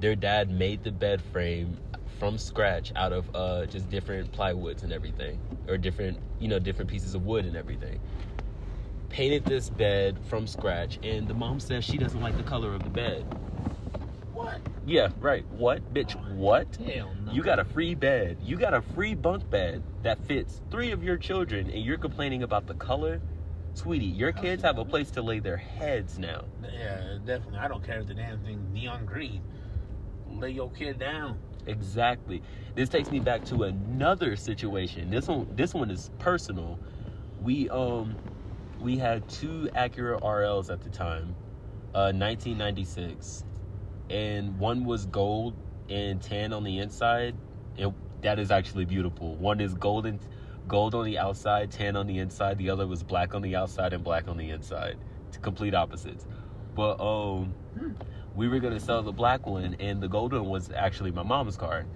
their 0.00 0.14
dad 0.14 0.50
made 0.50 0.82
the 0.84 0.92
bed 0.92 1.22
frame 1.22 1.78
from 2.18 2.38
scratch 2.38 2.92
out 2.96 3.12
of 3.12 3.30
uh, 3.34 3.66
just 3.66 3.88
different 3.90 4.32
plywoods 4.32 4.82
and 4.82 4.92
everything, 4.92 5.40
or 5.68 5.78
different, 5.78 6.18
you 6.38 6.48
know, 6.48 6.58
different 6.58 6.90
pieces 6.90 7.14
of 7.14 7.24
wood 7.24 7.44
and 7.44 7.56
everything. 7.56 8.00
Painted 9.08 9.44
this 9.44 9.70
bed 9.70 10.18
from 10.24 10.46
scratch, 10.46 10.98
and 11.02 11.26
the 11.26 11.34
mom 11.34 11.60
says 11.60 11.84
she 11.84 11.98
doesn't 11.98 12.20
like 12.20 12.36
the 12.36 12.42
color 12.42 12.74
of 12.74 12.84
the 12.84 12.90
bed. 12.90 13.24
What? 14.38 14.60
Yeah, 14.86 15.08
right. 15.18 15.44
What, 15.50 15.92
bitch? 15.92 16.14
What? 16.36 16.76
Hell 16.76 17.12
no. 17.24 17.32
You 17.32 17.42
got 17.42 17.58
a 17.58 17.64
free 17.64 17.96
bed. 17.96 18.38
You 18.40 18.56
got 18.56 18.72
a 18.72 18.80
free 18.80 19.16
bunk 19.16 19.50
bed 19.50 19.82
that 20.04 20.24
fits 20.26 20.60
three 20.70 20.92
of 20.92 21.02
your 21.02 21.16
children, 21.16 21.68
and 21.68 21.82
you're 21.84 21.98
complaining 21.98 22.44
about 22.44 22.68
the 22.68 22.74
color? 22.74 23.20
Sweetie, 23.74 24.06
your 24.06 24.30
kids 24.30 24.62
have 24.62 24.78
a 24.78 24.84
place 24.84 25.10
to 25.12 25.22
lay 25.22 25.40
their 25.40 25.56
heads 25.56 26.20
now. 26.20 26.44
Yeah, 26.62 27.18
definitely. 27.24 27.58
I 27.58 27.66
don't 27.66 27.84
care 27.84 27.98
if 27.98 28.06
the 28.06 28.14
damn 28.14 28.38
thing 28.44 28.72
neon 28.72 29.06
green. 29.06 29.42
Lay 30.30 30.50
your 30.50 30.70
kid 30.70 31.00
down. 31.00 31.38
Exactly. 31.66 32.40
This 32.76 32.88
takes 32.88 33.10
me 33.10 33.18
back 33.18 33.44
to 33.46 33.64
another 33.64 34.36
situation. 34.36 35.10
This 35.10 35.26
one 35.26 35.48
this 35.56 35.74
one 35.74 35.90
is 35.90 36.10
personal. 36.20 36.78
We 37.42 37.68
um 37.70 38.14
we 38.80 38.96
had 38.98 39.28
two 39.28 39.68
Acura 39.74 40.20
RLs 40.22 40.70
at 40.70 40.80
the 40.80 40.90
time, 40.90 41.34
uh 41.92 42.12
1996. 42.14 43.44
And 44.10 44.58
one 44.58 44.84
was 44.84 45.06
gold 45.06 45.54
and 45.88 46.20
tan 46.22 46.52
on 46.52 46.64
the 46.64 46.78
inside. 46.78 47.34
And 47.76 47.94
that 48.22 48.38
is 48.38 48.50
actually 48.50 48.84
beautiful. 48.84 49.36
One 49.36 49.60
is 49.60 49.74
golden 49.74 50.20
gold 50.66 50.94
on 50.94 51.04
the 51.04 51.18
outside, 51.18 51.70
tan 51.70 51.96
on 51.96 52.06
the 52.06 52.18
inside. 52.18 52.58
The 52.58 52.70
other 52.70 52.86
was 52.86 53.02
black 53.02 53.34
on 53.34 53.42
the 53.42 53.56
outside 53.56 53.92
and 53.92 54.04
black 54.04 54.28
on 54.28 54.36
the 54.36 54.50
inside. 54.50 54.98
It's 55.28 55.38
complete 55.38 55.74
opposites. 55.74 56.26
But 56.74 57.00
um 57.00 57.54
we 58.34 58.48
were 58.48 58.60
gonna 58.60 58.80
sell 58.80 59.02
the 59.02 59.12
black 59.12 59.46
one, 59.46 59.74
and 59.80 60.00
the 60.00 60.08
golden 60.08 60.42
one 60.42 60.50
was 60.50 60.70
actually 60.74 61.10
my 61.10 61.22
mom's 61.22 61.56
car, 61.56 61.86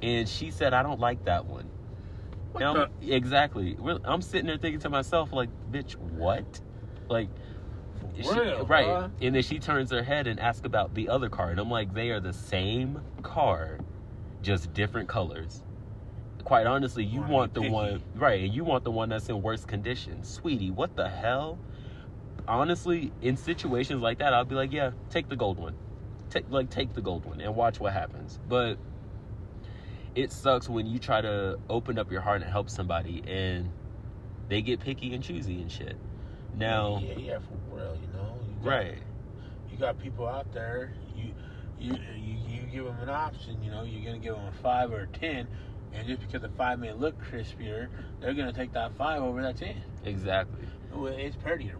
and 0.00 0.28
she 0.28 0.50
said 0.50 0.72
I 0.72 0.82
don't 0.82 1.00
like 1.00 1.24
that 1.24 1.46
one. 1.46 1.68
Exactly. 3.02 3.76
I'm 4.04 4.22
sitting 4.22 4.46
there 4.46 4.58
thinking 4.58 4.80
to 4.80 4.90
myself, 4.90 5.32
like, 5.32 5.50
bitch, 5.70 5.92
what? 5.98 6.44
Like, 7.08 7.28
she- 8.20 8.38
real, 8.38 8.66
right? 8.66 9.10
And 9.20 9.34
then 9.34 9.42
she 9.42 9.58
turns 9.58 9.90
her 9.90 10.02
head 10.02 10.26
and 10.26 10.38
asks 10.38 10.66
about 10.66 10.94
the 10.94 11.08
other 11.08 11.28
car, 11.28 11.50
and 11.50 11.58
I'm 11.58 11.70
like, 11.70 11.94
they 11.94 12.10
are 12.10 12.20
the 12.20 12.32
same 12.32 13.00
car, 13.22 13.78
just 14.42 14.72
different 14.74 15.08
colors. 15.08 15.62
Quite 16.44 16.66
honestly, 16.66 17.04
you 17.04 17.20
Why, 17.20 17.28
want 17.30 17.54
the 17.54 17.70
one 17.70 18.02
right, 18.14 18.42
and 18.42 18.52
you 18.52 18.64
want 18.64 18.84
the 18.84 18.90
one 18.90 19.08
that's 19.08 19.28
in 19.28 19.40
worse 19.42 19.64
condition, 19.64 20.24
sweetie. 20.24 20.70
What 20.70 20.96
the 20.96 21.08
hell? 21.08 21.58
Honestly, 22.48 23.12
in 23.22 23.36
situations 23.36 24.02
like 24.02 24.18
that, 24.18 24.34
I'll 24.34 24.44
be 24.44 24.56
like, 24.56 24.72
yeah, 24.72 24.90
take 25.08 25.28
the 25.28 25.36
gold 25.36 25.58
one, 25.58 25.74
take 26.30 26.44
like 26.50 26.68
take 26.70 26.92
the 26.94 27.00
gold 27.00 27.24
one 27.24 27.40
and 27.40 27.54
watch 27.54 27.78
what 27.78 27.92
happens. 27.92 28.40
But 28.48 28.76
it 30.14 30.32
sucks 30.32 30.68
when 30.68 30.86
you 30.86 30.98
try 30.98 31.20
to 31.20 31.58
open 31.70 31.98
up 31.98 32.10
your 32.10 32.20
heart 32.20 32.42
and 32.42 32.50
help 32.50 32.68
somebody 32.68 33.22
and 33.26 33.70
they 34.48 34.60
get 34.60 34.80
picky 34.80 35.14
and 35.14 35.22
choosy 35.22 35.62
and 35.62 35.70
shit. 35.70 35.96
Now, 36.56 37.02
yeah, 37.02 37.18
yeah, 37.18 37.38
for 37.38 37.76
real, 37.76 37.96
you 38.00 38.08
know. 38.12 38.38
You 38.46 38.64
got, 38.64 38.68
right? 38.68 38.98
You 39.70 39.78
got 39.78 39.98
people 39.98 40.26
out 40.26 40.52
there. 40.52 40.92
You, 41.16 41.32
you, 41.78 41.96
you, 42.16 42.36
you 42.46 42.62
give 42.72 42.84
them 42.84 42.98
an 43.00 43.08
option. 43.08 43.62
You 43.62 43.70
know, 43.70 43.82
you're 43.84 44.04
gonna 44.04 44.18
give 44.18 44.34
them 44.34 44.46
a 44.46 44.62
five 44.62 44.92
or 44.92 45.00
a 45.00 45.06
ten, 45.06 45.48
and 45.92 46.06
just 46.06 46.20
because 46.20 46.42
the 46.42 46.50
five 46.56 46.78
may 46.78 46.92
look 46.92 47.14
crispier, 47.22 47.88
they're 48.20 48.34
gonna 48.34 48.52
take 48.52 48.72
that 48.74 48.96
five 48.96 49.22
over 49.22 49.42
that 49.42 49.56
ten. 49.56 49.82
Exactly. 50.04 50.66
Well, 50.92 51.06
it's 51.06 51.36
prettier. 51.36 51.76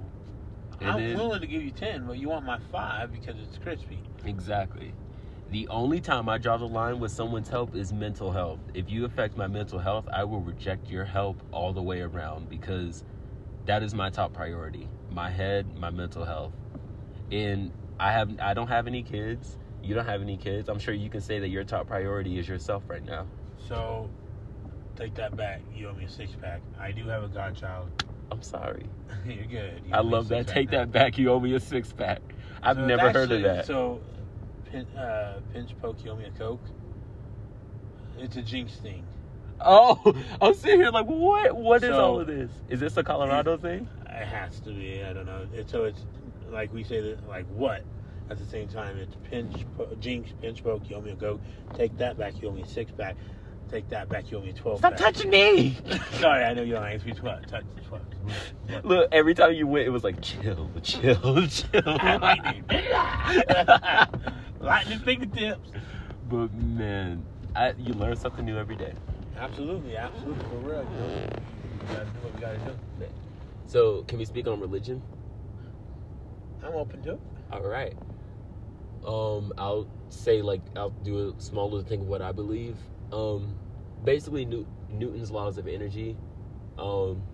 It 0.81 0.87
I'm 0.87 1.01
is. 1.01 1.17
willing 1.17 1.41
to 1.41 1.47
give 1.47 1.63
you 1.63 1.71
ten, 1.71 2.07
but 2.07 2.19
you 2.19 2.29
want 2.29 2.45
my 2.45 2.59
five 2.71 3.13
because 3.13 3.37
it's 3.39 3.59
crispy. 3.59 4.01
Exactly. 4.25 4.95
The 5.51 5.69
only 5.69 6.01
time 6.01 6.31
I 6.31 6.39
draw 6.39 6.57
the 6.57 6.67
line 6.67 6.99
with 6.99 7.13
someone's 7.13 7.51
help 7.51 7.77
is 7.77 7.93
mental 7.93 8.33
health. 8.33 8.61
If 8.73 8.91
you 8.91 9.05
affect 9.05 9.37
my 9.37 9.47
mental 9.47 9.79
health, 9.79 10.09
I 10.11 10.25
will 10.25 10.41
reject 10.41 10.89
your 10.89 11.05
help 11.05 11.43
all 11.53 11.75
the 11.75 11.83
way 11.83 12.01
around 12.01 12.49
because 12.49 13.05
that 13.67 13.83
is 13.83 13.95
my 13.95 14.11
top 14.11 14.33
priority. 14.33 14.89
My 15.11 15.31
head, 15.31 15.77
my 15.79 15.91
mental 15.91 16.25
health. 16.25 16.53
And 17.31 17.73
I 17.99 18.13
have 18.13 18.31
I 18.41 18.55
don't 18.55 18.69
have 18.69 18.87
any 18.87 19.03
kids. 19.03 19.59
You 19.83 19.95
don't 19.95 20.07
have 20.07 20.23
any 20.23 20.37
kids. 20.37 20.69
I'm 20.69 20.79
sure 20.79 20.95
you 20.95 21.11
can 21.11 21.21
say 21.21 21.39
that 21.41 21.49
your 21.49 21.65
top 21.65 21.87
priority 21.87 22.39
is 22.39 22.49
yourself 22.49 22.85
right 22.89 23.05
now. 23.05 23.27
So, 23.69 24.11
take 24.97 25.15
that 25.15 25.37
back. 25.37 25.61
You 25.75 25.89
owe 25.89 25.95
me 25.95 26.05
a 26.05 26.09
six 26.09 26.33
pack. 26.41 26.63
I 26.79 26.93
do 26.93 27.05
have 27.09 27.25
a 27.25 27.29
godchild. 27.29 27.91
I'm 28.31 28.43
sorry. 28.43 28.87
You're 29.27 29.45
good. 29.47 29.83
You 29.87 29.95
I 29.95 29.99
owe 29.99 30.03
me 30.05 30.09
a 30.09 30.13
love 30.13 30.29
that. 30.29 30.47
Take 30.47 30.71
now. 30.71 30.79
that 30.79 30.93
back. 30.93 31.19
You 31.19 31.31
owe 31.33 31.41
me 31.41 31.55
a 31.55 31.61
six 31.61 31.93
pack. 31.93 32.21
I've 32.63 32.77
So 32.77 32.87
never 32.87 33.11
heard 33.13 33.33
of 33.33 33.43
that. 33.43 33.67
So, 33.67 34.01
pin, 34.71 34.87
uh, 34.97 35.41
pinch 35.53 35.71
poke, 35.81 36.05
you 36.05 36.13
owe 36.13 36.17
me 36.17 36.25
a 36.27 36.31
coke. 36.31 36.63
It's 38.19 38.37
a 38.37 38.43
jinx 38.43 38.77
thing. 38.77 39.05
Oh, 39.65 40.15
I'm 40.41 40.55
sitting 40.55 40.81
here 40.81 40.91
like, 40.91 41.07
what? 41.07 41.57
What 41.57 41.83
is 41.83 41.91
So- 41.91 42.01
all 42.05 42.21
of 42.21 42.27
this? 42.27 42.51
Is 42.69 42.81
this 42.81 42.97
a 42.97 43.03
Colorado 43.05 43.57
thing? 43.57 43.89
It 44.07 44.27
has 44.27 44.61
to 44.61 44.71
be. 44.71 45.03
I 45.03 45.13
don't 45.13 45.27
know. 45.27 45.47
It, 45.55 45.69
so 45.71 45.85
it's 45.85 46.01
like 46.51 46.73
we 46.73 46.85
say 46.85 47.01
that 47.01 47.29
like 47.29 47.47
what. 47.49 47.83
At 48.31 48.39
the 48.39 48.47
same 48.47 48.69
time, 48.69 48.97
it's 48.97 49.15
pinch, 49.29 49.67
po- 49.77 49.95
jinx, 50.01 50.31
pinch 50.41 50.63
poke. 50.63 50.89
You 50.89 50.97
owe 50.97 51.01
me 51.03 51.11
a 51.11 51.17
coke. 51.17 51.41
Take 51.75 51.97
that 51.99 52.17
back. 52.17 52.41
You 52.41 52.49
owe 52.49 52.53
me 52.53 52.63
a 52.63 52.67
six 52.67 52.91
back. 52.93 53.17
Take 53.71 53.89
that 53.91 54.09
back. 54.09 54.31
You 54.31 54.39
owe 54.39 54.43
me 54.43 54.51
a 54.51 54.53
twelve. 54.53 54.79
Stop 54.79 54.93
pack. 54.93 55.01
touching 55.15 55.31
me! 55.31 55.77
Sorry, 56.13 56.45
I 56.45 56.55
know 56.55 56.63
you 56.63 56.73
don't 56.75 56.85
ask 56.87 57.05
me 57.05 57.13
twelve. 57.13 57.47
Touch 57.47 57.65
twelve. 57.89 58.05
Look, 58.85 59.09
every 59.13 59.35
time 59.35 59.53
you 59.55 59.67
went, 59.67 59.87
it 59.87 59.91
was 59.91 60.05
like 60.05 60.21
chill, 60.23 60.71
chill, 60.83 61.47
chill. 61.49 61.83
Lightning. 61.85 62.65
Lightning 64.61 64.99
fingertips. 65.01 65.71
but 66.31 66.53
man, 66.55 67.25
I, 67.57 67.73
you 67.79 67.93
learn 67.95 68.17
something 68.17 68.45
new 68.45 68.57
every 68.57 68.77
day. 68.77 68.95
Absolutely, 69.43 69.97
absolutely, 69.97 70.45
for 70.45 70.57
real. 70.59 70.85
You 70.85 70.99
know, 70.99 71.27
we 71.81 71.95
gotta 71.95 72.05
do 72.05 72.21
what 72.21 72.35
we 72.35 72.41
gotta 72.41 72.59
do. 72.59 73.07
So, 73.67 74.05
can 74.05 74.19
we 74.19 74.25
speak 74.25 74.47
on 74.47 74.61
religion? 74.61 75.03
I'm 76.63 76.75
open 76.75 77.03
to 77.03 77.15
it. 77.15 77.21
All 77.51 77.63
right. 77.63 77.93
Um, 79.05 79.53
I'll 79.59 79.89
say 80.11 80.43
like 80.43 80.61
I'll 80.77 80.91
do 80.91 81.35
a 81.37 81.41
small 81.43 81.69
little 81.69 81.85
thing 81.85 82.03
of 82.03 82.07
what 82.07 82.23
I 82.23 82.31
believe. 82.31 82.77
Um, 83.13 83.57
basically 84.05 84.45
New- 84.45 84.69
Newton's 84.93 85.33
laws 85.33 85.59
of 85.59 85.67
energy. 85.67 86.17
Um, 86.79 87.25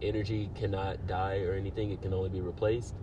energy 0.00 0.48
cannot 0.54 1.06
die 1.06 1.40
or 1.40 1.52
anything; 1.52 1.90
it 1.90 2.00
can 2.00 2.14
only 2.14 2.30
be 2.30 2.40
replaced. 2.40 2.94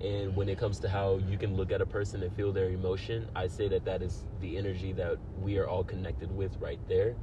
And 0.00 0.36
when 0.36 0.48
it 0.48 0.58
comes 0.58 0.78
to 0.80 0.88
how 0.88 1.16
you 1.16 1.38
can 1.38 1.56
look 1.56 1.72
at 1.72 1.80
a 1.80 1.86
person 1.86 2.22
and 2.22 2.32
feel 2.36 2.52
their 2.52 2.70
emotion, 2.70 3.28
I 3.34 3.48
say 3.48 3.66
that 3.68 3.84
that 3.86 4.00
is 4.00 4.24
the 4.40 4.56
energy 4.56 4.92
that 4.92 5.18
we 5.40 5.58
are 5.58 5.66
all 5.66 5.82
connected 5.82 6.30
with 6.30 6.56
right 6.60 6.78
there. 6.86 7.16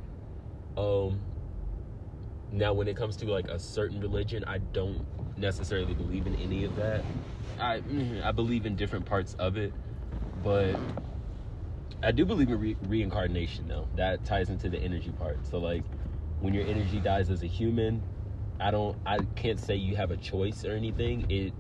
Um, 0.78 1.22
now, 2.52 2.74
when 2.74 2.88
it 2.88 2.96
comes 2.96 3.18
to 3.18 3.26
like 3.26 3.48
a 3.48 3.60
certain 3.60 4.00
religion, 4.00 4.44
I 4.48 4.60
don't 4.60 5.06
necessarily 5.38 5.94
believe 5.94 6.28
in 6.28 6.36
any 6.36 6.64
of 6.66 6.76
that. 6.76 7.06
I 7.60 7.80
mm, 7.80 8.24
I 8.24 8.32
believe 8.32 8.66
in 8.66 8.76
different 8.76 9.06
parts 9.06 9.34
of 9.36 9.58
it, 9.58 9.74
but 10.44 10.78
I 12.02 12.12
do 12.12 12.26
believe 12.26 12.50
in 12.50 12.60
re- 12.60 12.78
reincarnation. 12.82 13.68
Though 13.68 13.88
that 13.96 14.26
ties 14.26 14.50
into 14.50 14.70
the 14.70 14.82
energy 14.84 15.12
part. 15.12 15.46
So 15.48 15.60
like, 15.60 15.84
when 16.40 16.54
your 16.54 16.66
energy 16.66 17.00
dies 17.00 17.30
as 17.30 17.44
a 17.44 17.48
human, 17.48 18.04
I 18.60 18.72
don't 18.72 18.98
I 19.06 19.20
can't 19.36 19.60
say 19.60 19.76
you 19.76 19.96
have 19.96 20.12
a 20.12 20.18
choice 20.18 20.66
or 20.66 20.72
anything. 20.72 21.26
It 21.30 21.54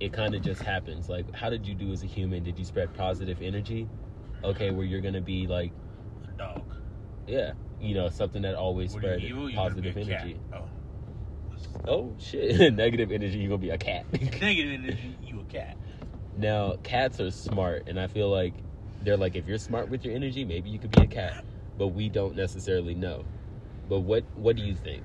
it 0.00 0.12
kind 0.12 0.34
of 0.34 0.42
just 0.42 0.62
happens. 0.62 1.08
Like, 1.08 1.26
how 1.34 1.50
did 1.50 1.66
you 1.66 1.74
do 1.74 1.92
as 1.92 2.02
a 2.02 2.06
human? 2.06 2.42
Did 2.42 2.58
you 2.58 2.64
spread 2.64 2.94
positive 2.94 3.38
energy? 3.42 3.88
Okay, 4.42 4.70
where 4.70 4.86
you're 4.86 5.02
gonna 5.02 5.20
be 5.20 5.46
like, 5.46 5.72
A 6.32 6.38
dog. 6.38 6.62
yeah, 7.26 7.52
you 7.80 7.94
know, 7.94 8.08
something 8.08 8.42
that 8.42 8.54
always 8.54 8.92
spread 8.92 9.22
positive 9.54 9.94
be 9.94 10.02
a 10.02 10.04
cat. 10.04 10.22
energy. 10.22 10.40
Oh. 10.52 10.68
Oh 11.86 12.14
shit, 12.18 12.74
negative 12.74 13.10
energy, 13.10 13.38
you're 13.38 13.48
gonna 13.48 13.58
be 13.58 13.70
a 13.70 13.78
cat. 13.78 14.04
Negative 14.12 14.80
energy, 14.80 15.16
you 15.24 15.40
a 15.40 15.44
cat. 15.44 15.76
Now, 16.36 16.76
cats 16.82 17.20
are 17.20 17.30
smart, 17.30 17.84
and 17.86 17.98
I 17.98 18.06
feel 18.06 18.28
like 18.28 18.54
they're 19.02 19.16
like, 19.16 19.34
if 19.34 19.46
you're 19.46 19.58
smart 19.58 19.88
with 19.88 20.04
your 20.04 20.14
energy, 20.14 20.44
maybe 20.44 20.68
you 20.68 20.78
could 20.78 20.90
be 20.90 21.02
a 21.02 21.06
cat, 21.06 21.44
but 21.78 21.88
we 21.88 22.08
don't 22.08 22.36
necessarily 22.36 22.94
know. 22.94 23.24
But 23.88 24.00
what 24.00 24.24
what 24.36 24.56
do 24.56 24.62
you 24.62 24.74
think? 24.74 25.02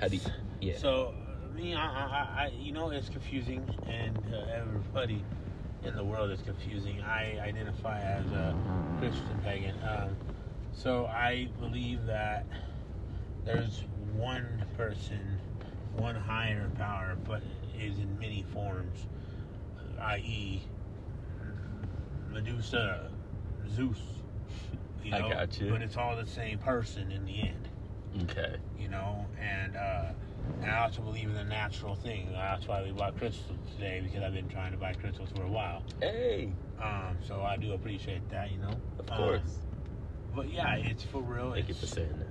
How 0.00 0.08
do 0.08 0.16
you, 0.16 0.22
yeah? 0.60 0.78
So, 0.78 1.14
me, 1.54 1.74
I, 1.74 1.84
I, 1.84 2.44
I, 2.44 2.52
you 2.58 2.72
know, 2.72 2.90
it's 2.90 3.08
confusing, 3.08 3.62
and 3.88 4.16
uh, 4.32 4.56
everybody 4.56 5.22
in 5.84 5.94
the 5.94 6.04
world 6.04 6.30
is 6.30 6.40
confusing. 6.42 7.00
I 7.02 7.38
identify 7.40 8.00
as 8.00 8.24
a 8.32 8.56
Christian 8.98 9.40
pagan. 9.44 9.74
Um, 9.86 10.16
so 10.72 11.06
I 11.06 11.48
believe 11.58 12.06
that 12.06 12.46
there's 13.44 13.84
one 14.14 14.64
person, 14.76 15.38
one 15.96 16.14
higher 16.14 16.70
power, 16.76 17.16
but 17.26 17.42
is 17.78 17.98
in 17.98 18.18
many 18.18 18.44
forms, 18.52 19.06
i.e., 20.00 20.62
Medusa, 22.30 23.10
Zeus. 23.74 23.98
You 25.02 25.14
I 25.14 25.20
got 25.20 25.60
you. 25.60 25.70
But 25.70 25.82
it's 25.82 25.96
all 25.96 26.14
the 26.14 26.26
same 26.26 26.58
person 26.58 27.10
in 27.10 27.24
the 27.24 27.40
end 27.40 27.68
okay. 28.22 28.56
you 28.78 28.88
know, 28.88 29.26
and 29.40 29.76
uh, 29.76 30.12
and 30.62 30.70
I 30.70 30.78
also 30.78 31.02
believe 31.02 31.28
in 31.28 31.34
the 31.34 31.44
natural 31.44 31.94
thing. 31.94 32.28
That's 32.32 32.66
why 32.66 32.82
we 32.82 32.92
bought 32.92 33.16
crystals 33.16 33.58
today 33.74 34.00
because 34.02 34.22
I've 34.22 34.34
been 34.34 34.48
trying 34.48 34.72
to 34.72 34.78
buy 34.78 34.94
crystals 34.94 35.30
for 35.34 35.42
a 35.44 35.48
while. 35.50 35.82
Hey, 36.00 36.52
Um, 36.82 37.16
so 37.26 37.42
I 37.42 37.56
do 37.56 37.72
appreciate 37.72 38.28
that, 38.30 38.50
you 38.50 38.58
know. 38.58 38.74
of 38.98 39.10
Um, 39.10 39.16
course. 39.16 39.58
But 40.34 40.52
yeah, 40.52 40.74
it's 40.76 41.04
for 41.04 41.22
real. 41.22 41.52
Thank 41.52 41.68
you 41.68 41.74
for 41.74 41.86
saying 41.86 42.14
that. 42.18 42.26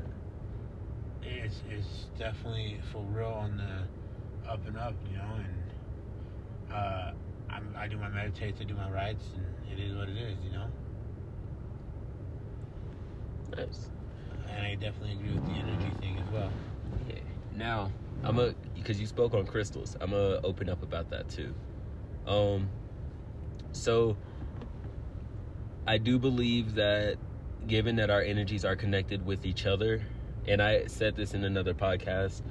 it's 1.27 1.61
it's 1.69 2.05
definitely 2.17 2.79
for 2.91 3.03
real 3.03 3.27
on 3.27 3.57
the 3.57 4.49
up 4.49 4.65
and 4.67 4.77
up, 4.77 4.95
you 5.09 5.17
know, 5.17 5.35
and 5.37 6.73
uh, 6.73 7.11
I'm, 7.49 7.75
I 7.77 7.87
do 7.87 7.97
my 7.97 8.09
meditates, 8.09 8.59
I 8.61 8.63
do 8.63 8.75
my 8.75 8.89
rites, 8.89 9.23
and 9.35 9.79
it 9.79 9.83
is 9.83 9.95
what 9.95 10.09
it 10.09 10.17
is, 10.17 10.35
you 10.43 10.51
know. 10.51 10.67
Nice. 13.57 13.89
And 14.49 14.65
I 14.65 14.75
definitely 14.75 15.13
agree 15.13 15.33
with 15.33 15.45
the 15.45 15.59
energy 15.59 15.91
thing 15.99 16.17
as 16.17 16.33
well. 16.33 16.51
Yeah. 17.07 17.15
Now, 17.55 17.91
I'm 18.23 18.39
a 18.39 18.53
because 18.75 18.99
you 18.99 19.07
spoke 19.07 19.33
on 19.33 19.45
crystals. 19.45 19.95
I'm 20.01 20.11
gonna 20.11 20.39
open 20.43 20.69
up 20.69 20.81
about 20.83 21.09
that 21.11 21.29
too. 21.29 21.53
Um, 22.25 22.69
so 23.71 24.17
I 25.87 25.97
do 25.97 26.19
believe 26.19 26.75
that 26.75 27.17
given 27.67 27.95
that 27.97 28.09
our 28.09 28.21
energies 28.21 28.65
are 28.65 28.75
connected 28.75 29.25
with 29.25 29.45
each 29.45 29.65
other, 29.65 30.01
and 30.47 30.61
I 30.61 30.87
said 30.87 31.15
this 31.15 31.33
in 31.33 31.43
another 31.43 31.73
podcast, 31.73 32.41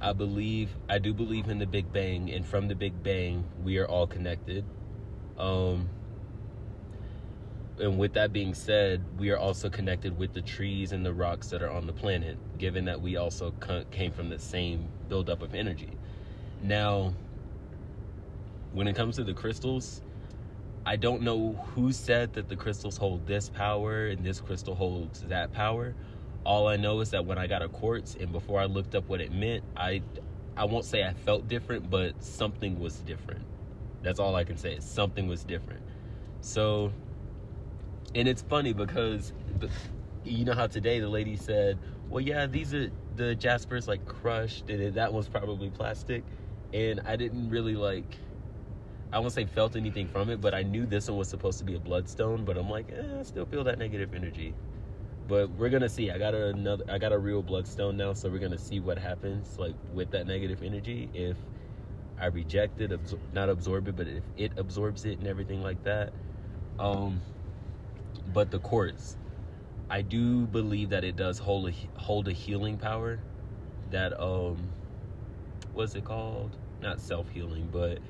I 0.00 0.12
believe 0.12 0.70
I 0.88 0.98
do 0.98 1.12
believe 1.12 1.48
in 1.48 1.58
the 1.58 1.66
Big 1.66 1.92
Bang, 1.92 2.30
and 2.30 2.46
from 2.46 2.68
the 2.68 2.74
Big 2.74 3.02
Bang, 3.02 3.44
we 3.62 3.78
are 3.78 3.86
all 3.86 4.06
connected. 4.06 4.64
Um, 5.38 5.88
and 7.78 7.98
with 7.98 8.14
that 8.14 8.32
being 8.32 8.54
said, 8.54 9.04
we 9.18 9.30
are 9.30 9.36
also 9.36 9.68
connected 9.68 10.16
with 10.16 10.32
the 10.32 10.40
trees 10.40 10.92
and 10.92 11.04
the 11.04 11.12
rocks 11.12 11.48
that 11.48 11.62
are 11.62 11.70
on 11.70 11.86
the 11.86 11.92
planet, 11.92 12.38
given 12.58 12.86
that 12.86 13.00
we 13.00 13.16
also 13.16 13.52
came 13.90 14.12
from 14.12 14.30
the 14.30 14.38
same 14.38 14.88
buildup 15.08 15.42
of 15.42 15.54
energy. 15.54 15.90
Now, 16.62 17.14
when 18.72 18.88
it 18.88 18.96
comes 18.96 19.16
to 19.16 19.24
the 19.24 19.34
crystals, 19.34 20.00
I 20.86 20.94
don't 20.94 21.22
know 21.22 21.54
who 21.74 21.92
said 21.92 22.34
that 22.34 22.48
the 22.48 22.54
crystals 22.54 22.96
hold 22.96 23.26
this 23.26 23.48
power 23.50 24.06
and 24.06 24.24
this 24.24 24.40
crystal 24.40 24.76
holds 24.76 25.22
that 25.22 25.52
power. 25.52 25.96
All 26.44 26.68
I 26.68 26.76
know 26.76 27.00
is 27.00 27.10
that 27.10 27.26
when 27.26 27.38
I 27.38 27.48
got 27.48 27.60
a 27.60 27.68
quartz 27.68 28.14
and 28.14 28.30
before 28.30 28.60
I 28.60 28.66
looked 28.66 28.94
up 28.94 29.08
what 29.08 29.20
it 29.20 29.32
meant, 29.32 29.64
I 29.76 30.02
I 30.56 30.64
won't 30.64 30.84
say 30.84 31.02
I 31.02 31.12
felt 31.12 31.48
different, 31.48 31.90
but 31.90 32.22
something 32.22 32.78
was 32.78 33.00
different. 33.00 33.44
That's 34.02 34.20
all 34.20 34.36
I 34.36 34.44
can 34.44 34.56
say. 34.56 34.78
Something 34.78 35.26
was 35.26 35.42
different. 35.42 35.82
So 36.40 36.92
and 38.14 38.28
it's 38.28 38.42
funny 38.42 38.72
because 38.72 39.32
you 40.24 40.44
know 40.44 40.54
how 40.54 40.68
today 40.68 41.00
the 41.00 41.08
lady 41.08 41.34
said, 41.34 41.80
"Well, 42.08 42.20
yeah, 42.20 42.46
these 42.46 42.72
are 42.72 42.90
the 43.16 43.34
Jaspers 43.34 43.88
like 43.88 44.06
crushed, 44.06 44.70
and 44.70 44.94
that 44.94 45.12
was 45.12 45.28
probably 45.28 45.70
plastic," 45.70 46.22
and 46.72 47.00
I 47.00 47.16
didn't 47.16 47.50
really 47.50 47.74
like. 47.74 48.18
I 49.12 49.20
won't 49.20 49.32
say 49.32 49.46
felt 49.46 49.76
anything 49.76 50.08
from 50.08 50.30
it, 50.30 50.40
but 50.40 50.54
I 50.54 50.62
knew 50.64 50.86
this 50.86 51.08
one 51.08 51.18
was 51.18 51.28
supposed 51.30 51.58
to 51.60 51.64
be 51.64 51.74
a 51.76 51.80
bloodstone. 51.80 52.44
But 52.44 52.58
I'm 52.58 52.70
like, 52.70 52.90
eh, 52.92 53.20
I 53.20 53.22
still 53.24 53.46
feel 53.46 53.64
that 53.64 53.78
negative 53.78 54.14
energy. 54.14 54.54
but 55.26 55.50
we're 55.52 55.70
gonna 55.70 55.88
see. 55.88 56.10
I 56.10 56.18
got 56.18 56.34
another. 56.34 56.84
I 56.88 56.98
got 56.98 57.12
a 57.12 57.18
real 57.18 57.42
bloodstone 57.42 57.96
now, 57.96 58.14
so 58.14 58.30
we're 58.30 58.40
gonna 58.40 58.58
see 58.58 58.80
what 58.80 58.98
happens, 58.98 59.56
like 59.58 59.76
with 59.92 60.10
that 60.12 60.26
negative 60.26 60.62
energy. 60.62 61.10
If 61.14 61.38
I 62.18 62.26
reject 62.26 62.80
it, 62.80 62.92
absor- 62.92 63.20
not 63.32 63.48
absorb 63.50 63.88
it, 63.88 63.96
but 63.96 64.08
if 64.08 64.24
it 64.36 64.52
absorbs 64.58 65.04
it 65.04 65.18
and 65.18 65.28
everything 65.28 65.62
like 65.62 65.82
that. 65.84 66.14
Um, 66.78 67.22
but 68.26 68.50
the 68.50 68.60
quartz, 68.60 69.18
I 69.90 70.02
do 70.02 70.46
believe 70.48 70.90
that 70.90 71.04
it 71.04 71.16
does 71.16 71.38
hold 71.38 71.70
a 71.70 71.74
hold 72.00 72.28
a 72.28 72.32
healing 72.32 72.78
power. 72.78 73.24
That 73.90 74.20
um, 74.20 74.74
what's 75.72 75.96
it 75.96 76.04
called? 76.04 76.58
Not 76.82 77.00
self 77.00 77.30
healing, 77.30 77.68
but 77.70 78.00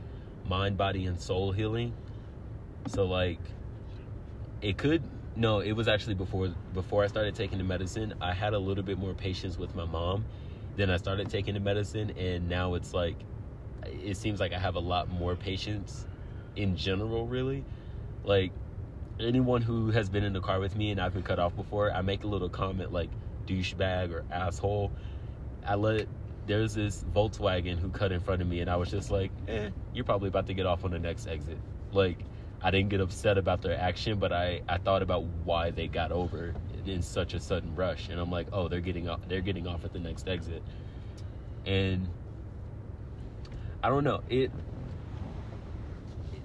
mind, 0.48 0.76
body, 0.76 1.06
and 1.06 1.20
soul 1.20 1.52
healing. 1.52 1.92
So 2.88 3.04
like, 3.06 3.38
it 4.62 4.78
could 4.78 5.02
no, 5.36 5.60
it 5.60 5.72
was 5.72 5.86
actually 5.86 6.14
before 6.14 6.48
before 6.72 7.04
I 7.04 7.08
started 7.08 7.34
taking 7.34 7.58
the 7.58 7.64
medicine. 7.64 8.14
I 8.20 8.32
had 8.32 8.54
a 8.54 8.58
little 8.58 8.82
bit 8.84 8.98
more 8.98 9.12
patience 9.14 9.58
with 9.58 9.74
my 9.74 9.84
mom. 9.84 10.24
Then 10.76 10.90
I 10.90 10.96
started 10.96 11.30
taking 11.30 11.54
the 11.54 11.60
medicine, 11.60 12.10
and 12.16 12.48
now 12.48 12.74
it's 12.74 12.92
like, 12.94 13.16
it 13.84 14.16
seems 14.16 14.40
like 14.40 14.52
I 14.52 14.58
have 14.58 14.74
a 14.74 14.80
lot 14.80 15.08
more 15.08 15.36
patience 15.36 16.06
in 16.54 16.76
general. 16.76 17.26
Really, 17.26 17.64
like 18.24 18.52
anyone 19.20 19.62
who 19.62 19.90
has 19.90 20.08
been 20.08 20.24
in 20.24 20.32
the 20.32 20.40
car 20.40 20.60
with 20.60 20.76
me 20.76 20.90
and 20.90 21.00
I've 21.00 21.14
been 21.14 21.22
cut 21.22 21.38
off 21.38 21.54
before, 21.56 21.92
I 21.92 22.02
make 22.02 22.24
a 22.24 22.26
little 22.26 22.48
comment 22.48 22.92
like 22.92 23.10
douchebag 23.46 24.12
or 24.12 24.24
asshole. 24.30 24.92
I 25.66 25.74
let 25.74 26.06
there's 26.46 26.74
this 26.74 27.04
Volkswagen 27.14 27.78
who 27.78 27.88
cut 27.90 28.12
in 28.12 28.20
front 28.20 28.40
of 28.42 28.48
me, 28.48 28.60
and 28.60 28.70
I 28.70 28.76
was 28.76 28.90
just 28.90 29.10
like, 29.10 29.30
eh, 29.48 29.70
you're 29.92 30.04
probably 30.04 30.28
about 30.28 30.46
to 30.46 30.54
get 30.54 30.66
off 30.66 30.84
on 30.84 30.90
the 30.90 30.98
next 30.98 31.26
exit. 31.26 31.58
Like, 31.92 32.18
I 32.62 32.70
didn't 32.70 32.88
get 32.88 33.00
upset 33.00 33.38
about 33.38 33.62
their 33.62 33.78
action, 33.78 34.18
but 34.18 34.32
I, 34.32 34.62
I 34.68 34.78
thought 34.78 35.02
about 35.02 35.24
why 35.44 35.70
they 35.70 35.88
got 35.88 36.12
over 36.12 36.54
in 36.86 37.02
such 37.02 37.34
a 37.34 37.40
sudden 37.40 37.74
rush, 37.74 38.08
and 38.08 38.20
I'm 38.20 38.30
like, 38.30 38.46
oh, 38.52 38.68
they're 38.68 38.80
getting 38.80 39.08
off, 39.08 39.20
they're 39.28 39.40
getting 39.40 39.66
off 39.66 39.84
at 39.84 39.92
the 39.92 39.98
next 39.98 40.28
exit, 40.28 40.62
and 41.64 42.08
I 43.82 43.88
don't 43.88 44.04
know, 44.04 44.22
it, 44.28 44.50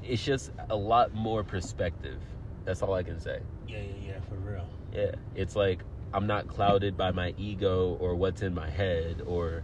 it's 0.04 0.24
just 0.24 0.52
a 0.70 0.76
lot 0.76 1.14
more 1.14 1.44
perspective. 1.44 2.20
That's 2.66 2.82
all 2.82 2.94
I 2.94 3.04
can 3.04 3.20
say. 3.20 3.42
Yeah, 3.68 3.80
yeah, 3.80 4.08
yeah, 4.08 4.20
for 4.30 4.36
real. 4.36 4.68
Yeah, 4.94 5.12
it's 5.36 5.56
like 5.56 5.84
I'm 6.14 6.28
not 6.28 6.48
clouded 6.48 6.98
by 6.98 7.12
my 7.12 7.34
ego 7.38 7.98
or 8.00 8.16
what's 8.16 8.42
in 8.42 8.54
my 8.54 8.70
head 8.70 9.24
or 9.26 9.64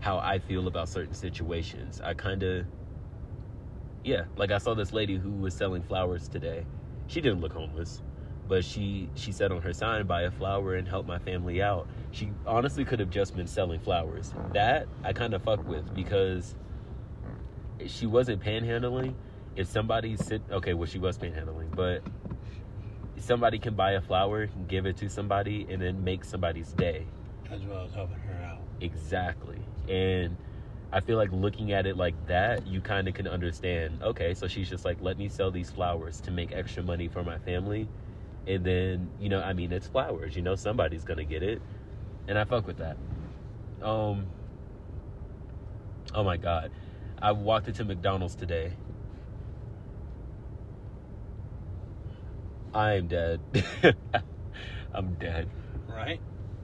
how 0.00 0.18
I 0.18 0.38
feel 0.38 0.68
about 0.68 0.88
certain 0.88 1.14
situations. 1.14 2.00
I 2.02 2.14
kind 2.14 2.42
of, 2.42 2.66
yeah, 4.04 4.24
like 4.36 4.50
I 4.50 4.58
saw 4.58 4.74
this 4.74 4.92
lady 4.92 5.16
who 5.16 5.30
was 5.30 5.54
selling 5.54 5.82
flowers 5.82 6.28
today. 6.28 6.64
She 7.08 7.20
didn't 7.20 7.40
look 7.40 7.52
homeless, 7.52 8.02
but 8.46 8.64
she 8.64 9.08
she 9.14 9.32
said 9.32 9.50
on 9.50 9.62
her 9.62 9.72
sign, 9.72 10.06
"Buy 10.06 10.22
a 10.22 10.30
flower 10.30 10.74
and 10.74 10.86
help 10.86 11.06
my 11.06 11.18
family 11.18 11.62
out." 11.62 11.88
She 12.12 12.30
honestly 12.46 12.84
could 12.84 13.00
have 13.00 13.10
just 13.10 13.34
been 13.34 13.46
selling 13.46 13.80
flowers. 13.80 14.32
That 14.52 14.88
I 15.02 15.12
kind 15.12 15.34
of 15.34 15.42
fuck 15.42 15.66
with 15.66 15.94
because 15.94 16.54
she 17.86 18.06
wasn't 18.06 18.42
panhandling. 18.42 19.14
If 19.56 19.66
somebody 19.66 20.16
sit, 20.16 20.42
okay, 20.50 20.74
well 20.74 20.86
she 20.86 20.98
was 20.98 21.18
panhandling, 21.18 21.74
but 21.74 22.02
somebody 23.16 23.58
can 23.58 23.74
buy 23.74 23.92
a 23.92 24.00
flower, 24.00 24.48
give 24.68 24.86
it 24.86 24.96
to 24.98 25.08
somebody, 25.08 25.66
and 25.68 25.82
then 25.82 26.04
make 26.04 26.24
somebody's 26.24 26.72
day. 26.72 27.06
As 27.50 27.64
well 27.64 27.84
as 27.84 27.92
helping 27.92 28.18
her 28.20 28.44
out. 28.44 28.60
Exactly. 28.80 29.58
And 29.88 30.36
I 30.92 31.00
feel 31.00 31.16
like 31.16 31.30
looking 31.32 31.72
at 31.72 31.86
it 31.86 31.96
like 31.96 32.14
that, 32.26 32.66
you 32.66 32.80
kind 32.80 33.08
of 33.08 33.14
can 33.14 33.26
understand. 33.26 34.02
Okay, 34.02 34.34
so 34.34 34.46
she's 34.46 34.68
just 34.68 34.84
like, 34.84 34.98
let 35.00 35.18
me 35.18 35.28
sell 35.28 35.50
these 35.50 35.70
flowers 35.70 36.20
to 36.22 36.30
make 36.30 36.52
extra 36.52 36.82
money 36.82 37.08
for 37.08 37.22
my 37.22 37.38
family. 37.38 37.88
And 38.46 38.64
then, 38.64 39.10
you 39.20 39.28
know, 39.28 39.40
I 39.42 39.52
mean, 39.52 39.72
it's 39.72 39.86
flowers, 39.86 40.34
you 40.34 40.42
know, 40.42 40.54
somebody's 40.54 41.04
to 41.18 41.24
get 41.24 41.42
it. 41.42 41.60
And 42.26 42.38
I 42.38 42.44
fuck 42.44 42.66
with 42.66 42.78
that. 42.78 42.96
Um, 43.82 44.26
oh 46.14 46.24
my 46.24 46.36
God. 46.36 46.70
I 47.20 47.32
walked 47.32 47.68
into 47.68 47.84
McDonald's 47.84 48.34
today. 48.34 48.72
I'm 52.72 53.08
dead. 53.08 53.40
I'm 54.94 55.14
dead. 55.14 55.48
Right? 55.88 56.20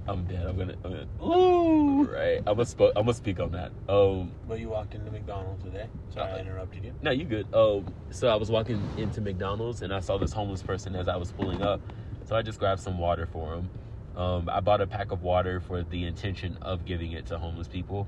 I'm 0.06 0.24
dead. 0.26 0.46
I'm 0.46 0.56
gonna. 0.58 0.74
I'm 0.84 0.90
gonna 0.90 1.06
Ooh! 1.34 2.04
right. 2.04 2.38
I'm 2.38 2.56
gonna. 2.56 2.66
Sp- 2.68 2.92
I'm 2.94 3.04
gonna 3.04 3.14
speak 3.14 3.40
on 3.40 3.52
that. 3.52 3.72
Um. 3.88 4.32
But 4.46 4.60
you 4.60 4.68
walked 4.68 4.94
into 4.94 5.10
McDonald's 5.10 5.64
today. 5.64 5.86
Sorry 6.10 6.30
I 6.30 6.34
Uh, 6.34 6.38
interrupted 6.40 6.84
you. 6.84 6.92
No, 7.02 7.10
you 7.10 7.24
good. 7.24 7.46
Um. 7.54 7.86
So 8.10 8.28
I 8.28 8.36
was 8.36 8.50
walking 8.50 8.82
into 8.98 9.20
McDonald's 9.22 9.80
and 9.82 9.94
I 9.94 10.00
saw 10.00 10.18
this 10.18 10.32
homeless 10.32 10.62
person 10.62 10.94
as 10.94 11.08
I 11.08 11.16
was 11.16 11.32
pulling 11.32 11.62
up. 11.62 11.80
So 12.26 12.36
I 12.36 12.42
just 12.42 12.58
grabbed 12.58 12.80
some 12.82 12.98
water 12.98 13.26
for 13.32 13.54
him. 13.54 13.70
Um. 14.16 14.48
I 14.50 14.60
bought 14.60 14.82
a 14.82 14.86
pack 14.86 15.10
of 15.10 15.22
water 15.22 15.60
for 15.60 15.82
the 15.82 16.04
intention 16.04 16.58
of 16.60 16.84
giving 16.84 17.12
it 17.12 17.26
to 17.26 17.38
homeless 17.38 17.68
people, 17.68 18.06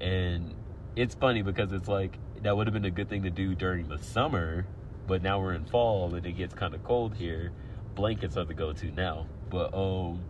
and 0.00 0.54
it's 0.96 1.14
funny 1.14 1.42
because 1.42 1.72
it's 1.72 1.88
like 1.88 2.18
that 2.42 2.56
would 2.56 2.66
have 2.66 2.74
been 2.74 2.84
a 2.84 2.90
good 2.90 3.08
thing 3.08 3.22
to 3.22 3.30
do 3.30 3.54
during 3.54 3.88
the 3.88 3.98
summer, 3.98 4.66
but 5.06 5.22
now 5.22 5.40
we're 5.40 5.54
in 5.54 5.64
fall 5.66 6.12
and 6.14 6.26
it 6.26 6.32
gets 6.32 6.54
kind 6.54 6.74
of 6.74 6.82
cold 6.82 7.14
here. 7.14 7.52
Blankets 7.94 8.36
are 8.36 8.44
the 8.44 8.54
go-to 8.54 8.90
now. 8.90 9.26
But 9.50 9.72
um. 9.72 10.20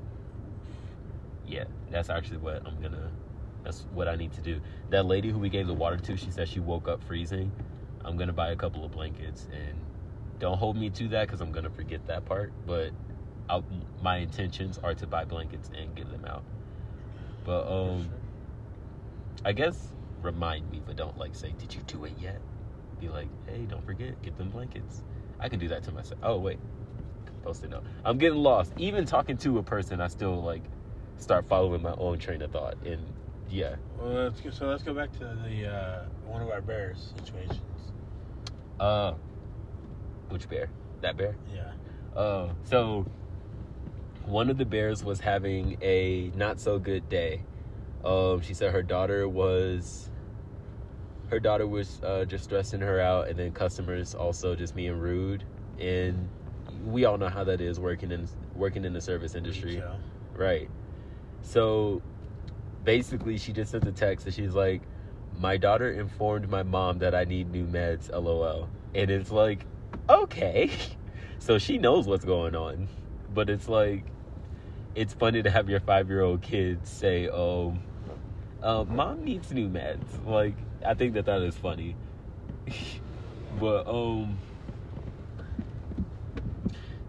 Yeah, 1.49 1.65
that's 1.91 2.11
actually 2.11 2.39
what 2.39 2.63
I'm 2.67 2.81
gonna. 2.81 3.11
That's 3.65 3.87
what 3.93 4.07
I 4.07 4.17
need 4.17 4.33
to 4.35 4.41
do. 4.41 4.61
That 4.91 5.07
lady 5.07 5.31
who 5.31 5.39
we 5.39 5.49
gave 5.49 5.67
the 5.67 5.75
water 5.75 5.97
to, 5.97 6.17
she 6.17 6.31
said 6.31 6.49
she 6.49 6.61
woke 6.61 6.89
up 6.89 7.03
freezing. 7.03 7.51
I'm 8.05 8.17
gonna 8.17 8.33
buy 8.33 8.51
a 8.51 8.57
couple 8.57 8.85
of 8.85 8.93
blankets 8.93 9.49
and 9.53 9.77
don't 10.39 10.57
hold 10.57 10.77
me 10.77 10.91
to 10.91 11.09
that 11.09 11.27
because 11.27 11.41
I'm 11.41 11.51
gonna 11.51 11.71
forget 11.71 12.07
that 12.07 12.25
part. 12.25 12.53
But 12.67 12.91
I'll, 13.49 13.65
my 14.03 14.19
intentions 14.19 14.79
are 14.79 14.95
to 14.95 15.07
buy 15.07 15.25
blankets 15.25 15.71
and 15.77 15.95
give 15.95 16.11
them 16.11 16.25
out. 16.27 16.45
But 17.45 17.67
um, 17.67 18.09
I 19.45 19.53
guess 19.53 19.89
remind 20.23 20.71
me, 20.71 20.83
but 20.85 20.97
don't 20.97 21.17
like 21.17 21.35
say, 21.35 21.55
"Did 21.59 21.75
you 21.75 21.81
do 21.87 22.05
it 22.05 22.13
yet?" 22.21 22.41
Be 23.01 23.09
like, 23.09 23.29
"Hey, 23.47 23.67
don't 23.69 23.85
forget, 23.85 24.21
get 24.23 24.37
them 24.37 24.51
blankets." 24.51 25.03
I 25.41 25.49
can 25.49 25.59
do 25.59 25.69
that 25.69 25.83
to 25.85 25.93
myself. 25.93 26.21
Oh 26.23 26.39
wait, 26.39 26.59
post 27.43 27.65
it 27.65 27.71
note. 27.71 27.85
I'm 28.05 28.19
getting 28.19 28.39
lost. 28.39 28.73
Even 28.77 29.07
talking 29.07 29.37
to 29.39 29.59
a 29.59 29.63
person, 29.63 30.01
I 30.01 30.09
still 30.09 30.43
like 30.43 30.63
start 31.19 31.47
following 31.49 31.83
my 31.83 31.95
own 31.99 32.19
train 32.19 32.43
of 32.43 32.51
thought. 32.53 32.77
And 32.85 33.05
yeah, 33.51 33.77
Well, 33.99 34.25
let's 34.25 34.41
go, 34.41 34.51
so 34.51 34.67
let's 34.67 34.83
go 34.83 34.95
back 34.95 35.13
to 35.19 35.39
the 35.49 35.67
uh, 35.69 36.05
one 36.27 36.43
of 36.43 36.49
our 36.51 36.61
bears 36.61 37.13
situations. 37.17 37.61
uh, 38.81 39.13
which 40.29 40.49
bear? 40.49 40.71
That 41.01 41.17
bear? 41.17 41.37
Yeah. 41.53 41.73
Uh, 42.15 42.51
so 42.65 43.07
one 44.27 44.51
of 44.51 44.59
the 44.59 44.67
bears 44.67 45.03
was 45.03 45.21
having 45.21 45.79
a 45.81 46.31
not 46.35 46.61
so 46.61 46.79
good 46.79 47.09
day. 47.09 47.43
Um, 48.05 48.41
she 48.43 48.53
said 48.55 48.73
her 48.73 48.83
daughter 48.83 49.29
was 49.29 50.11
her 51.31 51.41
daughter 51.41 51.67
was 51.67 52.01
uh, 52.03 52.25
just 52.25 52.45
stressing 52.45 52.81
her 52.81 53.01
out, 53.01 53.29
and 53.29 53.39
then 53.39 53.53
customers 53.53 54.15
also 54.15 54.55
just 54.55 54.75
being 54.75 54.99
rude. 54.99 55.45
And 55.79 56.29
we 56.85 57.05
all 57.05 57.19
know 57.19 57.29
how 57.29 57.45
that 57.45 57.61
is 57.61 57.79
working 57.81 58.11
in 58.13 58.29
working 58.55 58.85
in 58.85 58.93
the 58.93 59.01
service 59.01 59.35
industry, 59.35 59.83
right? 60.35 60.69
So 61.43 62.03
basically, 62.85 63.39
she 63.39 63.53
just 63.53 63.71
sent 63.73 63.87
a 63.87 63.93
text 63.93 64.27
and 64.27 64.35
she's 64.35 64.55
like, 64.55 64.83
"My 65.39 65.57
daughter 65.57 65.91
informed 65.91 66.49
my 66.49 66.63
mom 66.63 66.99
that 66.99 67.15
I 67.15 67.25
need 67.25 67.51
new 67.51 67.67
meds." 67.67 68.11
LOL. 68.11 68.69
And 68.95 69.11
it's 69.11 69.31
like, 69.31 69.65
okay, 70.09 70.71
so 71.39 71.59
she 71.59 71.79
knows 71.79 72.07
what's 72.07 72.25
going 72.25 72.55
on, 72.55 72.89
but 73.35 73.51
it's 73.51 73.69
like, 73.69 74.05
it's 74.95 75.15
funny 75.15 75.43
to 75.43 75.51
have 75.51 75.69
your 75.69 75.81
five 75.81 76.09
year 76.09 76.23
old 76.23 76.43
kid 76.43 76.87
say, 76.87 77.29
"Oh, 77.29 77.77
uh, 78.63 78.85
mom 78.89 79.25
needs 79.25 79.53
new 79.53 79.69
meds." 79.69 80.25
Like, 80.27 80.55
I 80.85 80.95
think 80.95 81.15
that 81.15 81.27
that 81.27 81.43
is 81.43 81.57
funny. 81.57 81.97
but 83.61 83.87
um, 83.87 84.39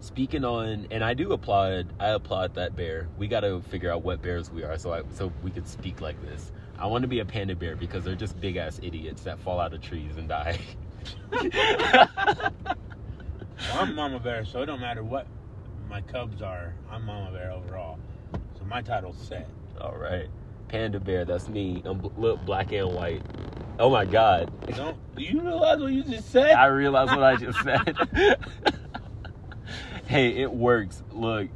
speaking 0.00 0.44
on, 0.44 0.86
and 0.90 1.04
I 1.04 1.14
do 1.14 1.32
applaud. 1.32 1.92
I 1.98 2.08
applaud 2.08 2.54
that 2.54 2.76
bear. 2.76 3.08
We 3.18 3.28
got 3.28 3.40
to 3.40 3.60
figure 3.62 3.92
out 3.92 4.02
what 4.02 4.22
bears 4.22 4.50
we 4.50 4.64
are, 4.64 4.78
so 4.78 4.92
I 4.92 5.02
so 5.14 5.32
we 5.42 5.50
could 5.50 5.68
speak 5.68 6.00
like 6.00 6.20
this. 6.22 6.52
I 6.78 6.86
want 6.86 7.02
to 7.02 7.08
be 7.08 7.20
a 7.20 7.24
panda 7.24 7.54
bear 7.54 7.76
because 7.76 8.04
they're 8.04 8.14
just 8.14 8.40
big 8.40 8.56
ass 8.56 8.80
idiots 8.82 9.22
that 9.22 9.38
fall 9.38 9.60
out 9.60 9.74
of 9.74 9.82
trees 9.82 10.16
and 10.16 10.28
die. 10.28 10.58
well, 11.30 12.52
I'm 13.74 13.94
Mama 13.94 14.18
Bear, 14.18 14.44
so 14.44 14.62
it 14.62 14.66
don't 14.66 14.80
matter 14.80 15.04
what 15.04 15.26
my 15.88 16.00
cubs 16.00 16.40
are. 16.40 16.74
I'm 16.90 17.04
Mama 17.04 17.32
Bear 17.32 17.52
overall. 17.52 17.98
So 18.58 18.64
my 18.64 18.80
title's 18.80 19.18
set. 19.18 19.48
All 19.80 19.96
right, 19.96 20.28
panda 20.68 21.00
bear. 21.00 21.24
That's 21.24 21.48
me. 21.48 21.82
I'm 21.84 22.00
look 22.16 22.44
black 22.46 22.72
and 22.72 22.94
white. 22.94 23.22
Oh 23.78 23.90
my 23.90 24.04
god. 24.04 24.50
Don't 24.74 24.96
do 25.16 25.22
you 25.22 25.40
realize 25.40 25.80
what 25.80 25.92
you 25.92 26.02
just 26.02 26.30
said? 26.30 26.52
I 26.52 26.66
realize 26.66 27.08
what 27.08 27.22
I 27.22 27.36
just 27.36 27.58
said. 27.62 28.76
hey, 30.10 30.42
it 30.42 30.50
works. 30.52 31.02
Look, 31.12 31.48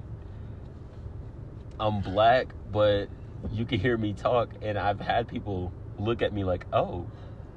I'm 1.80 2.00
black, 2.00 2.55
but 2.70 3.09
you 3.50 3.64
can 3.64 3.80
hear 3.80 3.96
me 3.96 4.12
talk, 4.12 4.50
and 4.62 4.78
I've 4.78 5.00
had 5.00 5.26
people 5.26 5.72
look 5.98 6.22
at 6.22 6.32
me 6.32 6.44
like, 6.44 6.64
"Oh, 6.72 7.07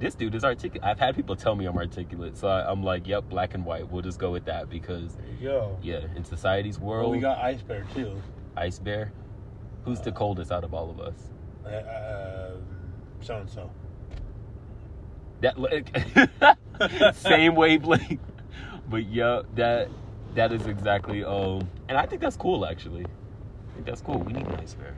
this 0.00 0.16
dude 0.16 0.34
is 0.34 0.44
articulate." 0.44 0.82
I've 0.84 0.98
had 0.98 1.14
people 1.14 1.36
tell 1.36 1.54
me 1.54 1.66
I'm 1.66 1.76
articulate, 1.76 2.36
so 2.36 2.48
I, 2.48 2.68
I'm 2.70 2.82
like, 2.82 3.06
"Yep, 3.06 3.28
black 3.28 3.54
and 3.54 3.64
white. 3.64 3.88
We'll 3.90 4.02
just 4.02 4.18
go 4.18 4.32
with 4.32 4.44
that 4.46 4.68
because, 4.68 5.14
There 5.14 5.26
you 5.40 5.48
go. 5.48 5.78
yeah, 5.82 6.00
in 6.16 6.24
society's 6.24 6.78
Well, 6.80 6.88
world, 6.88 7.12
we 7.12 7.20
got 7.20 7.38
Ice 7.38 7.62
Bear 7.62 7.86
too. 7.94 8.20
Ice 8.56 8.80
Bear. 8.80 9.12
Who's 9.84 10.00
the 10.00 10.12
coldest 10.12 10.50
out 10.50 10.64
of 10.64 10.74
all 10.74 10.90
of 10.90 10.98
us? 11.00 11.14
Uh, 11.64 11.68
uh, 11.68 12.50
so 13.20 13.36
and 13.36 13.48
so. 13.48 13.70
That 15.42 15.56
like, 15.56 15.96
same 17.14 17.54
wavelength. 17.54 18.20
But 18.90 19.06
yeah, 19.06 19.42
that 19.54 19.88
that 20.38 20.52
is 20.52 20.68
exactly 20.68 21.24
um 21.24 21.68
and 21.88 21.98
I 21.98 22.06
think 22.06 22.22
that's 22.22 22.36
cool 22.36 22.64
actually. 22.64 23.04
I 23.04 23.74
think 23.74 23.86
that's 23.86 24.00
cool. 24.00 24.18
We 24.18 24.32
need 24.32 24.46
an 24.46 24.54
ice 24.54 24.74
bear. 24.74 24.94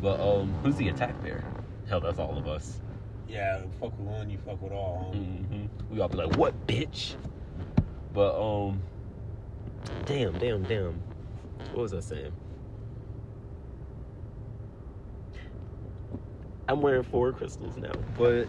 But 0.00 0.18
um 0.20 0.54
who's 0.62 0.76
the 0.76 0.88
attack 0.88 1.22
bear? 1.22 1.44
Hell, 1.86 2.00
that's 2.00 2.18
all 2.18 2.38
of 2.38 2.48
us. 2.48 2.80
Yeah, 3.28 3.60
fuck 3.78 3.96
with 3.98 4.08
one, 4.08 4.30
you 4.30 4.38
fuck 4.38 4.60
with 4.62 4.72
all. 4.72 5.12
hmm 5.12 5.66
We 5.90 6.00
all 6.00 6.08
be 6.08 6.16
like, 6.16 6.34
what 6.38 6.66
bitch? 6.66 7.14
But 8.14 8.40
um 8.40 8.80
damn, 10.06 10.38
damn, 10.38 10.62
damn. 10.62 11.02
What 11.72 11.82
was 11.82 11.92
I 11.92 12.00
saying? 12.00 12.32
I'm 16.68 16.80
wearing 16.80 17.02
four 17.02 17.32
crystals 17.34 17.76
now. 17.76 17.92
But 18.16 18.46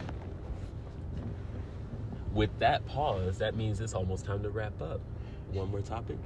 with 2.31 2.51
that 2.59 2.85
pause, 2.85 3.39
that 3.39 3.53
means 3.55 3.81
it's 3.81 3.93
almost 3.93 4.23
time 4.23 4.43
to 4.43 4.49
wrap 4.49 4.81
up. 4.81 5.01
One 5.53 5.69
more 5.69 5.81
topic. 5.81 6.17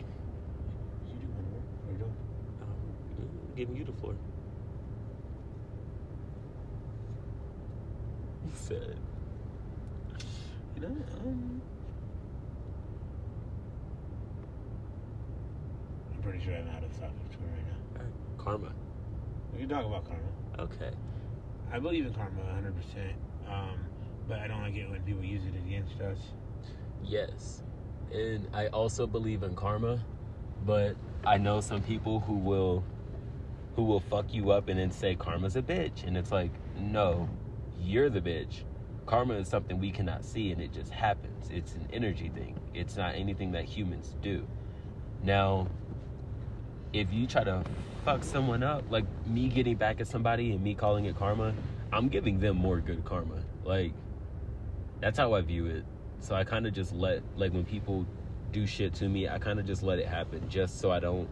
You 1.07 1.15
do 1.15 1.27
one 1.27 1.45
more. 1.51 1.61
What 1.83 1.89
are 1.89 1.93
you 1.93 1.97
doing? 1.97 2.15
Um, 2.61 3.55
giving 3.55 3.75
you 3.75 3.83
the 3.85 3.93
floor. 3.93 4.13
He 8.45 8.51
said, 8.53 8.95
you 10.75 10.81
know, 10.81 10.87
um, 10.87 11.61
I'm 16.15 16.21
pretty 16.21 16.43
sure 16.43 16.53
I'm 16.53 16.69
out 16.69 16.83
of 16.83 16.91
topic 16.99 17.31
to 17.31 17.37
right 17.39 17.65
now. 17.97 18.43
karma. 18.43 18.71
We 19.53 19.59
can 19.61 19.69
talk 19.69 19.85
about 19.85 20.05
karma. 20.05 20.21
Okay. 20.59 20.91
I 21.71 21.79
believe 21.79 22.05
in 22.05 22.13
karma 22.13 22.41
100%, 22.41 23.51
um, 23.51 23.79
but 24.27 24.39
I 24.39 24.47
don't 24.47 24.61
like 24.61 24.75
it 24.75 24.89
when 24.89 25.01
people 25.01 25.23
use 25.23 25.43
it 25.45 25.55
against 25.57 25.99
us. 26.01 26.19
Yes. 27.03 27.63
And 28.13 28.47
I 28.53 28.67
also 28.67 29.07
believe 29.07 29.43
in 29.43 29.55
karma, 29.55 29.99
but 30.65 30.95
I 31.25 31.37
know 31.37 31.61
some 31.61 31.81
people 31.81 32.19
who 32.19 32.33
will 32.33 32.83
who 33.75 33.83
will 33.83 33.99
fuck 33.99 34.33
you 34.33 34.51
up 34.51 34.69
and 34.69 34.79
then 34.79 34.89
say 34.89 35.15
karma's 35.15 35.57
a 35.57 35.61
bitch 35.61 36.05
and 36.05 36.15
it's 36.15 36.31
like, 36.31 36.51
"No, 36.79 37.27
you're 37.79 38.09
the 38.09 38.21
bitch." 38.21 38.63
Karma 39.05 39.35
is 39.35 39.47
something 39.47 39.79
we 39.79 39.91
cannot 39.91 40.23
see 40.23 40.51
and 40.51 40.61
it 40.61 40.73
just 40.73 40.91
happens. 40.91 41.49
It's 41.51 41.75
an 41.75 41.87
energy 41.93 42.29
thing. 42.29 42.59
It's 42.73 42.95
not 42.95 43.15
anything 43.15 43.51
that 43.51 43.65
humans 43.65 44.15
do. 44.21 44.47
Now, 45.23 45.67
if 46.93 47.11
you 47.11 47.27
try 47.27 47.43
to 47.43 47.63
fuck 48.03 48.23
someone 48.23 48.63
up, 48.63 48.83
like 48.89 49.05
me 49.27 49.49
getting 49.49 49.75
back 49.75 49.99
at 49.99 50.07
somebody 50.07 50.51
and 50.51 50.63
me 50.63 50.73
calling 50.73 51.05
it 51.05 51.17
karma, 51.17 51.53
I'm 51.91 52.07
giving 52.07 52.39
them 52.39 52.57
more 52.57 52.79
good 52.79 53.03
karma. 53.05 53.43
Like 53.63 53.93
that's 55.01 55.17
how 55.17 55.33
I 55.33 55.41
view 55.41 55.65
it. 55.65 55.85
So 56.19 56.35
I 56.35 56.43
kind 56.43 56.65
of 56.65 56.73
just 56.73 56.93
let 56.93 57.21
like 57.37 57.53
when 57.53 57.65
people 57.65 58.05
do 58.51 58.65
shit 58.65 58.93
to 58.95 59.09
me, 59.09 59.27
I 59.27 59.37
kind 59.37 59.59
of 59.59 59.65
just 59.65 59.83
let 59.83 59.99
it 59.99 60.07
happen 60.07 60.47
just 60.49 60.79
so 60.79 60.91
I 60.91 60.99
don't 60.99 61.27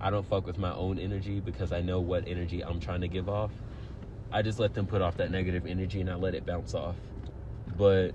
I 0.00 0.10
don't 0.10 0.26
fuck 0.26 0.46
with 0.46 0.58
my 0.58 0.72
own 0.74 0.98
energy 0.98 1.40
because 1.40 1.72
I 1.72 1.80
know 1.80 2.00
what 2.00 2.28
energy 2.28 2.62
I'm 2.62 2.80
trying 2.80 3.00
to 3.00 3.08
give 3.08 3.28
off. 3.28 3.50
I 4.30 4.42
just 4.42 4.58
let 4.58 4.74
them 4.74 4.86
put 4.86 5.00
off 5.00 5.16
that 5.16 5.30
negative 5.30 5.66
energy 5.66 6.00
and 6.00 6.10
I 6.10 6.14
let 6.14 6.34
it 6.34 6.44
bounce 6.44 6.74
off. 6.74 6.96
But 7.76 8.10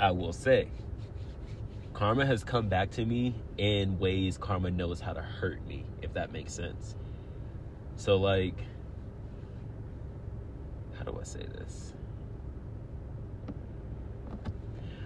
I 0.00 0.10
will 0.10 0.32
say 0.32 0.68
karma 1.94 2.26
has 2.26 2.42
come 2.42 2.68
back 2.68 2.90
to 2.90 3.04
me 3.04 3.34
in 3.58 3.98
ways 3.98 4.38
karma 4.38 4.70
knows 4.70 5.00
how 5.00 5.12
to 5.12 5.22
hurt 5.22 5.64
me, 5.66 5.84
if 6.00 6.12
that 6.14 6.32
makes 6.32 6.52
sense. 6.52 6.96
So 7.96 8.16
like 8.16 8.56
how 10.98 11.04
do 11.04 11.18
I 11.20 11.24
say 11.24 11.40
this? 11.40 11.94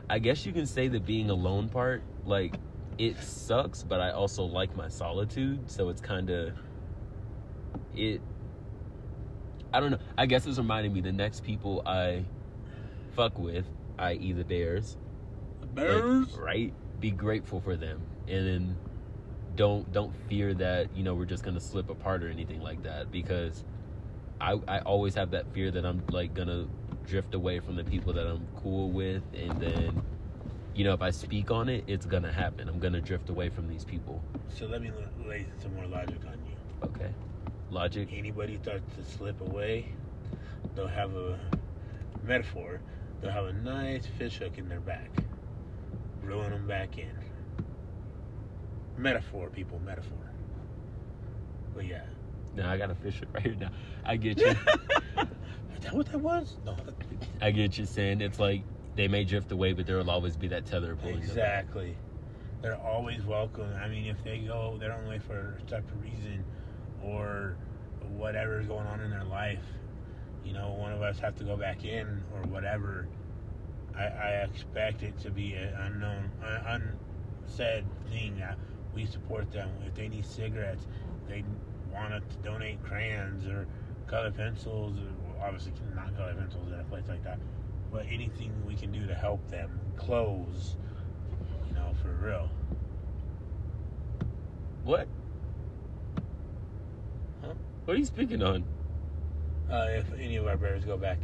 I 0.09 0.19
guess 0.19 0.47
you 0.47 0.53
can 0.53 0.67
say 0.67 0.89
the 0.89 1.01
being 1.01 1.31
alone 1.31 1.69
part, 1.69 2.03
like 2.25 2.55
it 2.99 3.19
sucks, 3.19 3.83
but 3.83 4.01
I 4.01 4.11
also 4.13 4.45
like 4.45 4.75
my 4.77 4.89
solitude, 4.89 5.71
so 5.71 5.89
it's 5.89 6.01
kind 6.01 6.31
of 6.31 6.53
it 7.95 8.21
I 9.73 9.81
don't 9.81 9.91
know. 9.91 9.99
I 10.17 10.27
guess 10.27 10.47
it's 10.47 10.59
reminding 10.59 10.93
me 10.93 11.01
the 11.01 11.13
next 11.13 11.43
people 11.45 11.83
I 11.85 12.25
fuck 13.15 13.39
with, 13.39 13.67
i.e. 13.99 14.33
the 14.33 14.45
Bears, 14.45 14.97
Bears? 15.75 16.33
like, 16.33 16.41
right? 16.41 16.73
Be 17.01 17.11
grateful 17.11 17.61
for 17.61 17.77
them, 17.77 18.01
and 18.29 18.47
then 18.47 18.77
don't 19.55 19.91
don't 19.93 20.15
fear 20.29 20.55
that 20.55 20.95
you 20.95 21.03
know 21.03 21.15
we're 21.15 21.25
just 21.25 21.43
gonna 21.43 21.61
slip 21.61 21.91
apart 21.91 22.23
or 22.23 22.29
anything 22.29 22.61
like 22.61 22.83
that 22.85 23.11
because 23.11 23.65
I 24.41 24.59
I 24.69 24.79
always 24.81 25.15
have 25.15 25.33
that 25.33 25.53
fear 25.53 25.71
that 25.71 25.85
I'm 25.85 26.03
like 26.11 26.33
gonna 26.33 26.69
drift 27.07 27.35
away 27.35 27.61
from 27.61 27.77
the 27.77 27.85
people 27.85 28.13
that 28.13 28.27
I'm 28.27 28.47
cool 28.57 28.91
with, 28.91 29.23
and 29.35 29.61
then 29.61 30.03
you 30.75 30.85
know 30.85 30.93
if 30.93 31.03
I 31.03 31.11
speak 31.11 31.51
on 31.51 31.69
it, 31.69 31.85
it's 31.87 32.07
gonna 32.07 32.33
happen. 32.33 32.69
I'm 32.69 32.79
gonna 32.79 33.01
drift 33.01 33.31
away 33.31 33.49
from 33.49 33.69
these 33.69 33.85
people. 33.85 34.23
So 34.49 34.67
let 34.67 34.83
me 34.83 34.91
lay 35.25 35.47
some 35.63 35.75
more 35.75 35.87
logic 35.87 36.21
on 36.27 36.39
you. 36.49 36.89
Okay, 36.89 37.11
logic. 37.71 38.09
Anybody 38.13 38.57
starts 38.57 38.85
to 38.97 39.17
slip 39.17 39.41
away, 39.41 39.93
they'll 40.75 40.87
have 40.87 41.15
a 41.15 41.39
metaphor. 42.25 42.81
They'll 43.21 43.31
have 43.31 43.47
a 43.47 43.53
nice 43.53 44.07
fish 44.07 44.39
hook 44.39 44.59
in 44.59 44.69
their 44.69 44.81
back, 44.81 45.11
reeling 46.23 46.51
them 46.51 46.67
back 46.67 46.99
in. 46.99 47.11
Metaphor, 48.99 49.49
people, 49.49 49.81
metaphor. 49.85 50.19
But 51.75 51.87
yeah. 51.87 52.05
Now 52.55 52.71
I 52.71 52.77
got 52.77 52.91
a 52.91 52.95
fish 52.95 53.21
hook 53.21 53.29
right 53.35 53.43
here. 53.43 53.57
Now 53.59 53.71
I 54.05 54.17
get 54.17 54.39
you. 54.39 54.55
Is 55.87 55.93
that 55.93 55.97
what 55.97 56.07
that 56.07 56.18
was? 56.18 56.57
No. 56.64 56.76
I 57.41 57.53
get 57.53 57.78
you 57.78 57.87
saying 57.87 58.20
it's 58.20 58.41
like 58.41 58.64
they 58.97 59.07
may 59.07 59.22
drift 59.22 59.53
away, 59.53 59.72
but 59.72 59.87
there 59.87 59.97
will 59.99 60.11
always 60.11 60.37
be 60.37 60.49
that 60.49 60.66
tether 60.66 60.97
pulling 60.97 61.20
them. 61.20 61.28
Exactly. 61.28 61.97
They're 62.61 62.80
always 62.80 63.22
welcome. 63.22 63.72
I 63.80 63.87
mean, 63.87 64.07
if 64.07 64.22
they 64.24 64.39
go 64.39 64.76
their 64.80 64.93
own 64.93 65.07
way 65.07 65.20
for 65.20 65.57
a 65.61 65.70
type 65.70 65.89
of 65.89 66.03
reason 66.03 66.45
or 67.05 67.57
whatever's 68.09 68.66
going 68.66 68.87
on 68.89 69.01
in 69.01 69.11
their 69.11 69.22
life, 69.22 69.62
you 70.45 70.55
know, 70.55 70.72
one 70.72 70.93
of 70.93 71.03
us 71.03 71.20
have 71.20 71.37
to 71.37 71.45
go 71.45 71.57
back 71.57 71.84
in 71.84 72.24
or 72.34 72.43
whatever. 72.49 73.07
I, 73.97 74.07
I 74.07 74.28
expect 74.51 75.05
it 75.05 75.16
to 75.20 75.30
be 75.30 75.55
an 75.55 75.72
unknown, 75.74 76.30
un, 76.66 76.99
unsaid 77.45 77.84
thing 78.11 78.39
that 78.41 78.59
we 78.93 79.07
support 79.07 79.53
them. 79.53 79.70
If 79.87 79.95
they 79.95 80.09
need 80.09 80.26
cigarettes, 80.26 80.84
they 81.28 81.45
want 81.93 82.11
to 82.12 82.37
donate 82.39 82.82
crayons 82.82 83.47
or 83.47 83.68
color 84.09 84.32
pencils, 84.32 84.99
or 84.99 85.26
obviously 85.43 85.72
not 85.95 86.16
color 86.16 86.34
pencils 86.34 86.72
at 86.72 86.80
a 86.80 86.84
place 86.84 87.05
like 87.09 87.22
that, 87.24 87.39
but 87.93 88.07
anything 88.07 88.53
we 88.66 88.74
can 88.74 88.93
do 88.93 89.07
to 89.07 89.14
help 89.14 89.47
them, 89.51 89.80
close, 89.97 90.76
you 91.68 91.74
know, 91.74 91.95
for 92.03 92.11
real. 92.24 92.51
What? 94.84 95.09
Huh? 97.43 97.55
What 97.84 97.97
are 97.97 97.99
you 97.99 98.05
speaking 98.05 98.43
on? 98.43 98.64
Uh, 99.70 99.87
if 99.91 100.12
any 100.14 100.37
of 100.37 100.47
our 100.47 100.57
brothers 100.57 100.84
go 100.84 100.97
back. 100.97 101.18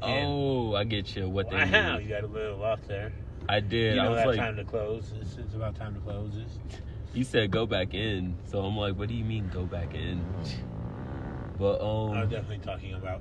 Oh, 0.00 0.74
I 0.74 0.84
get 0.84 1.16
you. 1.16 1.28
What 1.28 1.50
they 1.50 1.56
wow, 1.56 1.96
mean. 1.96 2.02
you 2.06 2.14
got 2.14 2.22
a 2.22 2.28
little 2.28 2.62
off 2.62 2.80
there. 2.86 3.12
I 3.48 3.60
did. 3.60 3.96
you 3.96 4.00
I 4.00 4.04
know 4.04 4.10
was 4.10 4.18
that 4.18 4.26
like, 4.28 4.36
time 4.36 4.56
to 4.56 4.64
close. 4.64 5.12
It's, 5.20 5.36
it's 5.36 5.54
about 5.54 5.74
time 5.74 5.94
to 5.94 6.00
close. 6.00 6.34
It's, 6.36 6.80
you 7.14 7.24
said 7.24 7.50
go 7.50 7.66
back 7.66 7.94
in, 7.94 8.36
so 8.44 8.60
I'm 8.60 8.76
like, 8.76 8.96
what 8.96 9.08
do 9.08 9.14
you 9.14 9.24
mean 9.24 9.50
go 9.52 9.64
back 9.64 9.94
in? 9.94 10.24
But 11.58 11.80
I'm 11.80 12.22
um, 12.22 12.28
definitely 12.28 12.58
talking 12.58 12.94
about 12.94 13.20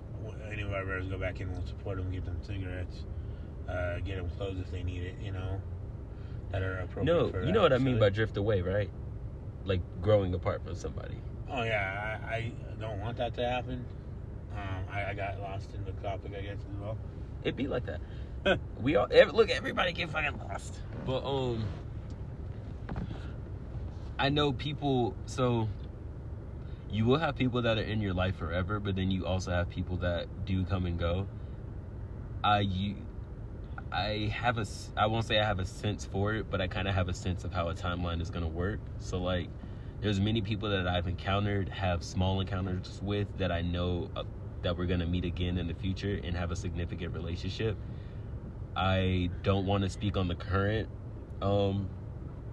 any 0.51 0.61
of 0.61 0.71
our 0.71 0.85
bears 0.85 1.07
go 1.07 1.17
back 1.17 1.41
in. 1.41 1.51
We'll 1.51 1.65
support 1.65 1.97
them, 1.97 2.11
give 2.11 2.25
them 2.25 2.37
cigarettes, 2.45 2.97
uh, 3.67 3.99
get 3.99 4.17
them 4.17 4.29
clothes 4.37 4.59
if 4.59 4.71
they 4.71 4.83
need 4.83 5.01
it. 5.01 5.15
You 5.21 5.31
know, 5.31 5.59
that 6.51 6.61
are 6.61 6.79
appropriate. 6.79 7.33
no, 7.33 7.45
you 7.45 7.51
know 7.51 7.61
what 7.61 7.73
I 7.73 7.79
mean 7.79 7.99
by 7.99 8.09
drift 8.09 8.37
away, 8.37 8.61
right? 8.61 8.91
Like 9.65 9.81
growing 10.01 10.33
apart 10.33 10.63
from 10.63 10.75
somebody. 10.75 11.17
Oh 11.49 11.63
yeah, 11.63 12.19
I, 12.27 12.35
I 12.35 12.51
don't 12.79 12.99
want 12.99 13.17
that 13.17 13.33
to 13.35 13.49
happen. 13.49 13.85
Um, 14.53 14.83
I, 14.91 15.05
I 15.05 15.13
got 15.13 15.39
lost 15.39 15.69
in 15.73 15.83
the 15.85 15.91
topic, 16.01 16.31
I 16.37 16.41
guess 16.41 16.57
as 16.57 16.81
well. 16.81 16.97
It'd 17.43 17.55
be 17.55 17.67
like 17.67 17.85
that. 17.85 18.01
we 18.81 18.95
all 18.95 19.07
ev- 19.11 19.33
look. 19.33 19.49
Everybody 19.49 19.93
get 19.93 20.09
fucking 20.09 20.39
lost. 20.49 20.79
But 21.05 21.23
um, 21.25 21.63
I 24.19 24.29
know 24.29 24.53
people. 24.53 25.15
So 25.25 25.67
you 26.89 27.05
will 27.05 27.17
have 27.17 27.35
people 27.35 27.61
that 27.63 27.77
are 27.77 27.81
in 27.81 28.01
your 28.01 28.13
life 28.13 28.35
forever, 28.35 28.79
but 28.79 28.95
then 28.95 29.11
you 29.11 29.25
also 29.25 29.51
have 29.51 29.69
people 29.69 29.97
that 29.97 30.45
do 30.45 30.63
come 30.63 30.85
and 30.85 30.97
go. 30.97 31.27
I 32.43 32.61
you. 32.61 32.95
I 33.91 34.31
have 34.33 34.57
a 34.57 34.65
I 34.95 35.07
won't 35.07 35.25
say 35.25 35.39
I 35.39 35.45
have 35.45 35.59
a 35.59 35.65
sense 35.65 36.05
for 36.05 36.33
it, 36.33 36.49
but 36.49 36.61
I 36.61 36.67
kind 36.67 36.87
of 36.87 36.93
have 36.93 37.09
a 37.09 37.13
sense 37.13 37.43
of 37.43 37.53
how 37.53 37.69
a 37.69 37.73
timeline 37.73 38.21
is 38.21 38.29
going 38.29 38.43
to 38.43 38.51
work. 38.51 38.79
So, 38.99 39.19
like, 39.19 39.49
there's 40.01 40.19
many 40.19 40.41
people 40.41 40.69
that 40.69 40.87
I've 40.87 41.07
encountered, 41.07 41.69
have 41.69 42.03
small 42.03 42.39
encounters 42.39 42.99
with 43.01 43.27
that 43.37 43.51
I 43.51 43.61
know 43.61 44.09
uh, 44.15 44.23
that 44.61 44.77
we're 44.77 44.85
going 44.85 44.99
to 44.99 45.05
meet 45.05 45.25
again 45.25 45.57
in 45.57 45.67
the 45.67 45.73
future 45.73 46.19
and 46.23 46.35
have 46.35 46.51
a 46.51 46.55
significant 46.55 47.13
relationship. 47.13 47.77
I 48.75 49.29
don't 49.43 49.65
want 49.65 49.83
to 49.83 49.89
speak 49.89 50.17
on 50.17 50.27
the 50.27 50.35
current 50.35 50.89
um, 51.41 51.89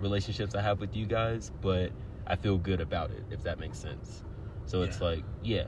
relationships 0.00 0.54
I 0.54 0.62
have 0.62 0.80
with 0.80 0.96
you 0.96 1.06
guys, 1.06 1.50
but 1.60 1.90
I 2.26 2.36
feel 2.36 2.58
good 2.58 2.80
about 2.80 3.10
it, 3.10 3.24
if 3.30 3.42
that 3.42 3.58
makes 3.58 3.78
sense. 3.78 4.22
So 4.66 4.82
it's 4.82 5.00
like, 5.00 5.22
yeah, 5.42 5.64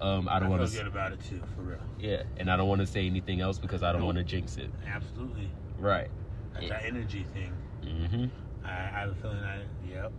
um, 0.00 0.28
I 0.28 0.38
don't 0.38 0.48
want 0.50 0.62
to, 0.62 0.68
feel 0.68 0.84
good 0.84 0.92
about 0.92 1.12
it 1.12 1.20
too, 1.28 1.40
for 1.56 1.62
real. 1.62 1.78
yeah, 1.98 2.22
and 2.36 2.50
I 2.50 2.56
don't 2.56 2.68
want 2.68 2.80
to 2.80 2.86
say 2.86 3.04
anything 3.06 3.40
else 3.40 3.58
because 3.58 3.82
I 3.82 3.90
don't 3.90 4.02
Nope. 4.02 4.14
want 4.14 4.18
to 4.18 4.24
jinx 4.24 4.56
it. 4.56 4.70
Absolutely. 4.86 5.50
Right. 5.78 6.08
That's 6.54 6.66
Yeah. 6.66 6.70
that 6.70 6.84
energy 6.84 7.26
thing. 7.34 7.52
Mm-hmm. 7.82 8.26
I, 8.64 8.70
I 8.70 9.00
have 9.00 9.10
a 9.10 9.14
feeling 9.16 9.38
I, 9.38 9.62
yep, 9.88 10.12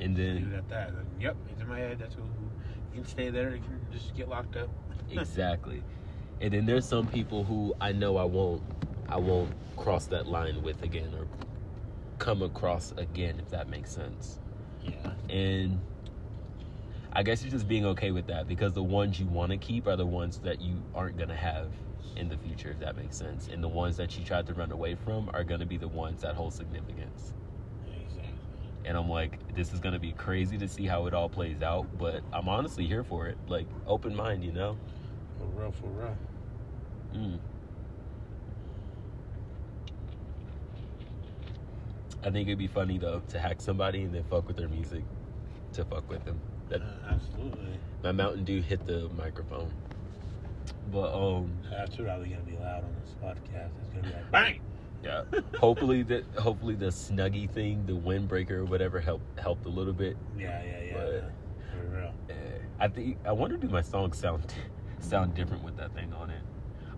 And 0.00 0.16
then 0.16 0.50
it 0.52 0.56
at 0.56 0.68
that. 0.68 0.94
Then, 0.94 1.06
yep, 1.18 1.36
it's 1.50 1.60
in 1.62 1.68
my 1.68 1.78
head. 1.78 1.98
That's 1.98 2.14
who, 2.14 2.22
you 2.94 3.00
can 3.00 3.06
stay 3.06 3.30
there. 3.30 3.54
You 3.54 3.62
can 3.62 3.80
just 3.90 4.14
get 4.14 4.28
locked 4.28 4.56
up. 4.56 4.68
exactly. 5.10 5.82
And 6.42 6.52
then 6.52 6.66
there's 6.66 6.86
some 6.86 7.06
people 7.06 7.44
who 7.44 7.74
I 7.80 7.92
know 7.92 8.16
I 8.18 8.24
won't, 8.24 8.62
I 9.08 9.16
won't 9.16 9.52
cross 9.76 10.06
that 10.06 10.26
line 10.26 10.62
with 10.62 10.82
again 10.82 11.14
or 11.16 11.26
come 12.18 12.42
across 12.42 12.92
again, 12.98 13.38
if 13.38 13.48
that 13.50 13.68
makes 13.68 13.90
sense. 13.92 14.38
Yeah. 14.84 15.34
And 15.34 15.80
I 17.12 17.22
guess 17.22 17.42
you're 17.42 17.50
just 17.50 17.68
being 17.68 17.84
okay 17.86 18.10
with 18.10 18.26
that 18.28 18.48
because 18.48 18.72
the 18.72 18.82
ones 18.82 19.20
you 19.20 19.26
want 19.26 19.52
to 19.52 19.58
keep 19.58 19.86
are 19.86 19.96
the 19.96 20.06
ones 20.06 20.38
that 20.44 20.60
you 20.60 20.82
aren't 20.94 21.16
going 21.16 21.28
to 21.28 21.36
have 21.36 21.68
in 22.16 22.28
the 22.28 22.36
future, 22.38 22.70
if 22.70 22.80
that 22.80 22.96
makes 22.96 23.16
sense. 23.16 23.48
And 23.52 23.62
the 23.62 23.68
ones 23.68 23.96
that 23.96 24.18
you 24.18 24.24
tried 24.24 24.46
to 24.46 24.54
run 24.54 24.72
away 24.72 24.94
from 24.94 25.30
are 25.32 25.44
going 25.44 25.60
to 25.60 25.66
be 25.66 25.76
the 25.76 25.88
ones 25.88 26.22
that 26.22 26.34
hold 26.34 26.52
significance. 26.52 27.34
Exactly. 27.86 28.32
And 28.84 28.96
I'm 28.96 29.08
like, 29.08 29.54
this 29.54 29.72
is 29.72 29.80
going 29.80 29.94
to 29.94 30.00
be 30.00 30.12
crazy 30.12 30.58
to 30.58 30.68
see 30.68 30.86
how 30.86 31.06
it 31.06 31.14
all 31.14 31.28
plays 31.28 31.62
out, 31.62 31.86
but 31.98 32.22
I'm 32.32 32.48
honestly 32.48 32.86
here 32.86 33.04
for 33.04 33.28
it. 33.28 33.38
Like, 33.46 33.66
open 33.86 34.14
mind, 34.14 34.44
you 34.44 34.52
know? 34.52 34.76
For 35.38 35.44
real, 35.60 35.72
for 35.72 35.86
real. 35.86 36.16
Mm. 37.14 37.38
I 42.24 42.30
think 42.30 42.48
it'd 42.48 42.58
be 42.58 42.66
funny 42.68 42.98
though 42.98 43.20
to 43.28 43.38
hack 43.38 43.60
somebody 43.60 44.02
and 44.02 44.14
then 44.14 44.24
fuck 44.24 44.46
with 44.46 44.56
their 44.56 44.68
music 44.68 45.02
to 45.74 45.84
fuck 45.84 46.08
with 46.08 46.24
them. 46.24 46.40
That 46.68 46.82
Uh, 46.82 46.86
absolutely. 47.10 47.78
my 48.02 48.12
Mountain 48.12 48.44
Dew 48.44 48.60
hit 48.62 48.86
the 48.86 49.08
microphone. 49.16 49.72
But 50.90 51.12
um 51.14 51.52
That's 51.70 51.96
probably 51.96 52.28
gonna 52.28 52.42
be 52.42 52.56
loud 52.56 52.84
on 52.84 52.94
this 53.04 53.14
podcast. 53.22 53.70
It's 53.80 53.88
gonna 53.90 54.06
be 54.08 54.14
like 54.14 54.30
bang. 54.30 54.60
yeah. 55.04 55.24
hopefully 55.58 56.02
the 56.02 56.24
hopefully 56.38 56.74
the 56.76 56.86
snuggy 56.86 57.50
thing, 57.50 57.84
the 57.86 57.92
windbreaker 57.94 58.52
or 58.52 58.64
whatever 58.64 59.00
helped 59.00 59.38
helped 59.40 59.66
a 59.66 59.70
little 59.70 59.92
bit. 59.92 60.16
Yeah, 60.38 60.62
yeah, 60.62 60.80
yeah. 60.82 60.92
But- 60.94 61.12
yeah. 61.14 61.20
For 61.72 61.86
real. 61.96 62.14
Uh, 62.30 62.34
I 62.78 62.88
think 62.88 63.18
I 63.26 63.32
wonder 63.32 63.56
do 63.56 63.68
my 63.68 63.82
songs 63.82 64.18
sound 64.18 64.52
sound 65.00 65.34
different 65.34 65.64
with 65.64 65.76
that 65.78 65.92
thing 65.94 66.12
on 66.12 66.30
it. 66.30 66.42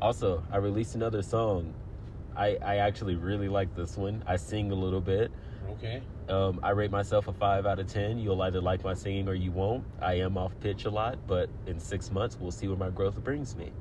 Also, 0.03 0.43
I 0.51 0.59
released 0.59 0.95
another 0.97 1.23
song. 1.23 1.73
I 2.37 2.57
I 2.63 2.77
actually 2.79 3.15
really 3.17 3.49
like 3.49 3.75
this 3.75 3.97
one. 3.97 4.23
I 4.27 4.37
sing 4.37 4.71
a 4.71 4.75
little 4.75 5.01
bit. 5.01 5.31
Okay. 5.73 6.03
Um, 6.29 6.61
I 6.63 6.71
rate 6.71 6.91
myself 6.91 7.29
a 7.29 7.33
five 7.33 7.67
out 7.67 7.79
of 7.79 7.87
ten. 7.87 8.19
You'll 8.19 8.41
either 8.43 8.61
like 8.61 8.85
my 8.85 8.95
singing 8.95 9.29
or 9.29 9.35
you 9.35 9.51
won't. 9.53 9.85
I 10.01 10.15
am 10.15 10.37
off 10.39 10.53
pitch 10.61 10.85
a 10.85 10.91
lot, 10.91 11.19
but 11.27 11.49
in 11.67 11.79
six 11.81 12.11
months 12.11 12.39
we'll 12.41 12.51
see 12.51 12.69
where 12.69 12.77
my 12.77 12.91
growth 12.91 13.23
brings 13.23 13.57
me. 13.57 13.73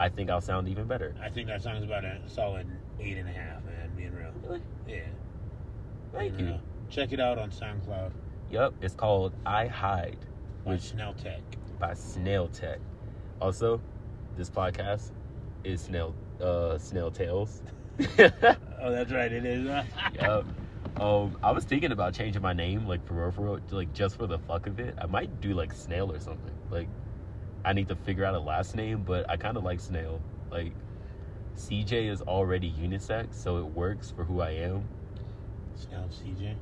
I 0.00 0.08
think 0.08 0.30
I'll 0.30 0.40
sound 0.40 0.68
even 0.68 0.86
better. 0.86 1.14
I 1.22 1.28
think 1.30 1.46
that 1.48 1.62
song's 1.62 1.84
about 1.84 2.04
a 2.04 2.18
solid 2.26 2.66
eight 3.00 3.16
and 3.18 3.28
a 3.28 3.32
half, 3.32 3.64
man. 3.64 3.90
Being 3.96 4.14
real. 4.14 4.32
Really? 4.42 4.62
Yeah. 4.88 5.00
Thank 6.12 6.36
being 6.36 6.48
you. 6.48 6.54
real. 6.54 6.62
Check 6.90 7.12
it 7.12 7.20
out 7.20 7.38
on 7.38 7.50
SoundCloud. 7.50 8.10
Yep, 8.50 8.74
it's 8.82 8.94
called 8.94 9.32
I 9.46 9.66
Hide 9.66 10.18
By 10.64 10.72
Which- 10.72 10.82
Snell 10.82 11.14
Tech. 11.14 11.40
by 11.78 11.94
Snail 11.94 12.48
Tech. 12.48 12.78
Also, 13.40 13.80
this 14.36 14.50
podcast 14.50 15.10
is 15.64 15.82
Snail 15.82 16.14
uh, 16.40 16.78
Snail 16.78 17.10
tails. 17.10 17.62
Oh, 18.84 18.90
that's 18.90 19.12
right. 19.12 19.30
It 19.30 19.46
is. 19.46 19.64
Yep. 20.14 20.44
Um, 21.00 21.36
I 21.42 21.52
was 21.52 21.64
thinking 21.64 21.92
about 21.92 22.14
changing 22.14 22.42
my 22.42 22.52
name, 22.52 22.86
like 22.86 23.06
for 23.06 23.14
real, 23.14 23.30
for 23.30 23.42
real, 23.42 23.60
like 23.70 23.92
just 23.92 24.16
for 24.16 24.26
the 24.26 24.38
fuck 24.40 24.66
of 24.66 24.80
it. 24.80 24.94
I 25.00 25.06
might 25.06 25.40
do 25.40 25.54
like 25.54 25.72
Snail 25.72 26.10
or 26.10 26.18
something. 26.18 26.52
Like, 26.70 26.88
I 27.64 27.72
need 27.72 27.88
to 27.88 27.94
figure 27.94 28.24
out 28.24 28.34
a 28.34 28.40
last 28.40 28.74
name, 28.74 29.02
but 29.06 29.28
I 29.30 29.36
kind 29.36 29.56
of 29.56 29.62
like 29.62 29.78
Snail. 29.80 30.20
Like, 30.50 30.72
CJ 31.56 32.10
is 32.10 32.22
already 32.22 32.72
unisex, 32.72 33.34
so 33.34 33.58
it 33.58 33.64
works 33.64 34.10
for 34.10 34.24
who 34.24 34.40
I 34.40 34.50
am. 34.50 34.84
Snail 35.76 36.08
CJ. 36.10 36.54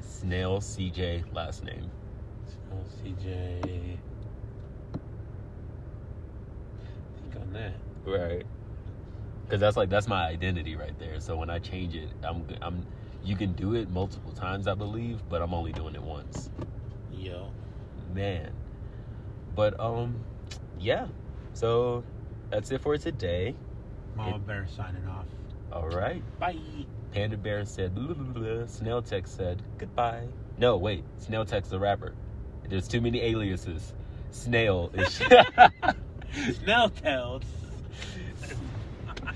Snail 0.00 0.60
CJ 0.60 1.34
last 1.34 1.64
name. 1.64 1.90
Snell 2.46 2.84
CJ. 3.02 3.98
Think 7.16 7.36
on 7.40 7.52
that. 7.52 7.72
Right. 8.04 8.44
Because 9.44 9.60
that's 9.60 9.76
like 9.76 9.90
that's 9.90 10.08
my 10.08 10.26
identity 10.26 10.76
right 10.76 10.98
there. 10.98 11.20
So 11.20 11.36
when 11.36 11.50
I 11.50 11.58
change 11.58 11.94
it, 11.94 12.08
I'm 12.22 12.46
I'm 12.60 12.86
you 13.24 13.36
can 13.36 13.52
do 13.52 13.74
it 13.74 13.90
multiple 13.90 14.32
times, 14.32 14.66
I 14.66 14.74
believe, 14.74 15.20
but 15.28 15.42
I'm 15.42 15.54
only 15.54 15.72
doing 15.72 15.94
it 15.94 16.02
once. 16.02 16.50
Yo. 17.12 17.50
Man. 18.14 18.52
But 19.54 19.78
um 19.78 20.24
yeah. 20.80 21.06
So 21.54 22.04
that's 22.50 22.70
it 22.70 22.80
for 22.80 22.96
today. 22.96 23.54
Mama 24.16 24.38
Bear 24.38 24.66
signing 24.74 25.06
off. 25.06 25.26
All 25.72 25.88
right. 25.88 26.22
Bye. 26.38 26.56
Panda 27.12 27.36
Bear 27.36 27.64
said 27.64 27.94
blah, 27.94 28.14
blah, 28.14 28.14
blah. 28.14 28.66
Snail 28.66 29.02
Tech 29.02 29.26
said 29.26 29.62
goodbye. 29.78 30.26
No, 30.58 30.76
wait. 30.76 31.04
Snail 31.18 31.44
Tech's 31.44 31.68
the 31.68 31.78
rapper. 31.78 32.14
There's 32.68 32.88
too 32.88 33.00
many 33.00 33.20
aliases. 33.20 33.92
Snail 34.30 34.90
is 34.94 35.08
Snell 36.62 36.88
tells. 36.88 37.42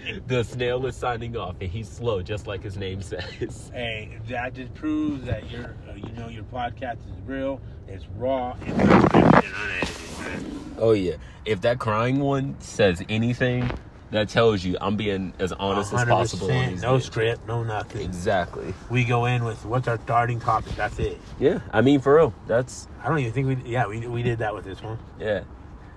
the 0.26 0.42
snail 0.44 0.84
is 0.86 0.96
signing 0.96 1.36
off 1.36 1.56
and 1.60 1.70
he's 1.70 1.88
slow 1.88 2.22
just 2.22 2.46
like 2.46 2.62
his 2.62 2.76
name 2.76 3.02
says. 3.02 3.70
Hey, 3.72 4.18
that 4.28 4.54
just 4.54 4.74
proves 4.74 5.24
that 5.26 5.50
your, 5.50 5.74
uh, 5.88 5.94
you 5.94 6.08
know, 6.16 6.28
your 6.28 6.44
podcast 6.44 6.94
is 6.94 7.20
real. 7.24 7.60
It's 7.88 8.04
raw. 8.16 8.56
And 8.64 8.80
unedited. 8.80 9.88
Oh 10.78 10.92
yeah. 10.92 11.16
If 11.44 11.60
that 11.62 11.78
crying 11.78 12.20
one 12.20 12.56
says 12.60 13.02
anything, 13.08 13.70
that 14.10 14.28
tells 14.28 14.64
you 14.64 14.76
I'm 14.80 14.96
being 14.96 15.32
as 15.38 15.52
honest 15.52 15.92
as 15.92 16.04
possible. 16.04 16.48
No 16.48 16.54
videos. 16.54 17.02
script, 17.02 17.46
no 17.46 17.62
nothing. 17.64 18.02
Exactly. 18.02 18.72
We 18.90 19.04
go 19.04 19.24
in 19.26 19.44
with 19.44 19.64
what's 19.64 19.88
our 19.88 19.98
starting 20.02 20.38
topic. 20.40 20.74
That's 20.76 20.98
it. 20.98 21.20
Yeah. 21.40 21.60
I 21.72 21.80
mean, 21.80 22.00
for 22.00 22.14
real. 22.16 22.34
That's 22.46 22.88
I 23.02 23.08
don't 23.08 23.18
even 23.18 23.32
think 23.32 23.64
we. 23.64 23.70
Yeah, 23.70 23.86
we 23.86 24.06
we 24.06 24.22
did 24.22 24.38
that 24.38 24.54
with 24.54 24.64
this 24.64 24.82
one. 24.82 24.98
yeah. 25.18 25.42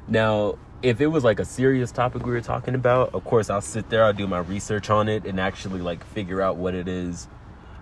Now, 0.07 0.57
if 0.81 1.01
it 1.01 1.07
was 1.07 1.23
like 1.23 1.39
a 1.39 1.45
serious 1.45 1.91
topic 1.91 2.25
we 2.25 2.31
were 2.31 2.41
talking 2.41 2.75
about, 2.75 3.13
of 3.13 3.23
course 3.23 3.49
I'll 3.49 3.61
sit 3.61 3.89
there, 3.89 4.03
I'll 4.03 4.13
do 4.13 4.27
my 4.27 4.39
research 4.39 4.89
on 4.89 5.09
it, 5.09 5.25
and 5.25 5.39
actually 5.39 5.81
like 5.81 6.03
figure 6.05 6.41
out 6.41 6.57
what 6.57 6.73
it 6.75 6.87
is 6.87 7.27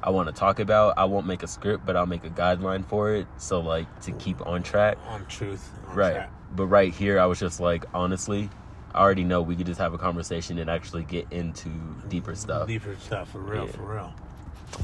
I 0.01 0.09
want 0.11 0.27
to 0.29 0.33
talk 0.33 0.59
about. 0.59 0.93
I 0.97 1.05
won't 1.05 1.25
make 1.27 1.43
a 1.43 1.47
script, 1.47 1.85
but 1.85 1.95
I'll 1.95 2.05
make 2.05 2.23
a 2.23 2.29
guideline 2.29 2.85
for 2.85 3.13
it. 3.13 3.27
So 3.37 3.59
like 3.59 3.87
to 4.01 4.11
keep 4.13 4.45
on 4.45 4.63
track. 4.63 4.97
On 5.07 5.25
truth. 5.25 5.71
On 5.89 5.95
Right. 5.95 6.13
track. 6.13 6.31
But 6.55 6.67
right 6.67 6.93
here, 6.93 7.19
I 7.19 7.25
was 7.25 7.39
just 7.39 7.59
like, 7.59 7.83
honestly, 7.93 8.49
I 8.93 9.01
already 9.01 9.23
know 9.25 9.41
we 9.41 9.55
could 9.55 9.65
just 9.65 9.79
have 9.79 9.93
a 9.93 9.97
conversation 9.97 10.57
and 10.59 10.69
actually 10.69 11.03
get 11.03 11.27
into 11.31 11.69
deeper 12.07 12.35
stuff. 12.35 12.67
Deeper 12.67 12.95
stuff 12.99 13.31
for 13.31 13.39
real. 13.39 13.65
Yeah. 13.65 13.71
For 13.71 13.81
real. 13.81 14.13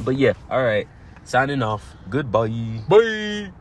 But 0.03 0.18
yeah, 0.18 0.34
all 0.49 0.64
right. 0.64 0.88
Signing 1.24 1.64
off. 1.64 1.95
Goodbye. 2.09 2.82
Bye. 2.88 3.51